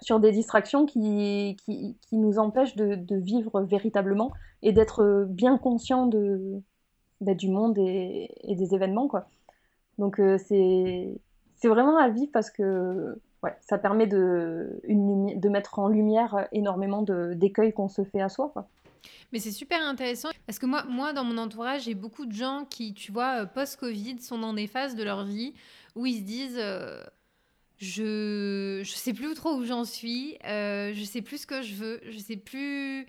Sur 0.00 0.20
des 0.20 0.32
distractions 0.32 0.86
qui, 0.86 1.56
qui, 1.64 1.96
nous 2.12 2.38
empêchent 2.38 2.76
de, 2.76 3.16
vivre 3.16 3.62
véritablement 3.62 4.32
et 4.62 4.72
d'être 4.72 5.26
bien 5.28 5.58
conscient 5.58 6.06
de, 6.06 6.62
bah, 7.20 7.34
du 7.34 7.48
monde 7.48 7.78
et, 7.78 8.30
des 8.48 8.74
événements. 8.74 9.08
Quoi. 9.08 9.28
Donc 9.98 10.20
euh, 10.20 10.38
c'est 10.38 11.18
vraiment 11.64 11.96
à 11.98 12.08
vivre 12.08 12.30
parce 12.32 12.50
que 12.50 13.20
ouais, 13.42 13.56
ça 13.60 13.78
permet 13.78 14.06
de, 14.06 14.80
une, 14.84 15.38
de 15.38 15.48
mettre 15.48 15.78
en 15.78 15.88
lumière 15.88 16.46
énormément 16.52 17.02
d'écueils 17.02 17.72
qu'on 17.72 17.88
se 17.88 18.04
fait 18.04 18.20
à 18.20 18.28
soi. 18.28 18.50
Quoi. 18.52 18.68
Mais 19.32 19.38
c'est 19.38 19.50
super 19.50 19.82
intéressant 19.82 20.30
parce 20.46 20.58
que 20.58 20.66
moi, 20.66 20.84
moi, 20.88 21.12
dans 21.12 21.24
mon 21.24 21.38
entourage, 21.38 21.82
j'ai 21.82 21.94
beaucoup 21.94 22.26
de 22.26 22.32
gens 22.32 22.64
qui, 22.68 22.94
tu 22.94 23.12
vois, 23.12 23.42
euh, 23.42 23.46
post-Covid, 23.46 24.20
sont 24.20 24.38
dans 24.38 24.54
des 24.54 24.66
phases 24.66 24.94
de 24.94 25.02
leur 25.02 25.24
vie 25.24 25.54
où 25.94 26.06
ils 26.06 26.18
se 26.18 26.22
disent 26.22 26.58
euh, 26.58 27.02
je 27.78 28.80
je 28.84 28.92
sais 28.92 29.12
plus 29.12 29.32
trop 29.34 29.54
où 29.54 29.64
j'en 29.64 29.84
suis, 29.84 30.36
euh, 30.44 30.92
je 30.94 31.04
sais 31.04 31.22
plus 31.22 31.38
ce 31.38 31.46
que 31.46 31.62
je 31.62 31.74
veux, 31.74 32.00
je 32.08 32.18
sais 32.18 32.36
plus 32.36 33.06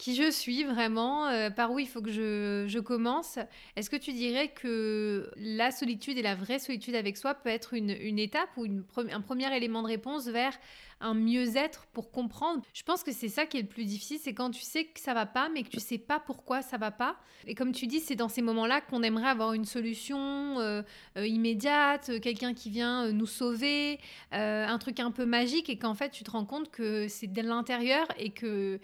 qui 0.00 0.14
je 0.14 0.30
suis 0.30 0.64
vraiment, 0.64 1.26
euh, 1.26 1.50
par 1.50 1.72
où 1.72 1.78
il 1.78 1.86
faut 1.86 2.00
que 2.00 2.10
je, 2.10 2.78
commence. 2.80 3.38
Est-ce 3.76 3.90
que 3.90 3.96
tu 3.96 4.12
dirais 4.14 4.48
que 4.48 5.30
la 5.36 5.70
solitude 5.70 6.16
et 6.16 6.22
la 6.22 6.34
vraie 6.34 6.58
solitude 6.58 6.94
avec 6.94 7.18
soi 7.18 7.34
peut 7.34 7.50
être 7.50 7.74
une, 7.74 7.90
étape 8.18 8.48
ou 8.56 8.66
un 8.96 9.20
premier 9.20 9.54
élément 9.54 9.82
de 9.82 9.88
réponse 9.88 10.26
vers 10.26 10.58
un 11.00 11.14
mieux-être 11.14 11.86
pour 11.92 12.10
comprendre. 12.10 12.62
Je 12.72 12.82
pense 12.82 13.02
que 13.02 13.12
c'est 13.12 13.28
ça 13.28 13.46
qui 13.46 13.58
est 13.58 13.62
le 13.62 13.68
plus 13.68 13.84
difficile, 13.84 14.18
c'est 14.22 14.34
quand 14.34 14.50
tu 14.50 14.62
sais 14.62 14.84
que 14.84 15.00
ça 15.00 15.14
va 15.14 15.26
pas, 15.26 15.48
mais 15.48 15.62
que 15.62 15.68
tu 15.68 15.80
sais 15.80 15.98
pas 15.98 16.20
pourquoi 16.20 16.62
ça 16.62 16.76
va 16.76 16.90
pas. 16.90 17.16
Et 17.46 17.54
comme 17.54 17.72
tu 17.72 17.86
dis, 17.86 18.00
c'est 18.00 18.16
dans 18.16 18.28
ces 18.28 18.42
moments-là 18.42 18.80
qu'on 18.80 19.02
aimerait 19.02 19.28
avoir 19.28 19.52
une 19.54 19.64
solution 19.64 20.58
euh, 20.60 20.82
euh, 21.16 21.26
immédiate, 21.26 22.20
quelqu'un 22.20 22.54
qui 22.54 22.70
vient 22.70 23.06
euh, 23.06 23.12
nous 23.12 23.26
sauver, 23.26 23.98
un 24.32 24.78
truc 24.78 25.00
un 25.00 25.10
peu 25.10 25.26
magique, 25.26 25.68
et 25.68 25.78
qu'en 25.78 25.94
fait 25.94 26.10
tu 26.10 26.24
te 26.24 26.30
rends 26.30 26.44
compte 26.44 26.70
que 26.70 27.08
c'est 27.08 27.26
de 27.26 27.42
l'intérieur 27.42 28.06
et 28.18 28.30
que 28.30 28.80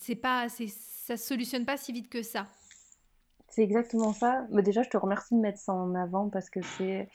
c'est 0.00 0.14
pas, 0.14 0.48
ça 0.48 1.16
se 1.16 1.24
solutionne 1.24 1.64
pas 1.64 1.76
si 1.76 1.92
vite 1.92 2.08
que 2.08 2.22
ça. 2.22 2.46
C'est 3.48 3.62
exactement 3.62 4.12
ça. 4.12 4.46
Mais 4.50 4.62
déjà, 4.62 4.82
je 4.82 4.90
te 4.90 4.96
remercie 4.96 5.34
de 5.34 5.40
mettre 5.40 5.58
ça 5.58 5.72
en 5.72 5.94
avant 5.94 6.28
parce 6.28 6.50
que 6.50 6.60
c'est 6.62 7.08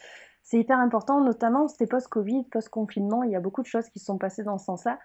c'est 0.44 0.60
hyper 0.60 0.78
important, 0.78 1.22
notamment 1.22 1.68
c'était 1.68 1.88
post-Covid, 1.88 2.44
post-confinement, 2.52 3.24
il 3.24 3.32
y 3.32 3.36
a 3.36 3.40
beaucoup 3.40 3.62
de 3.62 3.68
choses 3.68 3.90
qui 3.90 4.00
se 4.00 4.06
sont 4.06 4.18
passées 4.18 4.44
dans 4.44 4.58
ce 4.58 4.66
sens-là. 4.66 5.00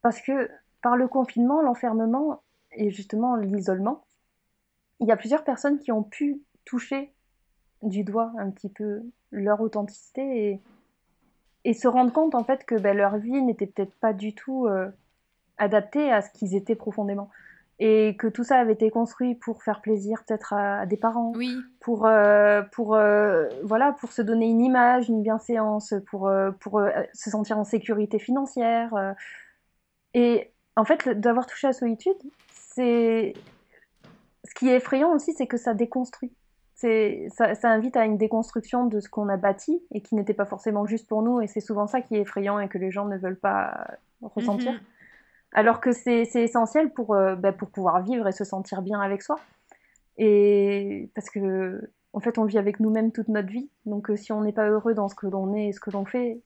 Parce 0.00 0.20
que 0.20 0.50
par 0.82 0.96
le 0.96 1.08
confinement, 1.08 1.60
l'enfermement 1.62 2.42
et 2.72 2.90
justement 2.90 3.36
l'isolement, 3.36 4.04
il 5.00 5.08
y 5.08 5.12
a 5.12 5.16
plusieurs 5.16 5.44
personnes 5.44 5.78
qui 5.78 5.92
ont 5.92 6.02
pu 6.02 6.40
toucher 6.64 7.12
du 7.82 8.02
doigt 8.02 8.32
un 8.38 8.50
petit 8.50 8.70
peu 8.70 9.02
leur 9.30 9.60
authenticité 9.60 10.60
et, 11.64 11.74
se 11.74 11.88
rendre 11.88 12.12
compte 12.12 12.36
en 12.36 12.44
fait 12.44 12.64
que 12.64 12.76
ben, 12.76 12.96
leur 12.96 13.18
vie 13.18 13.42
n'était 13.42 13.66
peut-être 13.66 13.94
pas 13.96 14.12
du 14.12 14.34
tout 14.34 14.66
euh, 14.66 14.88
adaptée 15.58 16.12
à 16.12 16.22
ce 16.22 16.30
qu'ils 16.30 16.54
étaient 16.54 16.76
profondément 16.76 17.28
et 17.78 18.16
que 18.18 18.26
tout 18.26 18.44
ça 18.44 18.56
avait 18.56 18.72
été 18.72 18.90
construit 18.90 19.34
pour 19.34 19.62
faire 19.62 19.82
plaisir 19.82 20.24
peut-être 20.26 20.54
à, 20.54 20.86
des 20.86 20.96
parents, 20.96 21.32
oui. 21.36 21.54
pour 21.80 22.06
euh, 22.06 22.62
pour 22.72 22.94
euh, 22.94 23.48
voilà 23.64 23.92
pour 23.92 24.12
se 24.12 24.22
donner 24.22 24.46
une 24.46 24.62
image, 24.62 25.08
une 25.08 25.22
bienséance, 25.22 25.94
pour 26.06 26.28
euh, 26.28 26.52
pour 26.52 26.80
se 27.12 27.30
sentir 27.30 27.58
en 27.58 27.64
sécurité 27.64 28.18
financière. 28.18 29.14
et 30.14 30.52
en 30.78 30.84
fait, 30.84 31.08
d'avoir 31.08 31.46
touché 31.46 31.66
à 31.66 31.70
la 31.70 31.74
solitude, 31.74 32.16
c'est 32.52 33.32
ce 34.44 34.54
qui 34.54 34.68
est 34.68 34.76
effrayant 34.76 35.14
aussi, 35.14 35.32
c'est 35.32 35.46
que 35.46 35.56
ça 35.56 35.74
déconstruit. 35.74 36.32
C'est 36.74 37.28
ça, 37.34 37.54
ça, 37.54 37.70
invite 37.70 37.96
à 37.96 38.04
une 38.04 38.18
déconstruction 38.18 38.84
de 38.84 39.00
ce 39.00 39.08
qu'on 39.08 39.30
a 39.30 39.38
bâti 39.38 39.82
et 39.92 40.02
qui 40.02 40.14
n'était 40.14 40.34
pas 40.34 40.44
forcément 40.44 40.84
juste 40.84 41.08
pour 41.08 41.22
nous. 41.22 41.40
Et 41.40 41.46
c'est 41.46 41.60
souvent 41.60 41.86
ça 41.86 42.02
qui 42.02 42.16
est 42.16 42.20
effrayant 42.20 42.58
et 42.58 42.68
que 42.68 42.76
les 42.76 42.90
gens 42.90 43.06
ne 43.06 43.16
veulent 43.16 43.38
pas 43.38 43.86
ressentir. 44.20 44.72
Mhm 44.72 44.80
alors 45.56 45.80
que 45.80 45.90
c'est 45.90 46.28
essentiel 46.34 46.92
pour, 46.92 47.14
euh, 47.14 47.34
bah, 47.34 47.50
pour 47.50 47.70
pouvoir 47.70 48.02
vivre 48.02 48.28
et 48.28 48.32
se 48.32 48.44
sentir 48.44 48.82
bien 48.82 49.00
avec 49.00 49.22
soi. 49.22 49.40
Et 50.18 51.08
parce 51.14 51.30
que, 51.30 51.80
en 52.12 52.20
fait, 52.20 52.36
on 52.36 52.44
vit 52.44 52.58
avec 52.58 52.78
nous-mêmes 52.78 53.10
toute 53.10 53.28
notre 53.28 53.48
vie. 53.48 53.70
Donc, 53.86 54.10
euh, 54.10 54.16
si 54.16 54.32
on 54.32 54.42
n'est 54.42 54.52
pas 54.52 54.68
heureux 54.68 54.92
dans 54.92 55.08
ce 55.08 55.14
que 55.14 55.26
l'on 55.26 55.54
est 55.54 55.68
et 55.68 55.72
ce 55.72 55.80
que 55.80 55.90
l'on 55.90 56.04
fait. 56.04 56.42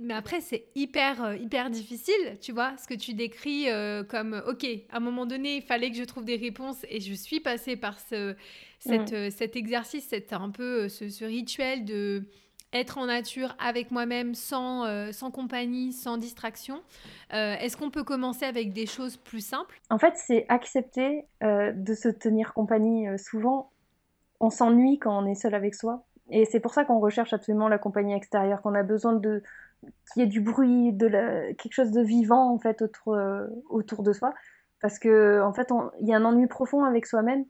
Mais 0.00 0.12
après, 0.12 0.42
c'est 0.42 0.66
hyper, 0.74 1.24
euh, 1.24 1.36
hyper 1.36 1.70
difficile, 1.70 2.38
tu 2.42 2.52
vois, 2.52 2.76
ce 2.76 2.86
que 2.86 2.94
tu 2.94 3.14
décris 3.14 3.68
comme, 4.08 4.42
OK, 4.46 4.66
à 4.90 4.98
un 4.98 5.00
moment 5.00 5.24
donné, 5.24 5.56
il 5.56 5.62
fallait 5.62 5.90
que 5.90 5.96
je 5.96 6.04
trouve 6.04 6.24
des 6.24 6.36
réponses 6.36 6.84
et 6.90 7.00
je 7.00 7.14
suis 7.14 7.40
passée 7.40 7.76
par 7.76 7.98
ce, 8.00 8.34
cette, 8.80 9.12
mm. 9.12 9.30
cet 9.30 9.56
exercice, 9.56 10.06
c'est 10.10 10.34
un 10.34 10.50
peu 10.50 10.88
ce 10.88 11.24
rituel 11.24 11.86
de 11.86 12.24
être 12.72 12.98
en 12.98 13.06
nature 13.06 13.56
avec 13.58 13.90
moi-même 13.90 14.34
sans, 14.34 14.84
euh, 14.84 15.12
sans 15.12 15.30
compagnie, 15.30 15.92
sans 15.92 16.16
distraction. 16.18 16.82
Euh, 17.32 17.56
est-ce 17.60 17.76
qu'on 17.76 17.90
peut 17.90 18.04
commencer 18.04 18.44
avec 18.44 18.72
des 18.72 18.86
choses 18.86 19.16
plus 19.16 19.44
simples? 19.44 19.80
En 19.90 19.98
fait, 19.98 20.14
c'est 20.16 20.46
accepter 20.48 21.26
euh, 21.42 21.72
de 21.72 21.94
se 21.94 22.08
tenir 22.08 22.54
compagnie. 22.54 23.06
souvent, 23.18 23.70
on 24.38 24.50
s'ennuie 24.50 24.98
quand 24.98 25.22
on 25.22 25.26
est 25.26 25.34
seul 25.34 25.54
avec 25.54 25.74
soi. 25.74 26.04
Et 26.30 26.44
c'est 26.44 26.60
pour 26.60 26.72
ça 26.72 26.84
qu'on 26.84 27.00
recherche 27.00 27.32
absolument 27.32 27.68
la 27.68 27.78
compagnie 27.78 28.14
extérieure, 28.14 28.62
qu'on 28.62 28.74
a 28.74 28.84
besoin 28.84 29.14
de 29.14 29.42
qu'il 30.12 30.22
y 30.22 30.24
ait 30.24 30.28
du 30.28 30.40
bruit, 30.40 30.92
de 30.92 31.08
quelque 31.54 31.72
chose 31.72 31.90
de 31.90 32.02
vivant 32.02 32.52
en 32.52 32.58
fait 32.58 32.82
autour, 32.82 33.18
autour 33.68 34.02
de 34.02 34.12
soi. 34.12 34.32
Parce 34.80 34.98
que 34.98 35.42
en 35.42 35.52
fait, 35.52 35.68
il 36.00 36.08
y 36.08 36.14
a 36.14 36.16
un 36.16 36.24
ennui 36.24 36.46
profond 36.46 36.84
avec 36.84 37.06
soi-même 37.06 37.44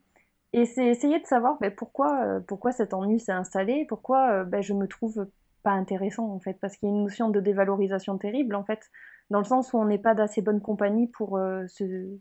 et 0.53 0.67
c'est 0.67 0.87
essayer 0.87 1.21
de 1.21 1.27
savoir 1.27 1.59
ben, 1.61 1.71
pourquoi, 1.71 2.25
euh, 2.25 2.41
pourquoi 2.41 2.73
cet 2.73 2.93
ennui 2.93 3.21
s'est 3.21 3.33
installé, 3.33 3.87
pourquoi 3.89 4.31
euh, 4.33 4.45
ben, 4.45 4.63
je 4.63 4.75
me 4.75 4.89
trouve 4.89 5.29
pas 5.63 5.71
intéressant 5.71 6.29
en 6.29 6.41
fait, 6.41 6.55
parce 6.61 6.77
qu'il 6.77 6.89
y 6.89 6.93
a 6.93 6.95
une 6.95 7.05
notion 7.05 7.29
de 7.29 7.41
dévalorisation 7.41 8.19
terrible 8.19 8.55
en 8.57 8.65
fait, 8.65 8.91
dans 9.31 9.39
le 9.39 9.45
sens 9.45 9.73
où 9.73 9.79
on 9.79 9.85
n'est 9.85 9.99
pas 9.99 10.15
d'assez 10.15 10.43
bonne 10.43 10.61
compagnie 10.61 11.07
pour 11.07 11.37
euh, 11.39 11.67
se, 11.69 12.19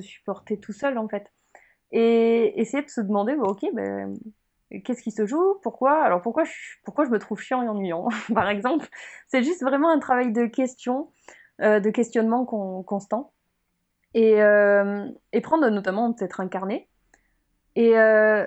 supporter 0.00 0.60
tout 0.60 0.72
seul 0.72 0.98
en 0.98 1.08
fait. 1.08 1.32
Et 1.92 2.60
essayer 2.60 2.84
de 2.84 2.90
se 2.90 3.00
demander, 3.00 3.34
ok, 3.34 3.64
ben, 3.72 4.14
qu'est-ce 4.84 5.02
qui 5.02 5.10
se 5.10 5.26
joue, 5.26 5.58
pourquoi, 5.62 6.02
alors 6.02 6.22
pourquoi 6.22 6.44
je, 6.44 6.52
pourquoi 6.84 7.06
je 7.06 7.10
me 7.10 7.18
trouve 7.18 7.40
chiant 7.40 7.62
et 7.62 7.68
ennuyant, 7.68 8.08
par 8.34 8.48
exemple? 8.48 8.88
C'est 9.28 9.42
juste 9.42 9.62
vraiment 9.62 9.90
un 9.90 9.98
travail 9.98 10.32
de 10.32 10.46
question, 10.46 11.10
de 11.60 11.90
questionnement 11.90 12.44
constant. 12.44 13.32
Et, 14.14 14.38
et 15.32 15.40
prendre 15.40 15.68
notamment 15.68 16.12
peut-être 16.12 16.40
un 16.40 16.48
carnet 16.48 16.88
et 17.76 17.98
euh, 17.98 18.46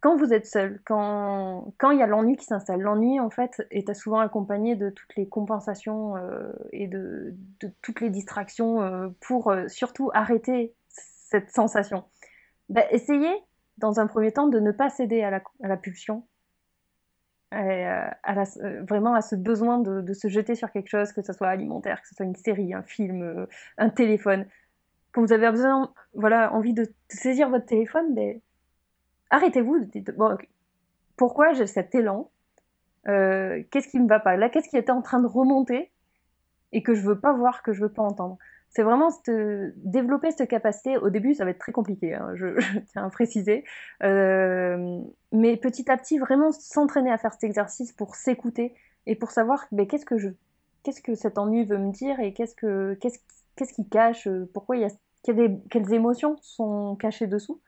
quand 0.00 0.16
vous 0.16 0.32
êtes 0.34 0.46
seul, 0.46 0.80
quand, 0.84 1.72
il 1.92 1.98
y 1.98 2.02
a 2.02 2.06
l'ennui 2.06 2.36
qui 2.36 2.44
s'installe, 2.44 2.80
l'ennui 2.80 3.20
en 3.20 3.30
fait 3.30 3.64
est 3.70 3.94
souvent 3.94 4.18
accompagné 4.18 4.74
de 4.74 4.90
toutes 4.90 5.14
les 5.16 5.28
compensations 5.28 6.16
euh, 6.16 6.52
et 6.72 6.88
de, 6.88 7.34
toutes 7.80 8.00
les 8.00 8.10
distractions 8.10 8.82
euh, 8.82 9.08
pour 9.20 9.54
surtout 9.68 10.10
arrêter 10.14 10.74
cette 10.88 11.50
sensation. 11.50 12.04
Bah, 12.68 12.82
essayez 12.90 13.32
dans 13.78 14.00
un 14.00 14.08
premier 14.08 14.32
temps 14.32 14.48
de 14.48 14.58
ne 14.58 14.72
pas 14.72 14.90
céder 14.90 15.22
à 15.22 15.30
la, 15.60 15.76
pulsion, 15.76 16.26
vraiment 17.52 19.14
à 19.14 19.22
ce 19.22 19.36
besoin 19.36 19.78
de, 19.78 20.12
se 20.12 20.26
jeter 20.26 20.56
sur 20.56 20.72
quelque 20.72 20.88
chose, 20.88 21.12
que 21.12 21.22
ce 21.22 21.32
soit 21.32 21.48
alimentaire, 21.48 22.02
que 22.02 22.08
ce 22.08 22.16
soit 22.16 22.26
une 22.26 22.34
série, 22.34 22.74
un 22.74 22.82
film, 22.82 23.46
un 23.78 23.90
téléphone. 23.90 24.46
Quand 25.12 25.22
vous 25.22 25.32
avez 25.32 25.46
envie 25.46 26.74
de 26.74 26.92
saisir 27.08 27.48
votre 27.48 27.66
téléphone, 27.66 28.14
ben, 28.14 28.40
arrêtez-vous. 29.30 29.88
Bon, 30.16 30.36
pourquoi 31.16 31.52
j'ai 31.52 31.66
cet 31.66 31.94
élan 31.94 32.30
euh, 33.08 33.62
Qu'est-ce 33.70 33.88
qui 33.88 33.98
me 33.98 34.08
va 34.08 34.20
pas? 34.20 34.36
Là, 34.36 34.48
qu'est-ce 34.48 34.68
qui 34.68 34.76
était 34.76 34.92
en 34.92 35.02
train 35.02 35.20
de 35.20 35.26
remonter 35.26 35.90
et 36.72 36.82
que 36.82 36.94
je 36.94 37.02
veux 37.02 37.18
pas 37.18 37.32
voir, 37.32 37.62
que 37.62 37.72
je 37.72 37.82
veux 37.82 37.92
pas 37.92 38.02
entendre? 38.02 38.38
C'est 38.68 38.82
vraiment 38.82 39.08
développer 39.76 40.32
cette 40.32 40.50
capacité. 40.50 40.98
Au 40.98 41.08
début, 41.08 41.34
ça 41.34 41.44
va 41.44 41.50
être 41.50 41.58
très 41.58 41.72
compliqué, 41.72 42.14
hein, 42.14 42.30
je, 42.34 42.58
tiens 42.92 43.04
à 43.04 43.10
préciser. 43.10 43.64
Euh, 44.02 45.00
mais 45.32 45.56
petit 45.56 45.90
à 45.90 45.96
petit, 45.96 46.18
vraiment 46.18 46.52
s'entraîner 46.52 47.10
à 47.10 47.18
faire 47.18 47.32
cet 47.32 47.44
exercice 47.44 47.92
pour 47.92 48.16
s'écouter 48.16 48.74
et 49.06 49.14
pour 49.14 49.30
savoir 49.30 49.66
mais 49.72 49.86
qu'est-ce 49.86 50.04
que 50.04 50.18
je, 50.18 50.28
qu'est-ce 50.82 51.00
que 51.00 51.14
cet 51.14 51.38
ennui 51.38 51.64
veut 51.64 51.78
me 51.78 51.92
dire 51.92 52.18
et 52.20 52.32
qu'est-ce 52.34 52.56
que 52.56 52.94
qu'est-ce 53.00 53.18
qu'est-ce 53.54 53.72
qui 53.72 53.88
cache, 53.88 54.28
pourquoi 54.52 54.76
il 54.76 54.82
y 54.82 54.84
a 54.84 54.90
quelles 55.70 55.92
émotions 55.92 56.36
sont 56.40 56.96
cachées 56.96 57.26
dessous? 57.26 57.60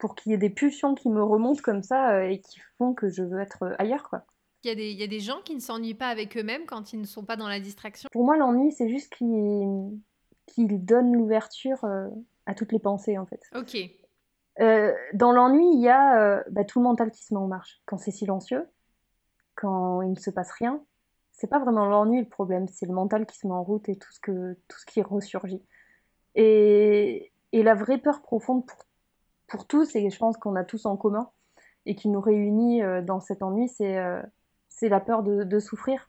Pour 0.00 0.16
qu'il 0.16 0.32
y 0.32 0.34
ait 0.34 0.38
des 0.38 0.50
pulsions 0.50 0.96
qui 0.96 1.08
me 1.08 1.22
remontent 1.22 1.60
comme 1.62 1.82
ça 1.82 2.14
euh, 2.14 2.28
et 2.28 2.40
qui 2.40 2.58
font 2.78 2.94
que 2.94 3.08
je 3.08 3.22
veux 3.22 3.38
être 3.38 3.62
euh, 3.62 3.74
ailleurs, 3.78 4.08
quoi. 4.08 4.24
Il 4.64 4.68
y, 4.68 4.72
a 4.72 4.74
des, 4.74 4.90
il 4.90 4.98
y 4.98 5.02
a 5.02 5.06
des 5.06 5.20
gens 5.20 5.40
qui 5.42 5.54
ne 5.54 5.60
s'ennuient 5.60 5.94
pas 5.94 6.08
avec 6.08 6.36
eux-mêmes 6.36 6.66
quand 6.66 6.92
ils 6.92 7.00
ne 7.00 7.06
sont 7.06 7.24
pas 7.24 7.36
dans 7.36 7.48
la 7.48 7.60
distraction. 7.60 8.08
Pour 8.12 8.24
moi, 8.24 8.36
l'ennui, 8.36 8.72
c'est 8.72 8.90
juste 8.90 9.14
qu'ils 9.14 9.98
qu'il 10.46 10.84
donne 10.84 11.14
l'ouverture 11.14 11.82
euh, 11.84 12.08
à 12.44 12.54
toutes 12.54 12.72
les 12.72 12.78
pensées, 12.78 13.16
en 13.16 13.24
fait. 13.24 13.40
Ok. 13.54 13.76
dans 15.14 15.32
l'ennui, 15.32 15.64
il 15.72 15.80
y 15.80 15.88
a 15.88 16.42
bah, 16.50 16.64
tout 16.64 16.80
le 16.80 16.82
mental 16.82 17.10
qui 17.10 17.24
se 17.24 17.32
met 17.32 17.40
en 17.40 17.46
marche. 17.46 17.80
Quand 17.86 17.96
c'est 17.96 18.10
silencieux, 18.10 18.66
quand 19.54 20.02
il 20.02 20.10
ne 20.10 20.18
se 20.18 20.28
passe 20.28 20.50
rien, 20.50 20.82
c'est 21.32 21.46
pas 21.46 21.58
vraiment 21.58 21.86
l'ennui 21.86 22.20
le 22.20 22.28
problème, 22.28 22.66
c'est 22.68 22.84
le 22.84 22.92
mental 22.92 23.24
qui 23.24 23.38
se 23.38 23.46
met 23.46 23.54
en 23.54 23.62
route 23.62 23.88
et 23.88 23.96
tout 23.96 24.12
ce, 24.12 24.20
que, 24.20 24.58
tout 24.68 24.78
ce 24.78 24.84
qui 24.84 25.00
ressurgit. 25.00 25.62
Et, 26.34 27.32
et 27.52 27.62
la 27.62 27.74
vraie 27.74 27.98
peur 27.98 28.20
profonde 28.20 28.66
pour 28.66 28.84
pour 29.50 29.66
tous, 29.66 29.94
et 29.96 30.08
je 30.08 30.18
pense 30.18 30.36
qu'on 30.36 30.56
a 30.56 30.64
tous 30.64 30.86
en 30.86 30.96
commun, 30.96 31.28
et 31.84 31.94
qui 31.94 32.08
nous 32.08 32.20
réunit 32.20 32.82
euh, 32.82 33.02
dans 33.02 33.20
cet 33.20 33.42
ennui, 33.42 33.68
c'est 33.68 33.98
euh, 33.98 34.22
c'est 34.68 34.88
la 34.88 35.00
peur 35.00 35.22
de, 35.22 35.58
souffrir. 35.58 36.08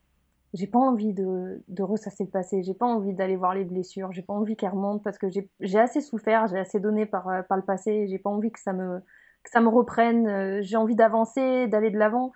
J'ai 0.53 0.67
pas 0.67 0.79
envie 0.79 1.13
de, 1.13 1.61
de, 1.67 1.83
ressasser 1.83 2.23
le 2.23 2.29
passé, 2.29 2.61
j'ai 2.63 2.73
pas 2.73 2.85
envie 2.85 3.13
d'aller 3.13 3.35
voir 3.35 3.53
les 3.53 3.65
blessures, 3.65 4.11
j'ai 4.13 4.21
pas 4.21 4.33
envie 4.33 4.55
qu'elles 4.55 4.69
remontent 4.69 5.01
parce 5.03 5.17
que 5.17 5.27
j'ai 5.29 5.79
assez 5.79 5.99
souffert, 5.99 6.47
j'ai 6.47 6.59
assez 6.59 6.79
donné 6.79 7.05
par, 7.05 7.27
euh, 7.27 7.41
par 7.41 7.57
le 7.57 7.63
passé, 7.63 8.07
j'ai 8.07 8.19
pas 8.19 8.29
envie 8.29 8.51
que 8.51 8.59
ça 8.59 8.71
me, 8.71 8.99
que 9.43 9.49
ça 9.49 9.59
me 9.59 9.67
reprenne, 9.67 10.61
j'ai 10.61 10.77
envie 10.77 10.95
d'avancer, 10.95 11.67
d'aller 11.67 11.89
de 11.89 11.97
l'avant. 11.97 12.31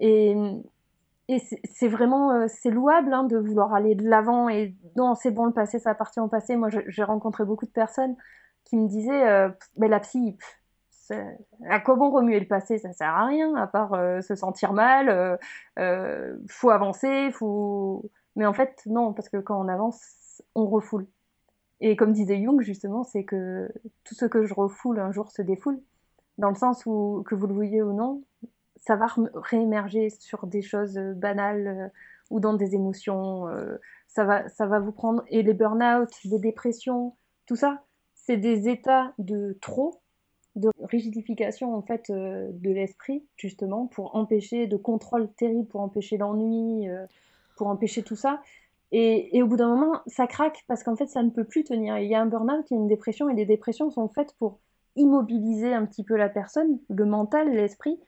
Et, 0.00 0.36
et 1.28 1.38
c'est 1.64 1.88
vraiment 1.88 2.48
c'est 2.48 2.70
louable 2.70 3.12
hein, 3.14 3.24
de 3.24 3.38
vouloir 3.38 3.72
aller 3.72 3.94
de 3.94 4.06
l'avant 4.06 4.48
et 4.48 4.74
non 4.96 5.14
c'est 5.14 5.30
bon 5.30 5.46
le 5.46 5.52
passé 5.52 5.78
ça 5.78 5.90
appartient 5.90 6.20
au 6.20 6.28
passé 6.28 6.56
moi 6.56 6.68
j'ai 6.68 7.04
rencontré 7.04 7.44
beaucoup 7.46 7.64
de 7.64 7.70
personnes 7.70 8.16
qui 8.64 8.76
me 8.76 8.88
disait 8.88 9.28
euh, 9.28 9.48
mais 9.76 9.88
la 9.88 10.00
psy 10.00 10.36
à 11.68 11.80
quoi 11.80 11.96
bon 11.96 12.10
remuer 12.10 12.40
le 12.40 12.46
passé 12.46 12.78
ça 12.78 12.92
sert 12.92 13.08
à 13.08 13.26
rien 13.26 13.54
à 13.56 13.66
part 13.66 13.94
euh, 13.94 14.20
se 14.20 14.34
sentir 14.34 14.72
mal 14.72 15.08
euh, 15.08 15.36
euh, 15.78 16.36
faut 16.48 16.70
avancer 16.70 17.30
faut 17.32 18.10
mais 18.36 18.46
en 18.46 18.52
fait 18.52 18.82
non 18.86 19.12
parce 19.12 19.28
que 19.28 19.38
quand 19.38 19.60
on 19.62 19.68
avance 19.68 20.42
on 20.54 20.66
refoule 20.66 21.06
Et 21.80 21.96
comme 21.96 22.12
disait 22.12 22.42
Jung, 22.42 22.60
justement, 22.62 23.04
c'est 23.04 23.24
que 23.24 23.70
tout 24.04 24.14
ce 24.14 24.26
que 24.26 24.46
je 24.46 24.54
refoule 24.54 24.98
un 25.00 25.12
jour 25.12 25.30
se 25.30 25.42
défoule, 25.42 25.80
dans 26.38 26.48
le 26.48 26.54
sens 26.56 26.86
où, 26.86 27.22
que 27.26 27.34
vous 27.34 27.46
le 27.46 27.54
voyez 27.54 27.82
ou 27.82 27.92
non, 27.92 28.24
ça 28.76 28.96
va 28.96 29.06
réémerger 29.34 30.10
sur 30.10 30.46
des 30.46 30.62
choses 30.62 30.98
banales 31.16 31.92
ou 32.30 32.40
dans 32.40 32.54
des 32.54 32.74
émotions. 32.74 33.46
Ça, 34.08 34.24
va, 34.24 34.48
ça 34.48 34.66
va 34.66 34.78
vous 34.80 34.92
prendre. 34.92 35.22
Et 35.28 35.42
les 35.42 35.54
burn-out, 35.54 36.10
les 36.24 36.38
dépressions, 36.38 37.16
tout 37.46 37.56
ça, 37.56 37.84
c'est 38.26 38.36
des 38.36 38.68
états 38.68 39.12
de 39.18 39.56
trop, 39.60 40.00
de 40.56 40.70
rigidification 40.82 41.74
en 41.74 41.82
fait 41.82 42.10
euh, 42.10 42.48
de 42.52 42.70
l'esprit, 42.70 43.24
justement, 43.36 43.86
pour 43.86 44.14
empêcher, 44.16 44.66
de 44.66 44.76
contrôle 44.76 45.28
terrible, 45.32 45.66
pour 45.66 45.80
empêcher 45.80 46.16
l'ennui, 46.16 46.88
pour 47.56 47.68
empêcher 47.68 48.02
tout 48.02 48.16
ça. 48.16 48.40
Et, 48.96 49.42
au 49.42 49.48
bout 49.48 49.56
d'un 49.56 49.68
moment, 49.68 50.00
ça 50.06 50.28
craque 50.28 50.64
parce 50.68 50.84
qu'en 50.84 50.94
fait, 50.94 51.08
ça 51.08 51.22
ne 51.24 51.30
peut 51.30 51.42
plus 51.42 51.64
tenir. 51.64 51.98
Il 51.98 52.08
y 52.08 52.14
a 52.14 52.20
un 52.20 52.26
burn-out, 52.26 52.64
il 52.70 52.74
y 52.74 52.76
a 52.76 52.80
une 52.80 52.86
dépression, 52.86 53.28
et 53.28 53.34
les 53.34 53.44
dépressions 53.44 53.90
sont 53.90 54.08
faites 54.08 54.34
pour 54.38 54.60
immobiliser 54.94 55.74
un 55.74 55.84
petit 55.84 56.04
peu 56.04 56.14
la 56.14 56.28
personne, 56.28 56.78
le 56.88 57.04
mental, 57.04 57.52
l'esprit, 57.52 57.98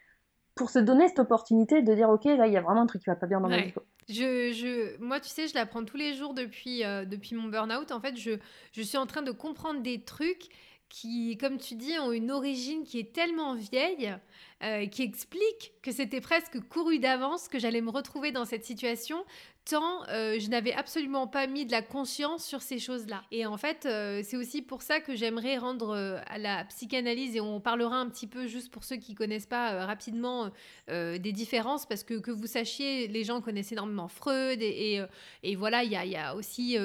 pour 0.54 0.70
se 0.70 0.78
donner 0.78 1.08
cette 1.08 1.18
opportunité 1.18 1.82
de 1.82 1.92
dire, 1.92 2.08
ok, 2.08 2.24
là, 2.26 2.46
il 2.46 2.52
y 2.52 2.56
a 2.56 2.60
vraiment 2.60 2.82
un 2.82 2.86
truc 2.86 3.02
qui 3.02 3.10
va 3.10 3.16
pas 3.16 3.26
bien 3.26 3.40
dans 3.40 3.48
ma 3.48 3.62
vie. 3.62 3.74
Je, 4.08 4.52
je, 4.52 4.96
moi, 4.98 5.18
tu 5.18 5.28
sais, 5.28 5.48
je 5.48 5.54
l'apprends 5.54 5.84
tous 5.84 5.96
les 5.96 6.14
jours 6.14 6.32
depuis, 6.32 6.84
euh, 6.84 7.04
depuis 7.04 7.34
mon 7.34 7.48
burn-out. 7.48 7.90
En 7.90 8.00
fait, 8.00 8.16
je, 8.16 8.32
je 8.72 8.82
suis 8.82 8.98
en 8.98 9.06
train 9.06 9.22
de 9.22 9.32
comprendre 9.32 9.80
des 9.80 10.02
trucs 10.02 10.48
qui, 10.88 11.36
comme 11.38 11.58
tu 11.58 11.74
dis, 11.74 11.98
ont 11.98 12.12
une 12.12 12.30
origine 12.30 12.84
qui 12.84 13.00
est 13.00 13.12
tellement 13.12 13.54
vieille, 13.54 14.16
euh, 14.62 14.86
qui 14.86 15.02
explique 15.02 15.72
que 15.82 15.90
c'était 15.90 16.20
presque 16.20 16.60
couru 16.68 17.00
d'avance 17.00 17.48
que 17.48 17.58
j'allais 17.58 17.80
me 17.80 17.90
retrouver 17.90 18.30
dans 18.30 18.44
cette 18.44 18.64
situation, 18.64 19.24
tant 19.68 20.08
euh, 20.08 20.38
je 20.38 20.48
n'avais 20.48 20.72
absolument 20.72 21.26
pas 21.26 21.46
mis 21.46 21.66
de 21.66 21.72
la 21.72 21.82
conscience 21.82 22.44
sur 22.44 22.62
ces 22.62 22.78
choses-là. 22.78 23.22
Et 23.30 23.46
en 23.46 23.56
fait, 23.56 23.84
euh, 23.86 24.22
c'est 24.24 24.36
aussi 24.36 24.62
pour 24.62 24.82
ça 24.82 25.00
que 25.00 25.14
j'aimerais 25.14 25.58
rendre 25.58 26.20
à 26.26 26.38
la 26.38 26.64
psychanalyse, 26.64 27.36
et 27.36 27.40
on 27.40 27.60
parlera 27.60 27.96
un 27.96 28.08
petit 28.08 28.26
peu, 28.26 28.46
juste 28.46 28.70
pour 28.70 28.84
ceux 28.84 28.96
qui 28.96 29.14
connaissent 29.14 29.46
pas 29.46 29.84
rapidement, 29.84 30.50
des 30.88 31.32
différences, 31.32 31.86
parce 31.86 32.04
que 32.04 32.14
que 32.14 32.30
vous 32.30 32.46
sachiez, 32.46 33.08
les 33.08 33.24
gens 33.24 33.40
connaissent 33.40 33.72
énormément 33.72 34.08
Freud, 34.08 34.60
et, 34.62 35.02
et, 35.42 35.56
voilà, 35.56 35.82
il 35.84 35.90
y 35.90 35.96
a, 35.96 36.04
y 36.04 36.16
a, 36.16 36.34
aussi 36.34 36.76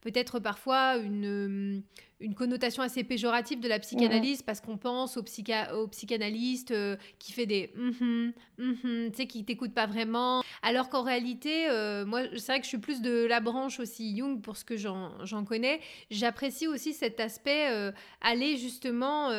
peut-être 0.00 0.40
parfois 0.40 0.96
une 0.96 1.82
une 2.22 2.34
connotation 2.34 2.82
assez 2.82 3.04
péjorative 3.04 3.60
de 3.60 3.68
la 3.68 3.78
psychanalyse 3.78 4.42
parce 4.42 4.60
qu'on 4.60 4.78
pense 4.78 5.16
au, 5.16 5.22
psycha 5.22 5.74
au 5.76 5.88
psychanalyste 5.88 6.70
euh, 6.70 6.96
qui 7.18 7.32
fait 7.32 7.46
des 7.46 7.70
mm 7.74 7.90
-hmm, 7.90 9.10
tu 9.10 9.16
sais, 9.16 9.26
qui 9.26 9.44
t'écoute 9.44 9.74
pas 9.74 9.86
vraiment. 9.86 10.42
Alors 10.62 10.88
qu'en 10.88 11.02
réalité, 11.02 11.68
euh, 11.68 12.06
moi, 12.06 12.21
c'est 12.36 12.46
vrai 12.46 12.58
que 12.58 12.64
je 12.64 12.68
suis 12.68 12.78
plus 12.78 13.00
de 13.02 13.24
la 13.26 13.40
branche 13.40 13.80
aussi 13.80 14.16
Jung 14.16 14.40
pour 14.40 14.56
ce 14.56 14.64
que 14.64 14.76
j'en 14.76 15.44
connais. 15.46 15.80
J'apprécie 16.10 16.66
aussi 16.66 16.92
cet 16.92 17.20
aspect, 17.20 17.70
euh, 17.70 17.92
aller 18.20 18.56
justement 18.56 19.30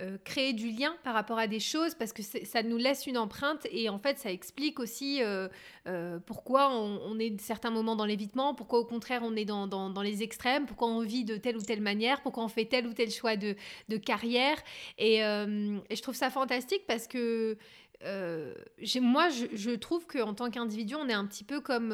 euh, 0.00 0.16
créer 0.22 0.52
du 0.52 0.70
lien 0.70 0.94
par 1.02 1.12
rapport 1.12 1.40
à 1.40 1.48
des 1.48 1.58
choses 1.58 1.96
parce 1.96 2.12
que 2.12 2.22
ça 2.22 2.62
nous 2.62 2.76
laisse 2.76 3.08
une 3.08 3.18
empreinte 3.18 3.66
et 3.72 3.88
en 3.88 3.98
fait 3.98 4.16
ça 4.16 4.30
explique 4.30 4.78
aussi 4.78 5.24
euh, 5.24 5.48
euh, 5.88 6.20
pourquoi 6.24 6.70
on, 6.70 7.18
est 7.18 7.40
certains 7.40 7.70
moments 7.70 7.96
dans 7.96 8.04
l'évitement, 8.04 8.54
pourquoi 8.54 8.78
au 8.78 8.84
contraire 8.84 9.22
on 9.24 9.34
est 9.34 9.44
dans, 9.44 10.02
les 10.02 10.22
extrêmes, 10.22 10.66
pourquoi 10.66 10.86
on 10.86 11.00
vit 11.00 11.24
de 11.24 11.36
telle 11.36 11.56
ou 11.56 11.62
telle 11.62 11.80
manière, 11.80 12.22
pourquoi 12.22 12.44
on 12.44 12.48
fait 12.48 12.66
tel 12.66 12.86
ou 12.86 12.92
tel 12.92 13.10
choix 13.10 13.34
de, 13.34 13.56
carrière 13.96 14.58
et, 14.98 15.18
je 15.18 16.00
trouve 16.00 16.14
ça 16.14 16.30
fantastique 16.30 16.86
parce 16.86 17.08
que 17.08 17.58
moi 18.04 19.28
je, 19.28 19.46
je 19.52 19.70
trouve 19.70 20.06
qu'en 20.06 20.34
tant 20.34 20.50
qu'individu 20.50 20.94
on 20.94 21.08
est 21.08 21.14
un 21.14 21.26
petit 21.26 21.44
peu 21.44 21.60
comme 21.60 21.92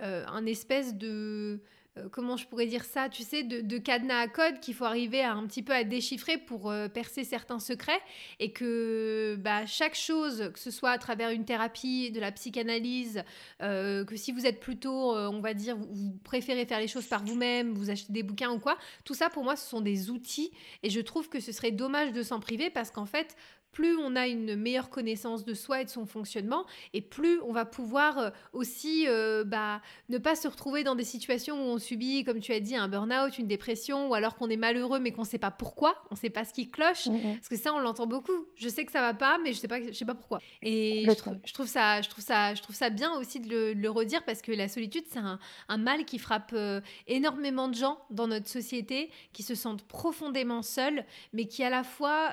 un 0.00 0.46
espèce 0.46 0.94
de 0.94 1.60
euh, 1.98 2.08
comment 2.10 2.36
je 2.36 2.46
pourrais 2.46 2.66
dire 2.66 2.84
ça, 2.84 3.08
tu 3.08 3.22
sais, 3.22 3.42
de, 3.42 3.78
cadenas 3.78 4.20
à 4.20 4.28
code 4.28 4.60
qu'il 4.60 4.74
faut 4.74 4.84
arriver 4.84 5.22
à 5.22 5.32
un 5.32 5.46
petit 5.46 5.62
peu 5.62 5.72
à 5.72 5.84
déchiffrer 5.84 6.36
pour 6.38 6.70
euh, 6.70 6.88
percer 6.88 7.24
certains 7.24 7.58
secrets. 7.58 8.00
Et 8.40 8.52
que 8.52 9.36
bah, 9.38 9.66
chaque 9.66 9.94
chose, 9.94 10.50
que 10.52 10.58
ce 10.58 10.70
soit 10.70 10.90
à 10.90 10.98
travers 10.98 11.30
une 11.30 11.44
thérapie, 11.44 12.10
de 12.10 12.20
la 12.20 12.32
psychanalyse, 12.32 13.22
euh, 13.62 14.04
que 14.04 14.16
si 14.16 14.32
vous 14.32 14.46
êtes 14.46 14.60
plutôt, 14.60 15.16
on 15.16 15.40
va 15.40 15.54
dire, 15.54 15.76
vous, 15.76 16.16
préférez 16.24 16.66
faire 16.66 16.80
les 16.80 16.88
choses 16.88 17.06
par 17.06 17.24
vous-même, 17.24 17.72
vous 17.72 17.90
achetez 17.90 18.12
des 18.12 18.22
bouquins 18.22 18.50
ou 18.50 18.58
quoi, 18.58 18.76
tout 19.04 19.14
ça 19.14 19.30
pour 19.30 19.44
moi 19.44 19.56
ce 19.56 19.68
sont 19.68 19.80
des 19.80 20.10
outils. 20.10 20.50
Et 20.82 20.90
je 20.90 21.00
trouve 21.00 21.28
que 21.28 21.40
ce 21.40 21.52
serait 21.52 21.70
dommage 21.70 22.12
de 22.12 22.22
s'en 22.22 22.40
priver 22.40 22.70
parce 22.70 22.90
qu'en 22.90 23.06
fait, 23.06 23.36
plus 23.76 23.94
on 23.98 24.16
a 24.16 24.26
une 24.26 24.56
meilleure 24.56 24.88
connaissance 24.88 25.44
de 25.44 25.52
soi 25.52 25.82
et 25.82 25.84
de 25.84 25.90
son 25.90 26.06
fonctionnement, 26.06 26.64
et 26.94 27.02
plus 27.02 27.42
on 27.42 27.52
va 27.52 27.66
pouvoir 27.66 28.18
euh, 28.18 28.30
aussi 28.54 29.04
euh, 29.06 29.44
bah, 29.44 29.82
ne 30.08 30.16
pas 30.16 30.34
se 30.34 30.48
retrouver 30.48 30.82
dans 30.82 30.94
des 30.94 31.04
situations 31.04 31.56
où 31.56 31.74
on 31.74 31.78
subit, 31.78 32.24
comme 32.24 32.40
tu 32.40 32.54
as 32.54 32.60
dit, 32.60 32.74
un 32.74 32.88
burn-out, 32.88 33.36
une 33.36 33.46
dépression, 33.46 34.08
ou 34.08 34.14
alors 34.14 34.36
qu'on 34.36 34.48
est 34.48 34.56
malheureux 34.56 34.98
mais 34.98 35.12
qu'on 35.12 35.22
ne 35.22 35.26
sait 35.26 35.36
pas 35.36 35.50
pourquoi, 35.50 35.94
on 36.10 36.14
ne 36.14 36.18
sait 36.18 36.30
pas 36.30 36.46
ce 36.46 36.54
qui 36.54 36.70
cloche, 36.70 37.04
mm, 37.04 37.16
mm. 37.16 37.34
parce 37.34 37.48
que 37.50 37.56
ça 37.58 37.74
on 37.74 37.78
l'entend 37.78 38.06
beaucoup. 38.06 38.46
Je 38.54 38.70
sais 38.70 38.86
que 38.86 38.92
ça 38.92 39.02
va 39.02 39.12
pas, 39.12 39.36
mais 39.44 39.52
je 39.52 39.58
sais 39.58 39.68
pas, 39.68 39.82
je 39.82 39.92
sais 39.92 40.06
pas 40.06 40.14
pourquoi. 40.14 40.40
Et 40.62 41.04
je, 41.04 41.52
trouve 41.52 41.66
ça, 41.66 42.00
je 42.00 42.08
trouve 42.08 42.24
ça, 42.24 42.54
je 42.54 42.62
trouve 42.62 42.74
ça 42.74 42.88
bien 42.88 43.12
aussi 43.18 43.40
de 43.40 43.74
le, 43.76 43.90
redire 43.90 44.24
parce 44.24 44.40
que 44.40 44.52
la 44.52 44.68
solitude 44.68 45.04
c'est 45.10 45.18
un, 45.18 45.38
mal 45.76 46.06
qui 46.06 46.18
frappe 46.18 46.52
euh, 46.54 46.80
énormément 47.08 47.68
de 47.68 47.74
gens 47.74 47.98
dans 48.08 48.26
notre 48.26 48.48
société, 48.48 49.10
qui 49.34 49.42
se 49.42 49.54
sentent 49.54 49.82
profondément 49.86 50.62
seuls, 50.62 51.04
mais 51.34 51.44
qui 51.46 51.62
à 51.62 51.68
la 51.68 51.84
fois 51.84 52.30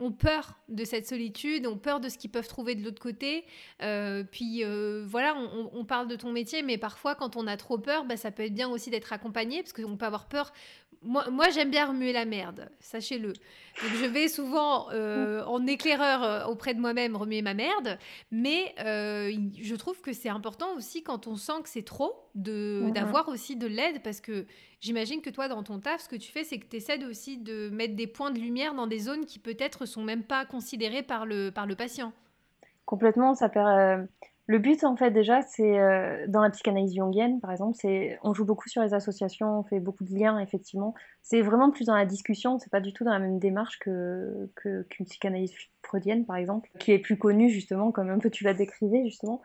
ont 0.00 0.12
peur 0.12 0.58
de 0.68 0.84
cette 0.84 1.06
solitude, 1.06 1.66
ont 1.66 1.76
peur 1.76 2.00
de 2.00 2.08
ce 2.08 2.18
qu'ils 2.18 2.30
peuvent 2.30 2.48
trouver 2.48 2.74
de 2.74 2.82
l'autre 2.82 3.00
côté. 3.00 3.44
Euh, 3.82 4.24
puis 4.24 4.64
euh, 4.64 5.04
voilà, 5.06 5.36
on, 5.72 5.84
parle 5.84 6.08
de 6.08 6.16
ton 6.16 6.32
métier, 6.32 6.62
mais 6.62 6.78
parfois 6.78 7.14
quand 7.14 7.36
on 7.36 7.46
a 7.46 7.56
trop 7.56 7.78
peur, 7.78 8.04
bah, 8.04 8.16
ça 8.16 8.30
peut 8.30 8.44
être 8.44 8.54
bien 8.54 8.68
aussi 8.68 8.90
d'être 8.90 9.12
accompagné, 9.12 9.62
parce 9.62 9.72
qu'on 9.72 9.96
peut 9.96 10.06
avoir 10.06 10.28
peur 10.28 10.52
moi, 11.02 11.48
j'aime 11.50 11.70
bien 11.70 11.86
remuer 11.86 12.12
la 12.12 12.26
merde, 12.26 12.68
sachez-le. 12.78 13.28
Donc, 13.28 13.92
je 13.94 14.04
vais 14.04 14.28
souvent 14.28 14.90
euh, 14.90 15.42
en 15.44 15.66
éclaireur 15.66 16.22
euh, 16.22 16.44
auprès 16.44 16.74
de 16.74 16.80
moi-même 16.80 17.16
remuer 17.16 17.40
ma 17.40 17.54
merde, 17.54 17.98
mais 18.30 18.74
euh, 18.80 19.32
je 19.58 19.74
trouve 19.76 20.02
que 20.02 20.12
c'est 20.12 20.28
important 20.28 20.74
aussi 20.76 21.02
quand 21.02 21.26
on 21.26 21.36
sent 21.36 21.62
que 21.62 21.70
c'est 21.70 21.84
trop 21.84 22.12
mhm. 22.34 22.90
d'avoir 22.92 23.28
aussi 23.28 23.56
de 23.56 23.66
l'aide 23.66 24.02
parce 24.02 24.20
que 24.20 24.44
j'imagine 24.80 25.22
que 25.22 25.30
toi, 25.30 25.48
dans 25.48 25.62
ton 25.62 25.78
taf, 25.80 26.02
ce 26.02 26.08
que 26.08 26.16
tu 26.16 26.30
fais, 26.30 26.44
c'est 26.44 26.58
que 26.58 26.66
tu 26.66 26.76
essaies 26.76 27.02
aussi 27.06 27.38
de 27.38 27.70
mettre 27.70 27.96
des 27.96 28.06
points 28.06 28.30
de 28.30 28.38
lumière 28.38 28.74
dans 28.74 28.86
des 28.86 28.98
zones 28.98 29.24
qui 29.24 29.38
peut-être 29.38 29.86
sont 29.86 30.02
même 30.02 30.22
pas 30.22 30.44
considérées 30.44 31.02
par 31.02 31.24
le, 31.24 31.50
par 31.50 31.66
le 31.66 31.76
patient. 31.76 32.12
Complètement, 32.84 33.34
ça 33.34 33.48
perd 33.48 34.06
le 34.50 34.58
but, 34.58 34.82
en 34.82 34.96
fait, 34.96 35.12
déjà, 35.12 35.42
c'est 35.42 35.78
euh, 35.78 36.26
dans 36.26 36.40
la 36.40 36.50
psychanalyse 36.50 36.96
jungienne, 36.96 37.38
par 37.38 37.52
exemple, 37.52 37.78
c'est 37.80 38.18
on 38.24 38.34
joue 38.34 38.44
beaucoup 38.44 38.68
sur 38.68 38.82
les 38.82 38.94
associations, 38.94 39.60
on 39.60 39.62
fait 39.62 39.78
beaucoup 39.78 40.02
de 40.02 40.12
liens, 40.12 40.40
effectivement. 40.40 40.92
C'est 41.22 41.40
vraiment 41.40 41.70
plus 41.70 41.84
dans 41.84 41.94
la 41.94 42.04
discussion, 42.04 42.58
c'est 42.58 42.68
pas 42.68 42.80
du 42.80 42.92
tout 42.92 43.04
dans 43.04 43.12
la 43.12 43.20
même 43.20 43.38
démarche 43.38 43.78
que 43.78 44.50
qu'une 44.56 45.06
psychanalyse 45.06 45.52
freudienne, 45.84 46.26
par 46.26 46.34
exemple, 46.34 46.68
qui 46.80 46.90
est 46.90 46.98
plus 46.98 47.16
connue 47.16 47.48
justement, 47.48 47.92
comme 47.92 48.10
un 48.10 48.18
peu 48.18 48.28
tu 48.28 48.42
la 48.42 48.52
décrivais 48.52 49.04
justement. 49.04 49.40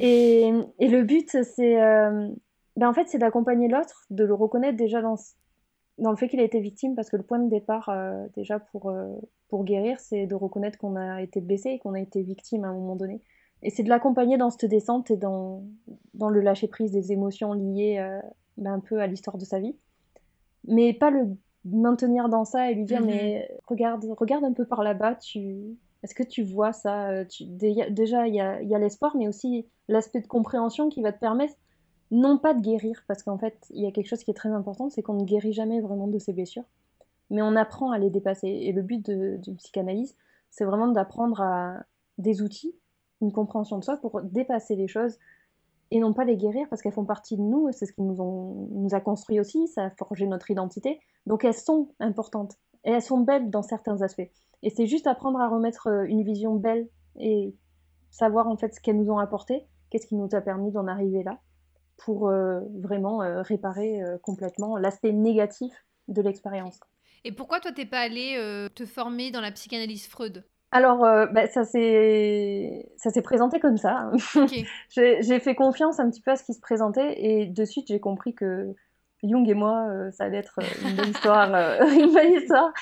Et, 0.00 0.50
et 0.78 0.88
le 0.88 1.02
but, 1.02 1.28
c'est 1.42 1.82
euh, 1.82 2.30
ben, 2.78 2.88
en 2.88 2.94
fait, 2.94 3.06
c'est 3.08 3.18
d'accompagner 3.18 3.68
l'autre, 3.68 4.06
de 4.08 4.24
le 4.24 4.32
reconnaître 4.32 4.78
déjà 4.78 5.02
dans 5.02 5.16
dans 5.98 6.10
le 6.10 6.16
fait 6.16 6.28
qu'il 6.28 6.40
a 6.40 6.44
été 6.44 6.60
victime, 6.60 6.94
parce 6.94 7.10
que 7.10 7.18
le 7.18 7.22
point 7.22 7.38
de 7.38 7.50
départ, 7.50 7.90
euh, 7.90 8.26
déjà 8.34 8.60
pour 8.60 8.90
pour 9.50 9.64
guérir, 9.64 10.00
c'est 10.00 10.24
de 10.24 10.34
reconnaître 10.34 10.78
qu'on 10.78 10.96
a 10.96 11.20
été 11.20 11.42
blessé 11.42 11.68
et 11.68 11.78
qu'on 11.80 11.92
a 11.92 12.00
été 12.00 12.22
victime 12.22 12.64
à 12.64 12.68
un 12.68 12.72
moment 12.72 12.96
donné. 12.96 13.20
Et 13.62 13.70
c'est 13.70 13.82
de 13.82 13.88
l'accompagner 13.88 14.36
dans 14.38 14.50
cette 14.50 14.66
descente 14.66 15.10
et 15.10 15.16
dans, 15.16 15.64
dans 16.14 16.28
le 16.28 16.40
lâcher-prise 16.40 16.92
des 16.92 17.12
émotions 17.12 17.52
liées 17.52 17.98
euh, 17.98 18.20
ben, 18.56 18.74
un 18.74 18.80
peu 18.80 19.00
à 19.00 19.06
l'histoire 19.06 19.36
de 19.36 19.44
sa 19.44 19.58
vie. 19.58 19.74
Mais 20.66 20.92
pas 20.92 21.10
le 21.10 21.36
maintenir 21.64 22.28
dans 22.28 22.44
ça 22.44 22.70
et 22.70 22.74
lui 22.74 22.84
dire, 22.84 23.00
mhm. 23.00 23.06
mais 23.06 23.58
regarde, 23.66 24.04
regarde 24.16 24.44
un 24.44 24.52
peu 24.52 24.64
par 24.64 24.82
là-bas, 24.82 25.16
tu... 25.16 25.76
est-ce 26.02 26.14
que 26.14 26.22
tu 26.22 26.42
vois 26.42 26.72
ça 26.72 27.10
euh, 27.10 27.24
tu... 27.24 27.44
Déjà, 27.46 28.28
il 28.28 28.34
y 28.34 28.40
a, 28.40 28.62
y 28.62 28.74
a 28.74 28.78
l'espoir, 28.78 29.16
mais 29.16 29.28
aussi 29.28 29.66
l'aspect 29.88 30.20
de 30.20 30.26
compréhension 30.26 30.88
qui 30.88 31.02
va 31.02 31.12
te 31.12 31.18
permettre 31.18 31.54
non 32.10 32.38
pas 32.38 32.54
de 32.54 32.60
guérir, 32.60 33.02
parce 33.06 33.22
qu'en 33.22 33.36
fait, 33.36 33.66
il 33.70 33.82
y 33.82 33.86
a 33.86 33.90
quelque 33.90 34.06
chose 34.06 34.24
qui 34.24 34.30
est 34.30 34.34
très 34.34 34.50
important, 34.50 34.88
c'est 34.88 35.02
qu'on 35.02 35.14
ne 35.14 35.24
guérit 35.24 35.52
jamais 35.52 35.80
vraiment 35.80 36.06
de 36.06 36.18
ses 36.18 36.32
blessures, 36.32 36.64
mais 37.28 37.42
on 37.42 37.54
apprend 37.54 37.90
à 37.90 37.98
les 37.98 38.08
dépasser. 38.08 38.48
Et 38.48 38.72
le 38.72 38.80
but 38.80 39.04
d'une 39.04 39.56
psychanalyse, 39.56 40.16
c'est 40.50 40.64
vraiment 40.64 40.88
d'apprendre 40.88 41.42
à 41.42 41.82
des 42.16 42.40
outils 42.40 42.74
une 43.20 43.32
compréhension 43.32 43.78
de 43.78 43.84
soi 43.84 43.96
pour 43.96 44.22
dépasser 44.22 44.76
les 44.76 44.88
choses 44.88 45.18
et 45.90 46.00
non 46.00 46.12
pas 46.12 46.24
les 46.24 46.36
guérir 46.36 46.66
parce 46.68 46.82
qu'elles 46.82 46.92
font 46.92 47.04
partie 47.04 47.36
de 47.36 47.42
nous, 47.42 47.70
c'est 47.72 47.86
ce 47.86 47.92
qui 47.92 48.02
nous, 48.02 48.20
ont, 48.20 48.68
nous 48.72 48.94
a 48.94 49.00
construit 49.00 49.40
aussi, 49.40 49.66
ça 49.68 49.84
a 49.84 49.90
forgé 49.90 50.26
notre 50.26 50.50
identité. 50.50 51.00
Donc 51.26 51.44
elles 51.44 51.54
sont 51.54 51.88
importantes 52.00 52.56
et 52.84 52.90
elles 52.90 53.02
sont 53.02 53.20
belles 53.20 53.50
dans 53.50 53.62
certains 53.62 54.02
aspects. 54.02 54.30
Et 54.62 54.70
c'est 54.70 54.86
juste 54.86 55.06
apprendre 55.06 55.40
à 55.40 55.48
remettre 55.48 55.88
euh, 55.88 56.04
une 56.04 56.22
vision 56.22 56.56
belle 56.56 56.88
et 57.18 57.54
savoir 58.10 58.48
en 58.48 58.56
fait 58.56 58.74
ce 58.74 58.80
qu'elles 58.80 58.96
nous 58.96 59.10
ont 59.10 59.18
apporté, 59.18 59.66
qu'est-ce 59.90 60.06
qui 60.06 60.16
nous 60.16 60.28
a 60.32 60.40
permis 60.40 60.72
d'en 60.72 60.86
arriver 60.86 61.22
là 61.22 61.38
pour 61.96 62.28
euh, 62.28 62.60
vraiment 62.80 63.22
euh, 63.22 63.42
réparer 63.42 64.00
complètement 64.22 64.76
l'aspect 64.76 65.12
négatif 65.12 65.72
de 66.06 66.22
l'expérience. 66.22 66.80
Et 67.24 67.32
pourquoi 67.32 67.60
toi 67.60 67.72
t'es 67.72 67.86
pas 67.86 67.98
allé 67.98 68.68
te 68.74 68.86
former 68.86 69.30
dans 69.32 69.40
la 69.40 69.50
psychanalyse 69.50 70.06
Freud? 70.06 70.44
Alors, 70.70 71.04
euh, 71.04 71.26
bah, 71.26 71.46
ça 71.46 71.64
s'est 71.64 73.22
présenté 73.24 73.58
comme 73.58 73.78
ça. 73.78 74.10
j'ai 74.90 75.40
fait 75.40 75.54
confiance 75.54 75.98
un 75.98 76.10
petit 76.10 76.20
peu 76.20 76.32
à 76.32 76.36
ce 76.36 76.44
qui 76.44 76.52
se 76.52 76.60
présentait 76.60 77.14
et 77.16 77.46
de 77.46 77.64
suite 77.64 77.88
j'ai 77.88 78.00
compris 78.00 78.34
que 78.34 78.74
Jung 79.22 79.48
et 79.48 79.54
moi, 79.54 79.88
ça 80.12 80.24
allait 80.24 80.38
être 80.38 80.60
une 80.84 80.94
bonne 80.94 81.08
histoire. 81.08 81.48
une 81.98 82.12
bonne 82.12 82.32
histoire. 82.32 82.72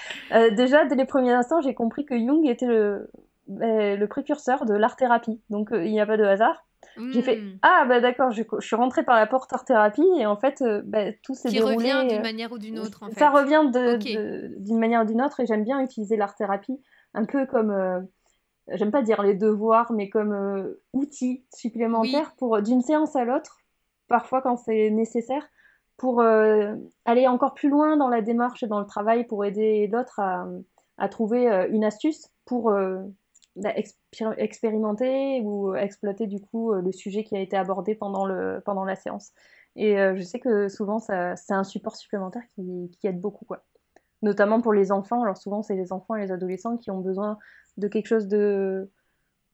déjà, 0.53 0.85
dès 0.85 0.97
les 0.97 1.07
premiers 1.07 1.33
instants, 1.33 1.61
j'ai 1.61 1.75
compris 1.75 2.05
que 2.05 2.19
Jung 2.19 2.47
était 2.47 2.67
le, 2.67 3.09
le 3.49 4.05
précurseur 4.07 4.67
de 4.67 4.75
l'art-thérapie. 4.75 5.41
Donc, 5.49 5.69
il 5.73 5.91
n'y 5.91 6.01
a 6.01 6.07
pas 6.07 6.17
de 6.17 6.25
hasard. 6.25 6.65
J'ai 7.13 7.23
fait 7.23 7.37
hmm. 7.37 7.59
Ah, 7.63 7.85
bah 7.87 8.01
d'accord, 8.01 8.31
je, 8.31 8.43
je, 8.59 8.67
suis 8.67 8.77
rentrée 8.77 9.03
par 9.03 9.17
la 9.17 9.27
porte 9.27 9.53
art-thérapie 9.53 10.07
et 10.19 10.25
en 10.25 10.37
fait, 10.37 10.63
bah, 10.85 11.13
tout 11.23 11.35
s'est 11.35 11.51
déroulé. 11.51 11.93
Revient 11.93 12.09
d'une 12.09 12.23
manière 12.23 12.53
ou 12.53 12.59
d'une 12.59 12.79
autre, 12.79 13.03
en 13.03 13.09
fait. 13.09 13.19
Ça 13.19 13.31
revient 13.31 13.71
d'une 13.71 14.79
manière 14.79 15.03
ou 15.03 15.05
d'une 15.05 15.23
autre 15.23 15.41
et 15.41 15.47
j'aime 15.47 15.65
bien 15.65 15.81
utiliser 15.81 16.17
l'art-thérapie 16.17 16.81
un 17.17 17.25
peu 17.25 17.47
comme 17.47 18.07
j'aime 18.73 18.91
pas 18.91 19.03
dire 19.03 19.23
les 19.23 19.35
devoirs, 19.35 19.93
mais 19.93 20.09
comme 20.09 20.33
euh, 20.33 20.83
outil 20.93 21.45
supplémentaire 21.55 22.35
pour 22.37 22.61
d'une 22.63 22.83
séance 22.83 23.17
à 23.17 23.25
l'autre, 23.25 23.59
parfois 24.09 24.43
quand 24.43 24.57
c'est 24.57 24.91
nécessaire, 24.91 25.47
pour 25.97 26.21
euh, 26.21 26.75
aller 27.05 27.27
encore 27.27 27.55
plus 27.55 27.71
loin 27.71 27.97
dans 27.97 28.09
la 28.09 28.21
démarche 28.21 28.63
et 28.63 28.67
dans 28.67 28.81
le 28.81 28.87
travail, 28.87 29.27
pour 29.27 29.45
aider 29.45 29.87
l'autre 29.87 30.19
à, 30.21 30.47
à, 30.99 31.09
trouver 31.09 31.51
euh, 31.51 31.69
une 31.71 31.85
astuce 31.85 32.29
pour 32.45 32.71
bah, 33.57 33.73
expérimenter 34.37 35.41
ou 35.43 35.75
exploiter 35.75 36.27
du 36.27 36.41
coup 36.41 36.73
le 36.73 36.93
sujet 36.93 37.25
qui 37.25 37.37
a 37.37 37.41
été 37.41 37.57
abordé 37.57 37.97
pendant, 37.97 38.25
le, 38.25 38.63
pendant 38.65 38.85
la 38.85 38.95
séance. 38.95 39.33
Et 39.75 39.97
je 39.97 40.23
sais 40.23 40.39
que 40.39 40.69
souvent, 40.69 41.01
c'est 41.01 41.35
un 41.51 41.65
support 41.65 41.97
supplémentaire 41.97 42.45
qui, 42.55 42.89
qui 43.01 43.09
aide 43.09 43.21
beaucoup. 43.21 43.45
Quoi 43.45 43.65
notamment 44.23 44.61
pour 44.61 44.73
les 44.73 44.93
enfants. 44.93 45.23
Alors 45.23 45.37
souvent, 45.37 45.63
c'est 45.63 45.77
les 45.77 45.93
enfants 45.93 46.17
et 46.17 46.23
les 46.23 46.33
adolescents 46.33 46.77
qui 46.77 46.91
ont 46.91 47.01
besoin 47.01 47.39
de 47.77 47.89
quelque 47.89 48.07
chose 48.07 48.29
de 48.29 48.91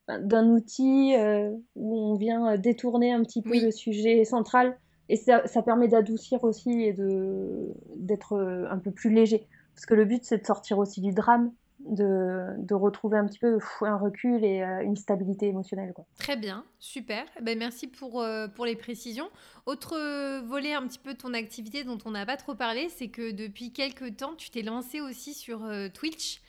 d'un 0.08 0.48
outil 0.48 1.14
euh, 1.16 1.52
où 1.76 1.96
on 1.96 2.14
vient 2.16 2.56
détourner 2.56 3.12
un 3.12 3.22
petit 3.22 3.40
peu 3.40 3.58
le 3.60 3.70
sujet 3.70 4.24
central. 4.24 4.76
Et 5.08 5.16
ça, 5.16 5.46
ça 5.46 5.62
permet 5.62 5.88
d'adoucir 5.88 6.42
aussi 6.44 6.82
et 6.82 6.92
de 6.92 7.72
d'être 7.96 8.36
un 8.70 8.78
peu 8.78 8.90
plus 8.90 9.10
léger. 9.10 9.46
Parce 9.74 9.86
que 9.86 9.94
le 9.94 10.04
but 10.04 10.24
c'est 10.24 10.38
de 10.38 10.46
sortir 10.46 10.78
aussi 10.78 11.00
du 11.00 11.12
drame 11.12 11.52
de, 11.86 12.54
de, 12.58 12.74
retrouver 12.74 13.18
un 13.18 13.26
petit 13.26 13.38
peu 13.38 13.58
un 13.82 13.96
recul 13.96 14.44
et 14.44 14.62
euh, 14.62 14.82
une 14.82 14.96
stabilité 14.96 15.48
émotionnelle. 15.48 15.92
Quoi. 15.94 16.06
Très 16.18 16.36
bien, 16.36 16.64
super. 16.78 17.24
Eh 17.38 17.42
ben, 17.42 17.58
merci 17.58 17.86
pour, 17.86 18.20
euh, 18.20 18.48
pour 18.48 18.66
les 18.66 18.76
précisions. 18.76 19.28
Autre 19.66 20.40
volet 20.46 20.74
un 20.74 20.86
petit 20.86 20.98
peu 20.98 21.14
de 21.14 21.18
ton 21.18 21.34
activité 21.34 21.84
dont 21.84 21.98
on 22.04 22.10
n'a 22.10 22.26
pas 22.26 22.36
trop 22.36 22.54
parlé, 22.54 22.88
c'est 22.88 23.08
que 23.08 23.30
depuis 23.30 23.72
quelques 23.72 24.16
temps, 24.16 24.34
tu 24.36 24.50
t'es 24.50 24.62
lancé 24.62 25.00
aussi 25.00 25.34
sur 25.34 25.70
Twitch. 25.94 26.40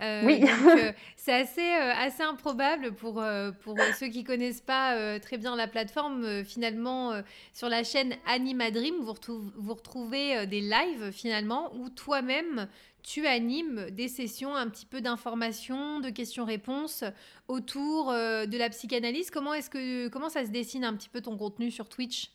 Euh, 0.00 0.22
oui. 0.24 0.42
Euh, 0.42 0.92
c'est 1.16 1.32
assez, 1.32 1.60
euh, 1.60 1.92
assez 1.94 2.22
improbable 2.22 2.92
pour, 2.92 3.22
pour 3.62 3.76
ceux 3.98 4.08
qui 4.08 4.24
connaissent 4.24 4.60
pas 4.60 5.18
très 5.20 5.38
bien 5.38 5.56
la 5.56 5.66
plateforme. 5.66 6.44
finalement, 6.44 7.12
sur 7.52 7.68
la 7.68 7.84
chaîne 7.84 8.14
Animadream, 8.26 8.94
vous, 9.00 9.14
vous 9.56 9.74
retrouvez 9.74 10.46
des 10.46 10.60
lives 10.60 11.10
finalement 11.12 11.74
où 11.74 11.90
toi-même 11.90 12.68
tu 13.02 13.26
animes 13.26 13.90
des 13.90 14.08
sessions 14.08 14.54
un 14.54 14.68
petit 14.68 14.86
peu 14.86 15.00
d'information, 15.00 16.00
de 16.00 16.10
questions-réponses 16.10 17.04
autour 17.48 18.12
de 18.12 18.58
la 18.58 18.68
psychanalyse. 18.70 19.30
Comment 19.30 19.54
est-ce 19.54 19.70
que 19.70 20.08
comment 20.08 20.28
ça 20.28 20.44
se 20.44 20.50
dessine 20.50 20.84
un 20.84 20.94
petit 20.94 21.08
peu 21.08 21.20
ton 21.20 21.36
contenu 21.36 21.70
sur 21.70 21.88
Twitch? 21.88 22.32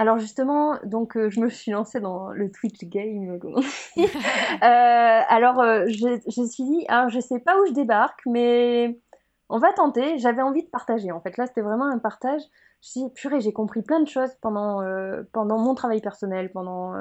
Alors 0.00 0.18
justement, 0.18 0.78
donc 0.84 1.16
euh, 1.16 1.28
je 1.28 1.40
me 1.40 1.48
suis 1.48 1.72
lancée 1.72 1.98
dans 1.98 2.30
le 2.30 2.52
Twitch 2.52 2.84
game. 2.84 3.40
euh, 3.44 3.60
alors 4.62 5.60
euh, 5.60 5.86
je, 5.88 6.20
je 6.24 6.42
suis 6.44 6.62
dit, 6.62 6.84
alors 6.88 7.08
je 7.08 7.18
sais 7.18 7.40
pas 7.40 7.60
où 7.60 7.66
je 7.66 7.72
débarque, 7.72 8.20
mais 8.24 9.00
on 9.48 9.58
va 9.58 9.72
tenter. 9.72 10.18
J'avais 10.18 10.42
envie 10.42 10.62
de 10.62 10.68
partager. 10.68 11.10
En 11.10 11.20
fait, 11.20 11.36
là, 11.36 11.46
c'était 11.46 11.62
vraiment 11.62 11.86
un 11.86 11.98
partage. 11.98 12.42
Je 12.80 12.88
suis 12.90 13.00
dit, 13.02 13.10
purée, 13.12 13.40
j'ai 13.40 13.52
compris 13.52 13.82
plein 13.82 13.98
de 13.98 14.06
choses 14.06 14.30
pendant, 14.40 14.82
euh, 14.82 15.24
pendant 15.32 15.58
mon 15.58 15.74
travail 15.74 16.00
personnel, 16.00 16.52
pendant 16.52 16.94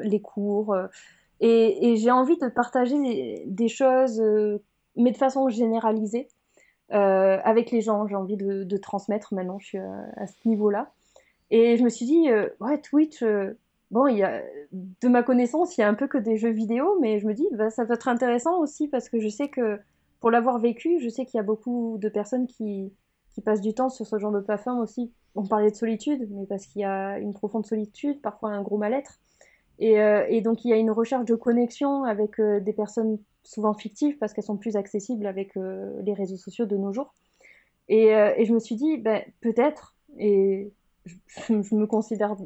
les 0.00 0.20
cours. 0.20 0.76
Et, 1.42 1.96
j'ai 1.96 2.10
envie 2.10 2.38
de 2.38 2.48
partager 2.48 2.96
des, 3.46 3.68
choses, 3.68 4.22
mais 4.96 5.10
de 5.10 5.16
façon 5.16 5.48
généralisée, 5.48 6.28
avec 6.88 7.70
les 7.70 7.80
gens. 7.80 8.06
J'ai 8.06 8.16
envie 8.16 8.36
de, 8.36 8.76
transmettre 8.78 9.34
maintenant. 9.34 9.58
Je 9.58 9.66
suis 9.66 9.78
à 9.78 10.26
ce 10.26 10.48
niveau-là. 10.48 10.92
Et 11.52 11.76
je 11.76 11.84
me 11.84 11.90
suis 11.90 12.06
dit, 12.06 12.30
euh, 12.30 12.48
ouais, 12.60 12.80
Twitch, 12.80 13.22
euh, 13.22 13.58
bon, 13.90 14.06
y 14.06 14.22
a, 14.22 14.42
de 14.72 15.08
ma 15.08 15.22
connaissance, 15.22 15.76
il 15.76 15.82
y 15.82 15.84
a 15.84 15.88
un 15.88 15.92
peu 15.92 16.08
que 16.08 16.16
des 16.16 16.38
jeux 16.38 16.50
vidéo, 16.50 16.98
mais 16.98 17.18
je 17.20 17.26
me 17.26 17.34
dis, 17.34 17.46
bah, 17.52 17.68
ça 17.68 17.84
peut 17.84 17.92
être 17.92 18.08
intéressant 18.08 18.58
aussi 18.58 18.88
parce 18.88 19.10
que 19.10 19.20
je 19.20 19.28
sais 19.28 19.50
que, 19.50 19.78
pour 20.20 20.30
l'avoir 20.30 20.58
vécu, 20.58 20.98
je 21.00 21.10
sais 21.10 21.26
qu'il 21.26 21.36
y 21.36 21.40
a 21.40 21.44
beaucoup 21.44 21.98
de 22.00 22.08
personnes 22.08 22.46
qui, 22.46 22.90
qui 23.34 23.42
passent 23.42 23.60
du 23.60 23.74
temps 23.74 23.90
sur 23.90 24.06
ce 24.06 24.18
genre 24.18 24.32
de 24.32 24.40
plateforme 24.40 24.80
aussi. 24.80 25.12
On 25.34 25.46
parlait 25.46 25.70
de 25.70 25.76
solitude, 25.76 26.26
mais 26.30 26.46
parce 26.46 26.64
qu'il 26.64 26.80
y 26.80 26.86
a 26.86 27.18
une 27.18 27.34
profonde 27.34 27.66
solitude, 27.66 28.22
parfois 28.22 28.48
un 28.48 28.62
gros 28.62 28.78
mal-être. 28.78 29.20
Et, 29.82 30.00
euh, 30.00 30.24
et, 30.28 30.42
donc 30.42 30.64
il 30.64 30.68
y 30.68 30.72
a 30.72 30.76
une 30.76 30.92
recherche 30.92 31.24
de 31.24 31.34
connexion 31.34 32.04
avec 32.04 32.40
des 32.40 32.72
personnes 32.72 33.18
souvent 33.42 33.74
fictives 33.74 34.16
parce 34.18 34.32
qu'elles 34.32 34.44
sont 34.44 34.56
plus 34.56 34.76
accessibles 34.76 35.26
avec 35.26 35.56
les 35.56 36.14
réseaux 36.14 36.36
sociaux 36.36 36.66
de 36.66 36.76
nos 36.76 36.92
jours. 36.92 37.12
Et, 37.88 38.10
je 38.44 38.52
me 38.52 38.60
suis 38.60 38.76
dit, 38.76 38.98
ben, 38.98 39.24
peut-être, 39.40 39.96
et 40.18 40.70
je, 41.48 41.74
me 41.74 41.86
considère 41.86 42.36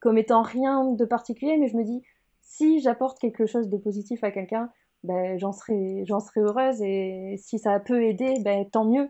comme 0.00 0.18
étant 0.18 0.42
rien 0.42 0.92
de 0.92 1.04
particulier, 1.06 1.56
mais 1.56 1.68
je 1.68 1.76
me 1.78 1.82
dis, 1.82 2.02
si 2.42 2.80
j'apporte 2.80 3.18
quelque 3.18 3.46
chose 3.46 3.70
de 3.70 3.78
positif 3.78 4.22
à 4.22 4.30
quelqu'un, 4.30 4.70
ben, 5.02 5.38
j'en 5.38 5.52
serais, 5.52 6.04
j'en 6.04 6.20
serais 6.20 6.42
heureuse 6.42 6.82
et 6.82 7.36
si 7.38 7.58
ça 7.58 7.80
peut 7.80 8.02
aider, 8.02 8.34
ben, 8.44 8.68
tant 8.68 8.84
mieux. 8.84 9.08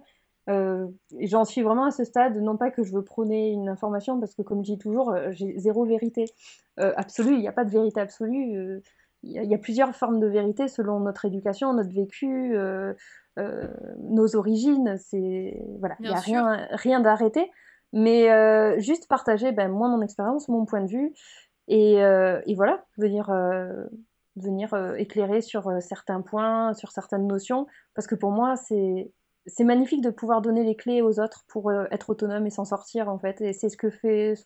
Euh, 0.49 0.87
j'en 1.21 1.45
suis 1.45 1.63
vraiment 1.63 1.87
à 1.87 1.91
ce 1.91 2.05
stade, 2.05 2.37
non 2.37 2.57
pas 2.57 2.71
que 2.71 2.85
je 2.85 2.93
veux 2.93 3.03
prôner 3.03 3.51
une 3.51 3.69
information, 3.69 4.21
parce 4.21 4.35
que 4.35 4.43
comme 4.43 4.65
je 4.65 4.73
dis 4.73 4.79
toujours, 4.79 5.11
euh, 5.11 5.31
j'ai 5.33 5.59
zéro 5.59 5.85
vérité 5.85 6.27
euh, 6.79 6.93
absolue, 6.97 7.35
il 7.35 7.41
n'y 7.41 7.49
a 7.49 7.53
pas 7.53 7.65
de 7.65 7.71
vérité 7.71 8.01
absolue, 8.01 8.83
il 9.23 9.33
y, 9.33 9.55
a 9.55 9.59
plusieurs 9.59 9.97
formes 9.97 10.21
de 10.21 10.27
vérité 10.29 10.69
selon 10.69 11.01
notre 11.01 11.25
éducation, 11.25 11.73
notre 11.73 11.93
vécu, 11.93 12.57
nos 13.37 14.37
origines, 14.37 14.97
c'est 14.99 15.61
voilà, 15.81 15.97
il 15.99 16.09
n'y 16.09 16.15
a 16.15 16.21
rien, 16.21 16.69
rien 16.71 17.01
d'arrêté. 17.01 17.51
Mais 17.93 18.29
juste 18.81 19.09
partager 19.09 19.51
ben, 19.51 19.69
moi 19.69 19.89
mon 19.89 20.01
expérience, 20.01 20.49
mon 20.49 20.65
point 20.65 20.83
de 20.83 20.89
vue, 20.89 21.13
et, 21.67 21.95
et 21.95 22.55
voilà, 22.55 22.85
venir, 22.99 23.31
euh, 23.31 23.87
venir 24.37 24.77
éclairer 24.97 25.41
sur 25.41 25.73
certains 25.81 26.21
points, 26.21 26.75
sur 26.75 26.93
certaines 26.93 27.27
notions, 27.27 27.67
parce 27.95 28.07
que 28.07 28.15
pour 28.15 28.31
moi 28.31 28.55
c'est 28.55 29.11
c'est 29.47 29.65
magnifique 29.65 30.03
de 30.03 30.11
pouvoir 30.11 30.43
donner 30.43 30.65
les 30.65 30.75
clés 30.75 31.03
aux 31.03 31.21
autres 31.21 31.45
pour 31.49 31.73
être 31.73 32.11
autonome 32.11 32.47
et 32.47 32.51
s'en 32.51 32.65
sortir 32.65 33.09
en 33.09 33.19
fait. 33.19 33.41
Et 33.41 33.53
c'est 33.53 33.69
ce 33.69 33.77
que 33.77 33.91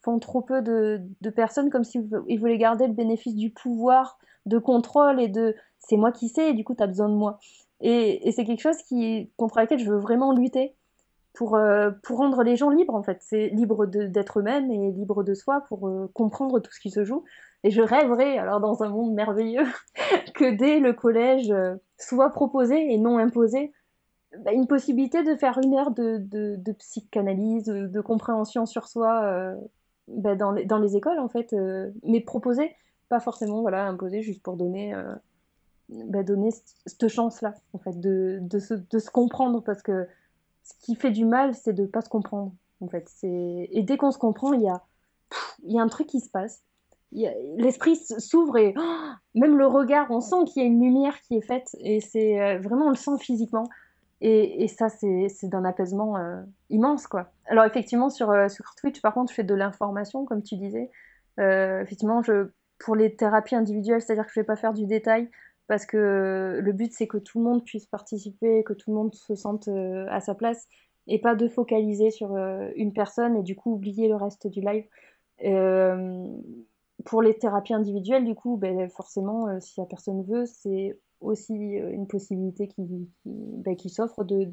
font 0.02 0.18
trop 0.18 0.42
peu 0.42 0.62
de, 0.62 1.30
personnes, 1.30 1.70
comme 1.70 1.84
s'ils 1.84 2.08
voulaient 2.38 2.58
garder 2.58 2.86
le 2.86 2.92
bénéfice 2.92 3.34
du 3.34 3.50
pouvoir, 3.50 4.18
de 4.46 4.58
contrôle 4.58 5.20
et 5.20 5.28
de 5.28 5.54
c'est 5.78 5.96
moi 5.96 6.12
qui 6.12 6.28
sais 6.28 6.50
et 6.50 6.52
du 6.54 6.64
coup 6.64 6.74
tu 6.74 6.82
as 6.82 6.86
besoin 6.86 7.08
de 7.08 7.14
moi. 7.14 7.38
Et, 7.80 8.30
c'est 8.32 8.44
quelque 8.44 8.60
chose 8.60 8.76
contre 9.36 9.58
laquelle 9.58 9.78
je 9.78 9.90
veux 9.90 9.98
vraiment 9.98 10.32
lutter 10.32 10.74
pour, 11.32 11.56
euh, 11.56 11.90
pour 12.02 12.18
rendre 12.18 12.42
les 12.42 12.56
gens 12.56 12.70
libres 12.70 12.94
en 12.94 13.02
fait. 13.02 13.18
C'est 13.22 13.48
libre 13.48 13.86
d'être 13.86 14.40
eux-mêmes 14.40 14.70
et 14.70 14.92
libre 14.92 15.22
de 15.22 15.34
soi 15.34 15.62
pour 15.68 15.88
euh, 15.88 16.10
comprendre 16.12 16.60
tout 16.60 16.72
ce 16.72 16.80
qui 16.80 16.90
se 16.90 17.04
joue. 17.04 17.24
Et 17.62 17.70
je 17.70 17.82
rêverais, 17.82 18.38
alors 18.38 18.60
dans 18.60 18.82
un 18.82 18.88
monde 18.88 19.14
merveilleux, 19.14 19.66
que 20.34 20.50
dès 20.50 20.80
le 20.80 20.92
collège 20.92 21.50
euh, 21.50 21.76
soit 21.98 22.30
proposé 22.30 22.92
et 22.92 22.98
non 22.98 23.18
imposé 23.18 23.72
bah, 24.38 24.52
une 24.52 24.66
possibilité 24.66 25.22
de 25.22 25.34
faire 25.34 25.58
une 25.62 25.74
heure 25.74 25.90
de, 25.90 26.18
de, 26.18 26.56
de 26.56 26.72
psychanalyse, 26.72 27.64
de, 27.64 28.00
compréhension 28.00 28.66
sur 28.66 28.88
soi 28.88 29.54
bah, 30.08 30.36
dans, 30.36 30.52
les, 30.52 30.64
dans 30.64 30.78
les 30.78 30.96
écoles 30.96 31.18
en 31.18 31.28
fait, 31.28 31.54
mais 32.04 32.20
proposé, 32.20 32.74
pas 33.08 33.20
forcément 33.20 33.60
voilà 33.60 33.86
imposé 33.86 34.22
juste 34.22 34.42
pour 34.42 34.56
donner 34.56 34.94
bah, 35.90 36.22
donner 36.22 36.50
cette 36.86 37.08
chance-là, 37.08 37.54
en 37.72 37.78
fait, 37.78 37.98
de, 37.98 38.58
se, 38.58 38.74
de 38.74 38.98
se 38.98 39.10
comprendre, 39.10 39.60
parce 39.60 39.82
que 39.82 40.06
ce 40.62 40.74
qui 40.80 40.94
fait 40.94 41.10
du 41.10 41.24
mal, 41.24 41.54
c'est 41.54 41.72
de 41.72 41.82
ne 41.82 41.88
pas 41.88 42.00
se 42.00 42.08
comprendre. 42.08 42.52
En 42.80 42.88
fait, 42.88 43.10
et 43.22 43.82
dès 43.82 43.98
qu'on 43.98 44.10
se 44.10 44.18
comprend, 44.18 44.54
il 44.54 44.62
y 44.62 44.68
a, 44.68 44.82
y 45.64 45.78
a 45.78 45.82
un 45.82 45.88
truc 45.88 46.06
qui 46.06 46.20
se 46.20 46.30
passe. 46.30 46.62
L'esprit 47.12 47.96
s'ouvre 47.96 48.56
et 48.56 48.72
oh, 48.78 49.10
même 49.34 49.58
le 49.58 49.66
regard, 49.66 50.06
on 50.10 50.20
sent 50.20 50.44
qu'il 50.46 50.62
y 50.62 50.64
a 50.64 50.68
une 50.68 50.80
lumière 50.80 51.20
qui 51.22 51.36
est 51.36 51.40
faite 51.40 51.76
et 51.80 52.00
c'est 52.00 52.40
euh, 52.40 52.60
vraiment 52.60 52.86
on 52.86 52.90
le 52.90 52.94
sent 52.94 53.18
physiquement. 53.18 53.68
Et, 54.22 54.68
ça, 54.68 54.90
c'est 54.90 55.48
d'un 55.48 55.64
apaisement 55.64 56.18
euh, 56.18 56.42
immense, 56.68 57.06
quoi. 57.06 57.32
Alors 57.46 57.64
effectivement, 57.64 58.10
sur, 58.10 58.30
euh, 58.30 58.48
sur 58.48 58.74
Twitch, 58.74 59.00
par 59.00 59.14
contre, 59.14 59.30
je 59.30 59.36
fais 59.36 59.44
de 59.44 59.54
l'information, 59.54 60.26
comme 60.26 60.42
tu 60.42 60.56
disais. 60.56 60.90
effectivement, 61.38 62.22
je, 62.22 62.50
pour 62.80 62.96
les 62.96 63.14
thérapies 63.14 63.54
individuelles, 63.54 64.02
c'est-à-dire 64.02 64.26
que 64.26 64.32
je 64.34 64.40
ne 64.40 64.42
vais 64.42 64.46
pas 64.46 64.56
faire 64.56 64.72
du 64.74 64.86
détail, 64.86 65.30
parce 65.68 65.86
que 65.86 66.58
le 66.60 66.72
but 66.72 66.92
c'est 66.92 67.06
que 67.06 67.18
tout 67.18 67.38
le 67.38 67.44
monde 67.44 67.64
puisse 67.64 67.86
participer, 67.86 68.64
que 68.64 68.72
tout 68.72 68.90
le 68.90 68.96
monde 68.96 69.14
se 69.14 69.36
sente 69.36 69.68
euh, 69.68 70.04
à 70.10 70.20
sa 70.20 70.34
place 70.34 70.66
et 71.06 71.20
pas 71.20 71.36
de 71.36 71.46
focaliser 71.46 72.10
sur 72.10 72.34
euh, 72.34 72.70
une 72.74 72.92
personne 72.92 73.36
et 73.36 73.42
du 73.44 73.54
coup 73.54 73.74
oublier 73.74 74.08
le 74.08 74.16
reste 74.16 74.48
du 74.48 74.60
live. 74.60 74.84
Euh, 75.44 76.26
pour 77.04 77.22
les 77.22 77.38
thérapies 77.38 77.72
individuelles, 77.72 78.24
du 78.24 78.34
coup, 78.34 78.56
ben, 78.56 78.90
forcément, 78.90 79.60
si 79.60 79.80
la 79.80 79.86
personne 79.86 80.22
veut, 80.24 80.44
c'est 80.44 80.98
aussi 81.20 81.54
une 81.54 82.06
possibilité 82.06 82.68
qui, 82.68 83.08
qui, 83.22 83.76
qui 83.76 83.90
s'offre 83.90 84.24
de, 84.24 84.50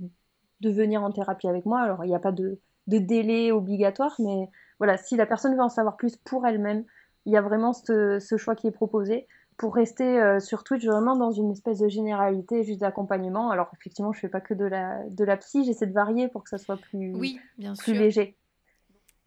de 0.61 0.69
venir 0.69 1.03
en 1.03 1.11
thérapie 1.11 1.47
avec 1.47 1.65
moi. 1.65 1.81
Alors, 1.81 2.03
il 2.03 2.09
n'y 2.09 2.15
a 2.15 2.19
pas 2.19 2.31
de, 2.31 2.59
de, 2.87 2.97
délai 2.97 3.51
obligatoire, 3.51 4.15
mais 4.19 4.49
voilà, 4.79 4.97
si 4.97 5.15
la 5.15 5.25
personne 5.25 5.55
veut 5.55 5.61
en 5.61 5.69
savoir 5.69 5.97
plus 5.97 6.15
pour 6.17 6.45
elle-même, 6.45 6.83
il 7.25 7.33
y 7.33 7.37
a 7.37 7.41
vraiment 7.41 7.73
ce, 7.73 8.19
ce 8.19 8.37
choix 8.37 8.55
qui 8.55 8.67
est 8.67 8.71
proposé 8.71 9.27
pour 9.57 9.73
rester 9.73 10.21
euh, 10.21 10.39
sur 10.39 10.63
Twitch 10.63 10.85
vraiment 10.85 11.15
dans 11.15 11.31
une 11.31 11.51
espèce 11.51 11.79
de 11.79 11.87
généralité 11.87 12.63
juste 12.63 12.81
d'accompagnement. 12.81 13.49
Alors 13.49 13.69
effectivement, 13.79 14.13
je 14.13 14.19
fais 14.19 14.29
pas 14.29 14.39
que 14.39 14.53
de 14.53 14.65
la, 14.65 15.03
de 15.09 15.23
la 15.23 15.35
psy, 15.37 15.65
j'essaie 15.65 15.87
de 15.87 15.93
varier 15.93 16.27
pour 16.27 16.43
que 16.43 16.49
ça 16.49 16.59
soit 16.59 16.77
plus, 16.77 17.13
oui, 17.15 17.39
bien 17.57 17.73
plus 17.73 17.93
léger. 17.93 18.37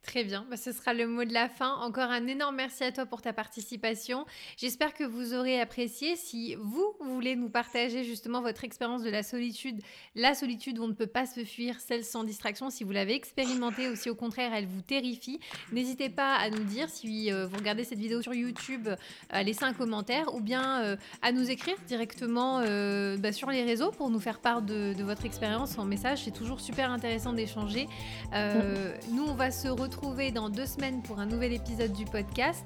Très 0.03 0.24
bien, 0.24 0.46
bah, 0.48 0.57
ce 0.57 0.72
sera 0.72 0.94
le 0.94 1.07
mot 1.07 1.24
de 1.24 1.32
la 1.32 1.48
fin. 1.48 1.74
Encore 1.74 2.11
un 2.11 2.26
énorme 2.26 2.57
merci 2.57 2.84
à 2.84 2.90
toi 2.90 3.05
pour 3.05 3.20
ta 3.20 3.34
participation. 3.34 4.24
J'espère 4.57 4.94
que 4.94 5.05
vous 5.05 5.34
aurez 5.34 5.61
apprécié. 5.61 6.16
Si 6.16 6.55
vous 6.55 6.96
voulez 7.01 7.36
nous 7.36 7.51
partager 7.51 8.03
justement 8.03 8.40
votre 8.40 8.64
expérience 8.64 9.03
de 9.03 9.11
la 9.11 9.22
solitude, 9.22 9.82
la 10.14 10.34
solitude 10.34 10.78
où 10.78 10.84
on 10.84 10.88
ne 10.88 10.94
peut 10.94 11.07
pas 11.07 11.26
se 11.26 11.44
fuir, 11.44 11.78
celle 11.80 12.03
sans 12.03 12.24
distraction, 12.24 12.70
si 12.70 12.82
vous 12.82 12.92
l'avez 12.92 13.14
expérimentée 13.14 13.90
ou 13.90 13.94
si 13.94 14.09
au 14.09 14.14
contraire 14.14 14.53
elle 14.55 14.66
vous 14.66 14.80
terrifie, 14.80 15.38
n'hésitez 15.70 16.09
pas 16.09 16.34
à 16.34 16.48
nous 16.48 16.64
dire 16.64 16.88
si 16.88 17.30
euh, 17.30 17.46
vous 17.46 17.59
regardez 17.59 17.84
cette 17.84 17.98
vidéo 17.98 18.22
sur 18.22 18.32
YouTube, 18.32 18.88
à 19.28 19.42
laisser 19.42 19.64
un 19.64 19.74
commentaire 19.74 20.34
ou 20.34 20.40
bien 20.40 20.82
euh, 20.82 20.96
à 21.20 21.30
nous 21.30 21.51
écrire 21.51 21.76
directement 21.86 22.61
euh, 22.61 23.18
bah, 23.18 23.32
sur 23.32 23.51
les 23.51 23.64
réseaux 23.64 23.90
pour 23.90 24.09
nous 24.09 24.20
faire 24.20 24.40
part 24.40 24.62
de, 24.62 24.94
de 24.94 25.05
votre 25.05 25.26
expérience 25.26 25.78
en 25.78 25.84
message. 25.84 26.24
C'est 26.24 26.30
toujours 26.30 26.61
super 26.61 26.90
intéressant 26.90 27.34
d'échanger. 27.34 27.86
nous, 28.32 29.24
on 29.24 29.34
va 29.34 29.51
se 29.51 29.68
retrouver 29.68 29.89
retrouver 29.91 30.30
dans 30.30 30.49
deux 30.49 30.66
semaines 30.66 31.03
pour 31.03 31.18
un 31.18 31.26
nouvel 31.26 31.53
épisode 31.53 31.93
du 31.93 32.05
podcast. 32.05 32.64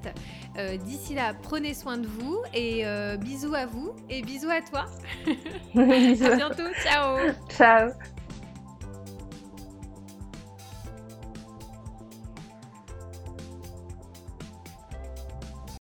Euh, 0.58 0.76
d'ici 0.76 1.14
là, 1.14 1.32
prenez 1.42 1.72
soin 1.72 1.96
de 1.96 2.06
vous 2.06 2.38
et 2.52 2.84
euh, 2.84 3.16
bisous 3.16 3.54
à 3.54 3.64
vous 3.64 3.92
et 4.10 4.22
bisous 4.22 4.50
à 4.50 4.60
toi. 4.60 4.84
à 5.74 6.36
bientôt. 6.36 6.70
Ciao. 6.82 7.18
Ciao. 7.48 7.90